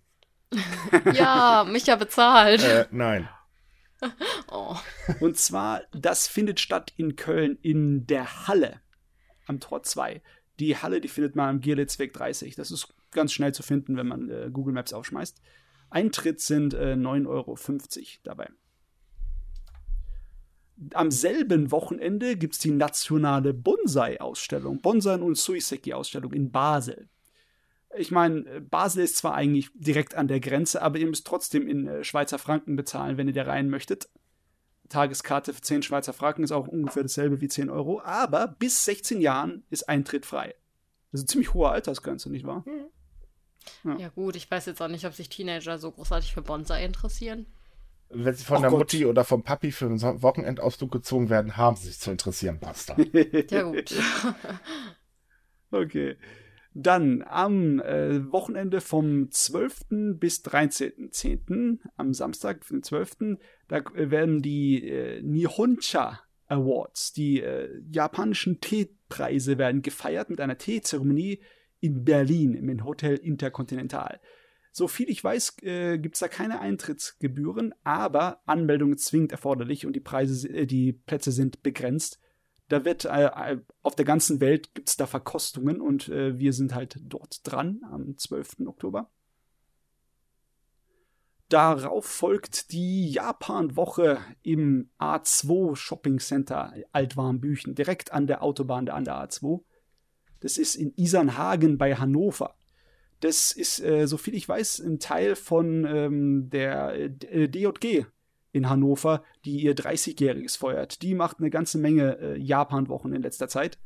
[1.14, 2.64] ja, mich ja bezahlt.
[2.64, 3.30] Äh, nein.
[4.52, 4.76] Oh.
[5.20, 8.82] Und zwar, das findet statt in Köln in der Halle
[9.46, 10.24] am Tor 2.
[10.60, 12.56] Die Halle, die findet man am Gierlitzweg 30.
[12.56, 15.40] Das ist ganz schnell zu finden, wenn man äh, Google Maps aufschmeißt.
[15.92, 17.58] Eintritt sind äh, 9,50 Euro
[18.24, 18.50] dabei.
[20.94, 27.08] Am selben Wochenende gibt es die nationale Bonsai-Ausstellung, Bonsai- und Suiseki-Ausstellung in Basel.
[27.98, 31.88] Ich meine, Basel ist zwar eigentlich direkt an der Grenze, aber ihr müsst trotzdem in
[31.88, 34.10] äh, Schweizer Franken bezahlen, wenn ihr da rein möchtet.
[34.90, 39.22] Tageskarte für 10 Schweizer Franken ist auch ungefähr dasselbe wie 10 Euro, aber bis 16
[39.22, 40.56] Jahren ist Eintritt frei.
[41.12, 42.64] Das ist eine ziemlich hohe Altersgrenze, nicht wahr?
[42.66, 42.88] Mhm.
[43.84, 43.98] Ja.
[43.98, 44.10] ja.
[44.10, 47.46] gut, ich weiß jetzt auch nicht, ob sich Teenager so großartig für Bonsai interessieren.
[48.14, 48.80] Wenn sie von Ach der Gott.
[48.80, 52.95] Mutti oder vom Papi für einen Wochenendausflug gezogen werden, haben sie sich zu interessieren, Basta.
[53.49, 53.93] ja gut.
[55.72, 56.18] okay.
[56.74, 60.18] Dann am äh, Wochenende vom 12.
[60.20, 63.38] bis 13.10., am Samstag, den 12.,
[63.68, 71.41] da werden die äh, Nihoncha Awards, die äh, japanischen Teepreise, werden gefeiert mit einer Teezeremonie
[71.82, 74.22] in Berlin im Hotel Intercontinental.
[74.72, 79.86] So viel ich weiß, äh, gibt es da keine Eintrittsgebühren, aber Anmeldung ist zwingend erforderlich
[79.86, 82.19] und die Preise, äh, die Plätze sind begrenzt.
[82.69, 86.53] Da wird äh, äh auf der ganzen Welt gibt es da Verkostungen und äh, wir
[86.53, 88.61] sind halt dort dran am 12.
[88.65, 89.09] Oktober.
[91.49, 99.15] Darauf folgt die Japan-Woche im A2 Shopping Center Altwarmbüchen, direkt an der Autobahn an der
[99.15, 99.61] A2.
[100.39, 102.55] Das ist in Isernhagen bei Hannover.
[103.22, 108.05] Das ist, äh, soviel ich weiß, ein Teil von ähm, der äh, DJG
[108.51, 111.01] in Hannover, die ihr 30-Jähriges feuert.
[111.03, 113.80] Die macht eine ganze Menge äh, Japan-Wochen in letzter Zeit.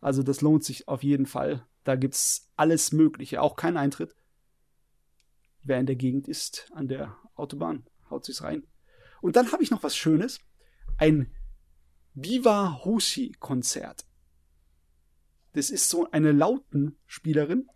[0.00, 1.66] Also das lohnt sich auf jeden Fall.
[1.84, 4.14] Da gibt es alles Mögliche, auch kein Eintritt.
[5.62, 8.66] Wer in der Gegend ist, an der Autobahn, haut sich's rein.
[9.20, 10.40] Und dann habe ich noch was Schönes.
[10.96, 11.30] Ein
[12.14, 14.06] Viva Hoshi-Konzert.
[15.52, 17.68] Das ist so eine Lautenspielerin,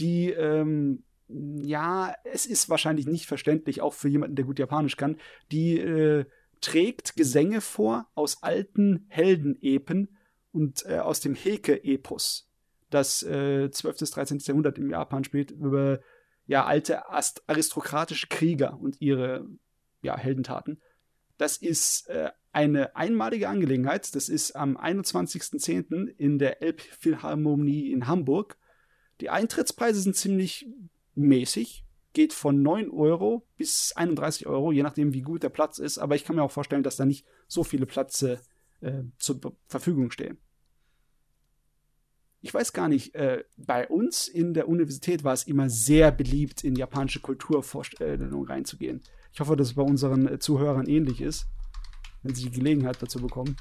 [0.00, 5.16] die, ähm, ja, es ist wahrscheinlich nicht verständlich, auch für jemanden, der gut Japanisch kann,
[5.52, 6.24] die äh,
[6.60, 10.16] trägt Gesänge vor aus alten Heldenepen
[10.52, 12.50] und äh, aus dem Heke-Epos,
[12.90, 13.98] das äh, 12.
[13.98, 14.38] bis 13.
[14.38, 16.00] Jahrhundert im Japan spielt, über
[16.46, 19.46] ja, alte aristokratische Krieger und ihre
[20.02, 20.80] ja, Heldentaten.
[21.38, 24.14] Das ist äh, eine einmalige Angelegenheit.
[24.14, 26.06] Das ist am 21.10.
[26.06, 28.58] in der Elbphilharmonie in Hamburg.
[29.20, 30.66] Die Eintrittspreise sind ziemlich
[31.14, 31.84] mäßig.
[32.12, 35.98] Geht von 9 Euro bis 31 Euro, je nachdem, wie gut der Platz ist.
[35.98, 38.40] Aber ich kann mir auch vorstellen, dass da nicht so viele Plätze
[38.80, 40.38] äh, zur Verfügung stehen.
[42.40, 46.64] Ich weiß gar nicht, äh, bei uns in der Universität war es immer sehr beliebt,
[46.64, 49.02] in japanische Kulturvorstellungen reinzugehen.
[49.32, 51.46] Ich hoffe, dass es bei unseren äh, Zuhörern ähnlich ist,
[52.22, 53.56] wenn sie die Gelegenheit dazu bekommen.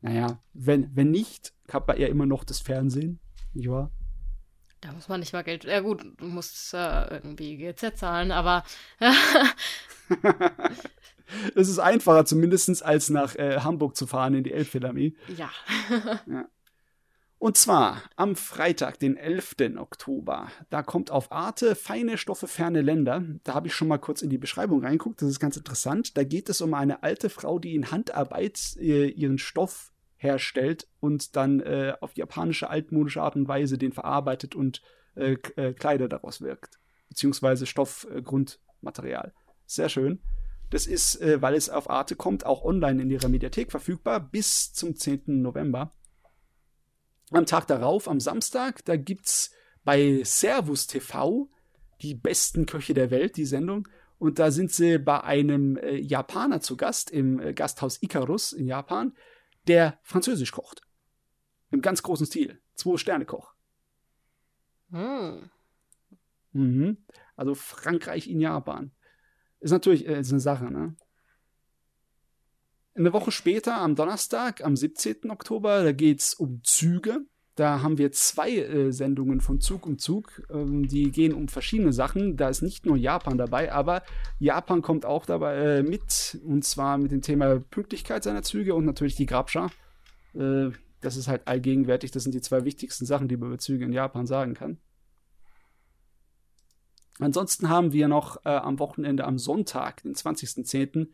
[0.00, 3.20] Naja, wenn, wenn nicht, hat man ja immer noch das Fernsehen
[3.54, 3.90] nicht wahr?
[4.80, 5.64] Da muss man nicht mal Geld.
[5.64, 8.64] Ja, gut, du musst äh, irgendwie GZ zahlen, aber.
[11.54, 15.16] es ist einfacher, zumindest als nach äh, Hamburg zu fahren in die Elbphilharmonie.
[15.38, 15.50] Ja.
[16.26, 16.48] ja.
[17.38, 19.56] Und zwar am Freitag, den 11.
[19.78, 20.48] Oktober.
[20.68, 23.22] Da kommt auf Arte Feine Stoffe, ferne Länder.
[23.42, 25.20] Da habe ich schon mal kurz in die Beschreibung reingeguckt.
[25.22, 26.16] Das ist ganz interessant.
[26.16, 29.93] Da geht es um eine alte Frau, die in Handarbeit äh, ihren Stoff
[30.24, 34.82] herstellt und dann äh, auf japanische altmodische Art und Weise den verarbeitet und
[35.14, 36.80] äh, äh, Kleider daraus wirkt.
[37.08, 39.28] Beziehungsweise Stoffgrundmaterial.
[39.28, 40.20] Äh, Sehr schön.
[40.70, 44.72] Das ist, äh, weil es auf Arte kommt, auch online in ihrer Mediathek verfügbar bis
[44.72, 45.42] zum 10.
[45.42, 45.92] November.
[47.30, 49.52] Am Tag darauf, am Samstag, da gibt's
[49.84, 51.48] bei Servus TV
[52.02, 53.86] die besten Köche der Welt, die Sendung.
[54.18, 58.66] Und da sind sie bei einem äh, Japaner zu Gast im äh, Gasthaus Icarus in
[58.66, 59.12] Japan
[59.66, 60.82] der Französisch kocht.
[61.70, 62.60] Im ganz großen Stil.
[62.74, 63.54] Zwei-Sterne-Koch.
[64.90, 65.50] Hm.
[66.52, 66.98] Mhm.
[67.36, 68.92] Also Frankreich in Japan.
[69.60, 70.96] Ist natürlich äh, ist eine Sache, ne?
[72.96, 75.30] Eine Woche später, am Donnerstag, am 17.
[75.30, 77.26] Oktober, da geht es um Züge.
[77.54, 80.42] Da haben wir zwei äh, Sendungen von Zug um Zug.
[80.50, 82.36] Ähm, die gehen um verschiedene Sachen.
[82.36, 84.02] Da ist nicht nur Japan dabei, aber
[84.40, 86.38] Japan kommt auch dabei äh, mit.
[86.44, 89.70] Und zwar mit dem Thema Pünktlichkeit seiner Züge und natürlich die Grabscha.
[90.34, 90.70] Äh,
[91.00, 92.10] das ist halt allgegenwärtig.
[92.10, 94.78] Das sind die zwei wichtigsten Sachen, die man über Züge in Japan sagen kann.
[97.20, 101.08] Ansonsten haben wir noch äh, am Wochenende am Sonntag, den 20.10.,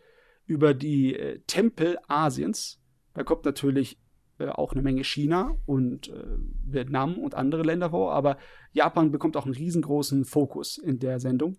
[0.47, 2.81] über die äh, Tempel Asiens.
[3.13, 4.00] Da kommt natürlich
[4.41, 6.25] äh, auch eine Menge China und äh,
[6.65, 8.39] Vietnam und andere Länder vor, aber
[8.73, 11.57] Japan bekommt auch einen riesengroßen Fokus in der Sendung.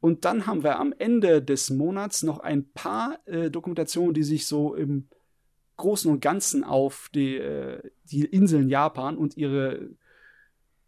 [0.00, 4.46] Und dann haben wir am Ende des Monats noch ein paar äh, Dokumentationen, die sich
[4.46, 5.08] so im
[5.78, 9.90] Großen und Ganzen auf die, äh, die Inseln Japan und ihre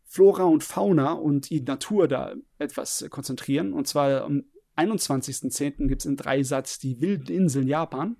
[0.05, 3.73] Flora und Fauna und die Natur da etwas konzentrieren.
[3.73, 4.45] Und zwar am
[4.77, 5.89] 21.10.
[5.89, 8.17] gibt es in Dreisatz die wilden Inseln Japan.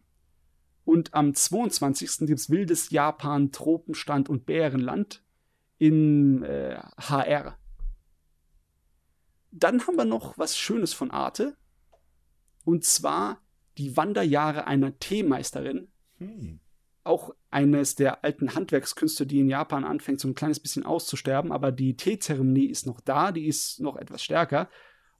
[0.89, 2.21] Und am 22.
[2.21, 5.23] gibt es wildes Japan, Tropenstand und Bärenland
[5.77, 7.59] in äh, HR.
[9.51, 11.59] Dann haben wir noch was Schönes von Arte.
[12.65, 13.43] Und zwar
[13.77, 15.89] die Wanderjahre einer Teemeisterin.
[16.17, 16.61] Hm
[17.05, 21.73] auch eines der alten Handwerkskünste, die in Japan anfängt, so ein kleines bisschen auszusterben, aber
[21.73, 24.69] die Teezeremonie ist noch da, die ist noch etwas stärker.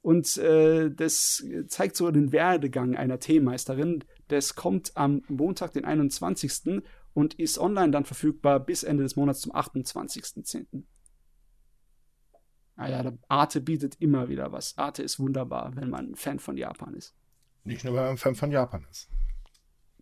[0.03, 4.03] Und äh, das zeigt so den Werdegang einer Teemeisterin.
[4.29, 6.83] Das kommt am Montag, den 21.
[7.13, 10.83] und ist online dann verfügbar bis Ende des Monats zum 28.10.
[12.75, 14.77] Naja, Arte bietet immer wieder was.
[14.77, 17.15] Arte ist wunderbar, wenn man Fan von Japan ist.
[17.63, 19.09] Nicht nur, wenn man Fan von Japan ist.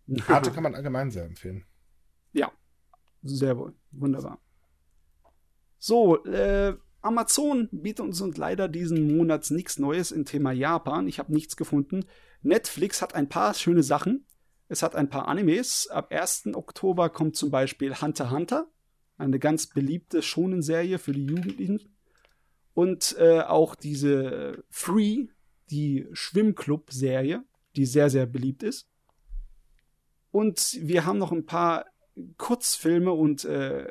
[0.28, 1.64] Arte kann man allgemein sehr empfehlen.
[2.32, 2.52] Ja,
[3.22, 3.74] sehr wohl.
[3.90, 4.38] Wunderbar.
[5.78, 11.06] So, äh, Amazon bietet uns leider diesen Monat nichts Neues im Thema Japan.
[11.06, 12.04] Ich habe nichts gefunden.
[12.42, 14.26] Netflix hat ein paar schöne Sachen.
[14.68, 15.88] Es hat ein paar Animes.
[15.88, 16.54] Ab 1.
[16.54, 18.70] Oktober kommt zum Beispiel Hunter x Hunter,
[19.16, 21.94] eine ganz beliebte Shonen-Serie für die Jugendlichen.
[22.74, 25.26] Und äh, auch diese Free,
[25.70, 27.44] die Schwimmclub-Serie,
[27.76, 28.88] die sehr, sehr beliebt ist.
[30.30, 31.86] Und wir haben noch ein paar
[32.36, 33.86] Kurzfilme und äh,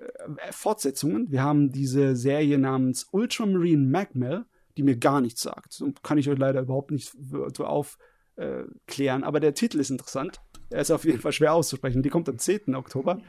[0.52, 1.32] Fortsetzungen.
[1.32, 4.45] Wir haben diese Serie namens Ultramarine Magmel,
[4.78, 5.84] die mir gar nichts sagt.
[6.04, 7.16] Kann ich euch leider überhaupt nicht
[7.54, 9.22] so aufklären.
[9.22, 10.41] Äh, Aber der Titel ist interessant.
[10.70, 12.04] Er ist auf jeden Fall schwer auszusprechen.
[12.04, 12.76] Die kommt am 10.
[12.76, 13.22] Oktober.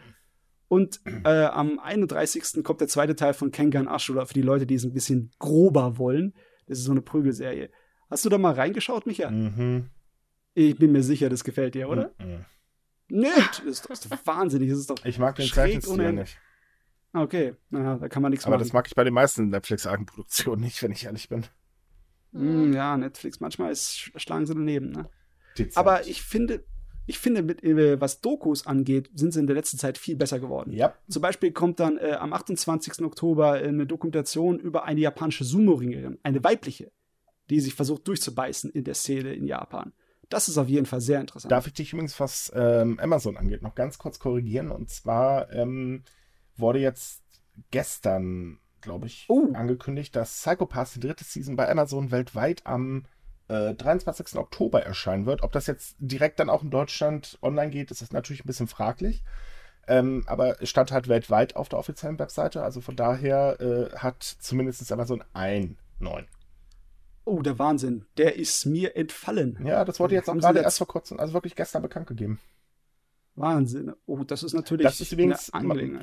[0.69, 2.63] Und äh, am 31.
[2.63, 5.97] kommt der zweite Teil von Kengan Ashura für die Leute, die es ein bisschen grober
[5.97, 6.35] wollen.
[6.67, 7.71] Das ist so eine Prügelserie.
[8.11, 9.31] Hast du da mal reingeschaut, Micha?
[9.31, 9.91] Mhm.
[10.55, 12.13] Ich bin mir sicher, das gefällt dir, oder?
[12.19, 12.45] Mhm.
[13.09, 13.63] Nicht!
[13.67, 14.71] Das ist doch wahnsinnig.
[14.71, 16.39] Das ist doch ich mag den Zeichenstil nicht.
[17.13, 18.61] Okay, naja, da kann man nichts Aber machen.
[18.61, 21.47] Aber das mag ich bei den meisten Netflix-Eigenproduktionen nicht, wenn ich ehrlich bin.
[22.33, 25.09] Mm, ja, Netflix, manchmal ist, schlagen sie daneben, ne?
[25.75, 26.65] Aber ich finde,
[27.07, 30.39] ich finde, mit, äh, was Dokus angeht, sind sie in der letzten Zeit viel besser
[30.39, 30.73] geworden.
[30.73, 30.95] Ja.
[31.09, 33.01] Zum Beispiel kommt dann äh, am 28.
[33.01, 36.93] Oktober eine Dokumentation über eine japanische Sumo-Ringerin, eine weibliche,
[37.49, 39.95] die sich versucht durchzubeißen in der Szene in Japan.
[40.29, 41.51] Das ist auf jeden Fall sehr interessant.
[41.51, 44.71] Darf ich dich übrigens, was ähm, Amazon angeht, noch ganz kurz korrigieren?
[44.71, 46.03] Und zwar ähm,
[46.57, 47.23] wurde jetzt
[47.71, 49.49] gestern, glaube ich, oh.
[49.55, 53.07] angekündigt, dass Psycho Pass, die dritte Season bei Amazon weltweit am
[53.49, 54.37] äh, 23.
[54.37, 55.43] Oktober erscheinen wird.
[55.43, 58.69] Ob das jetzt direkt dann auch in Deutschland online geht, ist das natürlich ein bisschen
[58.69, 59.25] fraglich.
[59.87, 62.63] Ähm, aber es stand halt weltweit auf der offiziellen Webseite.
[62.63, 66.27] Also von daher äh, hat zumindest Amazon ein neuen.
[67.29, 68.07] Oh, der Wahnsinn.
[68.17, 69.59] Der ist mir entfallen.
[69.63, 72.41] Ja, das wurde jetzt auch gerade erst vor kurzem, also wirklich gestern bekannt gegeben.
[73.35, 73.93] Wahnsinn.
[74.07, 75.51] Oh, das ist natürlich das ist übrigens,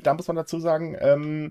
[0.04, 1.50] Da muss man dazu sagen, ähm,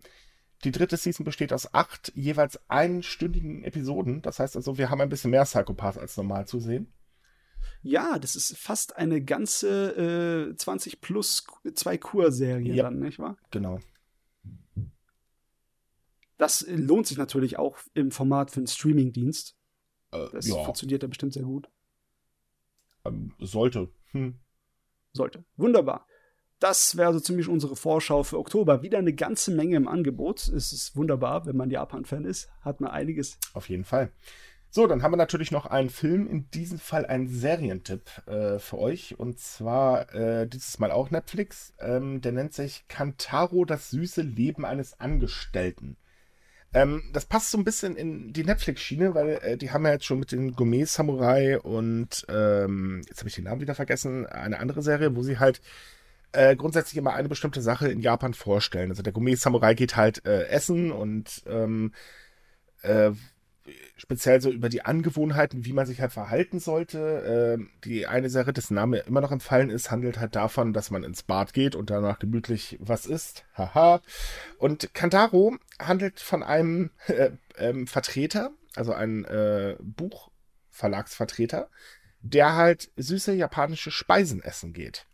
[0.64, 4.22] die dritte Season besteht aus acht jeweils einstündigen Episoden.
[4.22, 6.94] Das heißt also, wir haben ein bisschen mehr Psychopath als normal zu sehen.
[7.82, 13.36] Ja, das ist fast eine ganze äh, 20 plus zwei Kur-Serie ja, dann, nicht wahr?
[13.52, 13.80] Genau.
[16.38, 19.55] Das lohnt sich natürlich auch im Format für einen Streaming-Dienst.
[20.16, 20.64] Äh, das ja.
[20.64, 21.70] funktioniert ja bestimmt sehr gut.
[23.06, 23.90] Ähm, sollte.
[24.12, 24.36] Hm.
[25.14, 25.44] Sollte.
[25.58, 26.08] Wunderbar.
[26.60, 28.82] Das wäre so ziemlich unsere Vorschau für Oktober.
[28.82, 30.48] Wieder eine ganze Menge im Angebot.
[30.48, 32.50] Es ist wunderbar, wenn man Japan-Fan ist.
[32.62, 33.38] Hat man einiges.
[33.54, 34.12] Auf jeden Fall.
[34.70, 38.78] So, dann haben wir natürlich noch einen Film, in diesem Fall einen Serientipp äh, für
[38.78, 39.18] euch.
[39.18, 41.74] Und zwar äh, dieses Mal auch Netflix.
[41.80, 45.98] Ähm, der nennt sich Kantaro, das süße Leben eines Angestellten.
[46.76, 50.06] Ähm, das passt so ein bisschen in die Netflix-Schiene, weil äh, die haben ja jetzt
[50.06, 54.82] schon mit den Gourmet-Samurai und ähm, jetzt habe ich den Namen wieder vergessen, eine andere
[54.82, 55.62] Serie, wo sie halt
[56.34, 58.90] äh, grundsätzlich immer eine bestimmte Sache in Japan vorstellen.
[58.90, 61.94] Also der Gourmet-Samurai geht halt äh, essen und ähm,
[62.82, 63.12] äh,
[63.98, 67.58] speziell so über die Angewohnheiten, wie man sich halt verhalten sollte.
[67.60, 71.04] Äh, die eine Sache, dessen Name immer noch empfallen ist, handelt halt davon, dass man
[71.04, 73.46] ins Bad geht und danach gemütlich was isst.
[73.56, 74.02] Haha.
[74.58, 81.70] Und Kantaro handelt von einem äh, ähm, Vertreter, also ein äh, Buchverlagsvertreter,
[82.22, 85.06] der halt süße japanische Speisen essen geht.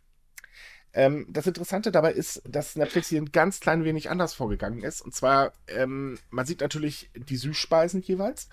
[0.94, 5.00] Ähm, das Interessante dabei ist, dass Netflix hier ein ganz klein wenig anders vorgegangen ist.
[5.00, 8.48] Und zwar, ähm, man sieht natürlich die Süßspeisen jeweils.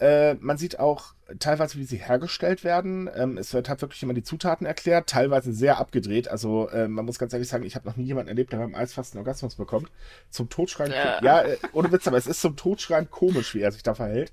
[0.00, 3.08] Äh, man sieht auch teilweise, wie sie hergestellt werden.
[3.14, 6.28] Ähm, es wird halt wirklich immer die Zutaten erklärt, teilweise sehr abgedreht.
[6.28, 8.74] Also äh, man muss ganz ehrlich sagen, ich habe noch nie jemanden erlebt, der beim
[8.74, 9.90] Eisfasten Orgasmus bekommt.
[10.30, 10.90] Zum Totschreien.
[10.90, 13.94] Ja, ja äh, ohne Witz, aber es ist zum Totschreien komisch, wie er sich da
[13.94, 14.32] verhält.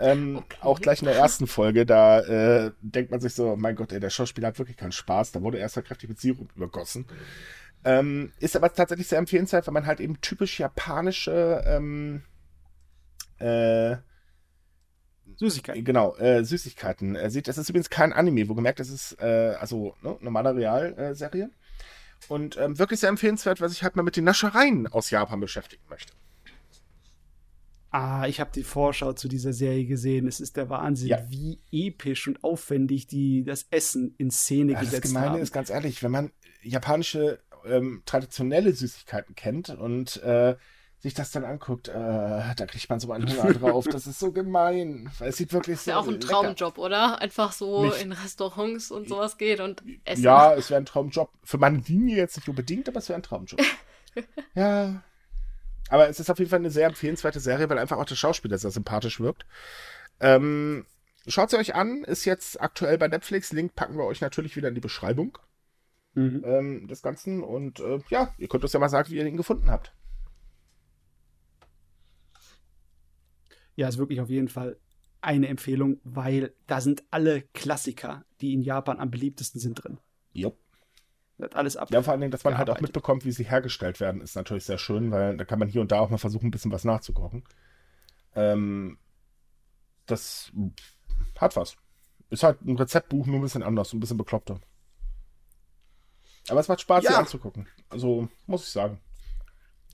[0.00, 0.56] Ähm, okay.
[0.62, 4.00] Auch gleich in der ersten Folge, da äh, denkt man sich so, mein Gott, ey,
[4.00, 5.32] der Schauspieler hat wirklich keinen Spaß.
[5.32, 7.06] Da wurde erst mal kräftig mit Sirup übergossen.
[7.84, 12.22] Ähm, ist aber tatsächlich sehr empfehlenswert, weil man halt eben typisch japanische ähm,
[13.38, 13.96] äh,
[15.36, 15.84] Süßigkeiten.
[15.84, 17.14] Genau, äh, Süßigkeiten.
[17.14, 20.54] Er sieht, es ist übrigens kein Anime, wo gemerkt, es ist äh, also ne, normale
[20.54, 21.50] Realserie.
[22.28, 25.82] Und ähm, wirklich sehr empfehlenswert, weil sich halt mal mit den Naschereien aus Japan beschäftigen
[25.88, 26.12] möchte.
[27.90, 30.28] Ah, ich habe die Vorschau zu dieser Serie gesehen.
[30.28, 31.18] Es ist der Wahnsinn, ja.
[31.28, 35.42] wie episch und aufwendig die das Essen in Szene ja, gesetzt das Gemeine haben.
[35.42, 36.30] ist ganz ehrlich, wenn man
[36.62, 40.56] japanische ähm, traditionelle Süßigkeiten kennt und äh,
[41.00, 43.86] sich das dann anguckt, äh, da kriegt man so einen Hunger drauf.
[43.86, 45.10] Das ist so gemein.
[45.20, 45.80] Es sieht wirklich so.
[45.80, 46.28] Ist ja auch ein lecker.
[46.28, 47.20] Traumjob, oder?
[47.20, 48.02] Einfach so nicht.
[48.02, 50.22] in Restaurants und sowas geht und essen.
[50.22, 51.30] Ja, es wäre ein Traumjob.
[51.42, 53.60] Für meine Linie jetzt nicht unbedingt, aber es wäre ein Traumjob.
[54.54, 55.02] ja.
[55.90, 58.56] Aber es ist auf jeden Fall eine sehr empfehlenswerte Serie, weil einfach auch der Schauspieler
[58.56, 59.44] sehr sympathisch wirkt.
[60.20, 60.86] Ähm,
[61.26, 63.52] Schaut sie euch an, ist jetzt aktuell bei Netflix.
[63.52, 65.36] Link packen wir euch natürlich wieder in die Beschreibung
[66.14, 66.42] mhm.
[66.44, 67.42] ähm, des Ganzen.
[67.42, 69.92] Und äh, ja, ihr könnt uns ja mal sagen, wie ihr ihn gefunden habt.
[73.76, 74.78] Ja, ist wirklich auf jeden Fall
[75.20, 79.98] eine Empfehlung, weil da sind alle Klassiker, die in Japan am beliebtesten sind drin.
[80.32, 80.56] Jupp.
[80.56, 80.69] Wird
[81.54, 81.90] alles ab.
[81.90, 84.64] Ja, vor allen Dingen, dass man halt auch mitbekommt, wie sie hergestellt werden, ist natürlich
[84.64, 86.84] sehr schön, weil da kann man hier und da auch mal versuchen, ein bisschen was
[86.84, 87.44] nachzukochen.
[88.34, 88.98] Ähm,
[90.06, 90.52] das
[91.38, 91.76] hat was.
[92.30, 94.60] Ist halt ein Rezeptbuch, nur ein bisschen anders, ein bisschen bekloppter.
[96.48, 97.10] Aber es macht Spaß, ja.
[97.10, 97.66] sie anzugucken.
[97.88, 99.00] Also, muss ich sagen.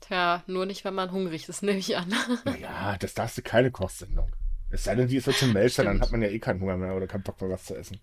[0.01, 2.13] Tja, nur nicht, wenn man hungrig ist, nehme ich an.
[2.45, 4.31] Naja, das darfst du keine Kochsendung.
[4.69, 6.95] Es sei denn, die ist zum Melzer, dann hat man ja eh keinen Hunger mehr
[6.95, 7.99] oder keinen Bock mehr, was zu essen.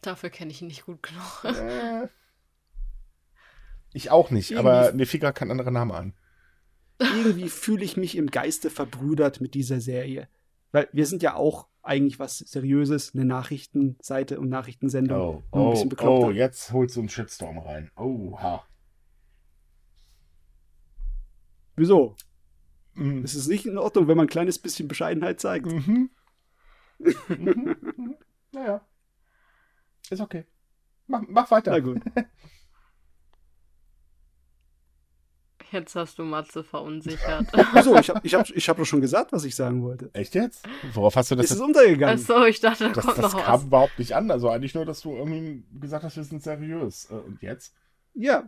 [0.00, 1.44] Dafür kenne ich ihn nicht gut genug.
[1.44, 2.08] Äh,
[3.92, 6.14] ich auch nicht, Irgendwie aber mir fiel gerade kein anderer Name an.
[6.98, 10.28] Irgendwie fühle ich mich im Geiste verbrüdert mit dieser Serie.
[10.70, 15.42] Weil wir sind ja auch eigentlich was Seriöses, eine Nachrichtenseite und Nachrichtensendung.
[15.50, 17.90] Oh, oh, oh, jetzt holst du einen Shitstorm rein.
[17.96, 18.64] Oha.
[21.76, 22.16] Wieso?
[22.94, 23.24] Mhm.
[23.24, 25.66] Es ist nicht in Ordnung, wenn man ein kleines bisschen Bescheidenheit zeigt.
[25.66, 26.10] Mhm.
[27.28, 28.16] mhm.
[28.52, 28.86] Naja.
[30.10, 30.44] Ist okay.
[31.06, 31.72] Mach, mach weiter.
[31.72, 32.02] Na gut.
[35.72, 37.46] Jetzt hast du Matze verunsichert.
[37.72, 37.96] Wieso?
[37.96, 40.10] Ich habe ich hab, ich hab doch schon gesagt, was ich sagen wollte.
[40.12, 40.66] Echt jetzt?
[40.92, 41.46] Worauf hast du das?
[41.46, 42.18] Ist es untergegangen?
[42.18, 43.64] Achso, ich dachte, da das, kommt das noch kam was.
[43.64, 44.30] überhaupt nicht an.
[44.30, 47.10] Also eigentlich nur, dass du irgendwie gesagt hast, wir sind seriös.
[47.10, 47.74] Äh, und jetzt?
[48.14, 48.44] Ja.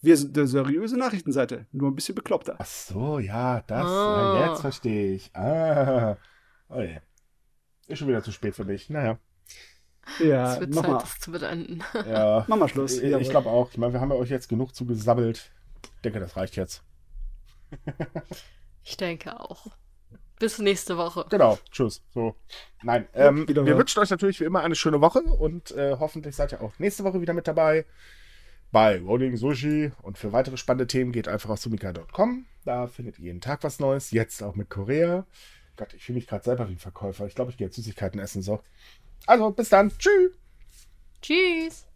[0.00, 2.56] Wir sind eine seriöse Nachrichtenseite, nur ein bisschen bekloppter.
[2.58, 3.86] Ach so, ja, das.
[3.86, 4.38] Ah.
[4.40, 5.34] Ja, jetzt verstehe ich.
[5.34, 6.16] Ah.
[6.70, 6.98] Oh je.
[7.86, 8.90] Ist schon wieder zu spät für mich.
[8.90, 9.18] Naja.
[10.22, 10.98] Ja, es wird mach Zeit, mal.
[10.98, 11.82] das zu beenden.
[12.06, 12.44] Ja.
[12.46, 12.98] Mach mal Schluss.
[12.98, 13.70] Ich, ich glaube auch.
[13.70, 15.50] Ich meine, wir haben ja euch jetzt genug zugesammelt.
[15.98, 16.84] Ich denke, das reicht jetzt.
[18.84, 19.66] ich denke auch.
[20.38, 21.26] Bis nächste Woche.
[21.28, 22.00] Genau, tschüss.
[22.14, 22.36] So.
[22.84, 26.52] Nein, ähm, wir wünschen euch natürlich wie immer eine schöne Woche und äh, hoffentlich seid
[26.52, 27.84] ihr auch nächste Woche wieder mit dabei
[28.70, 29.90] bei Rolling Sushi.
[30.02, 32.46] Und für weitere spannende Themen geht einfach auf sumika.com.
[32.64, 34.12] Da findet ihr jeden Tag was Neues.
[34.12, 35.26] Jetzt auch mit Korea.
[35.76, 37.26] Gott, ich fühle mich gerade selber wie ein Verkäufer.
[37.26, 38.42] Ich glaube, ich gehe jetzt Süßigkeiten essen.
[38.42, 38.60] So.
[39.26, 39.90] Also, bis dann.
[39.98, 40.32] Tschüss.
[41.20, 41.87] Tschüss.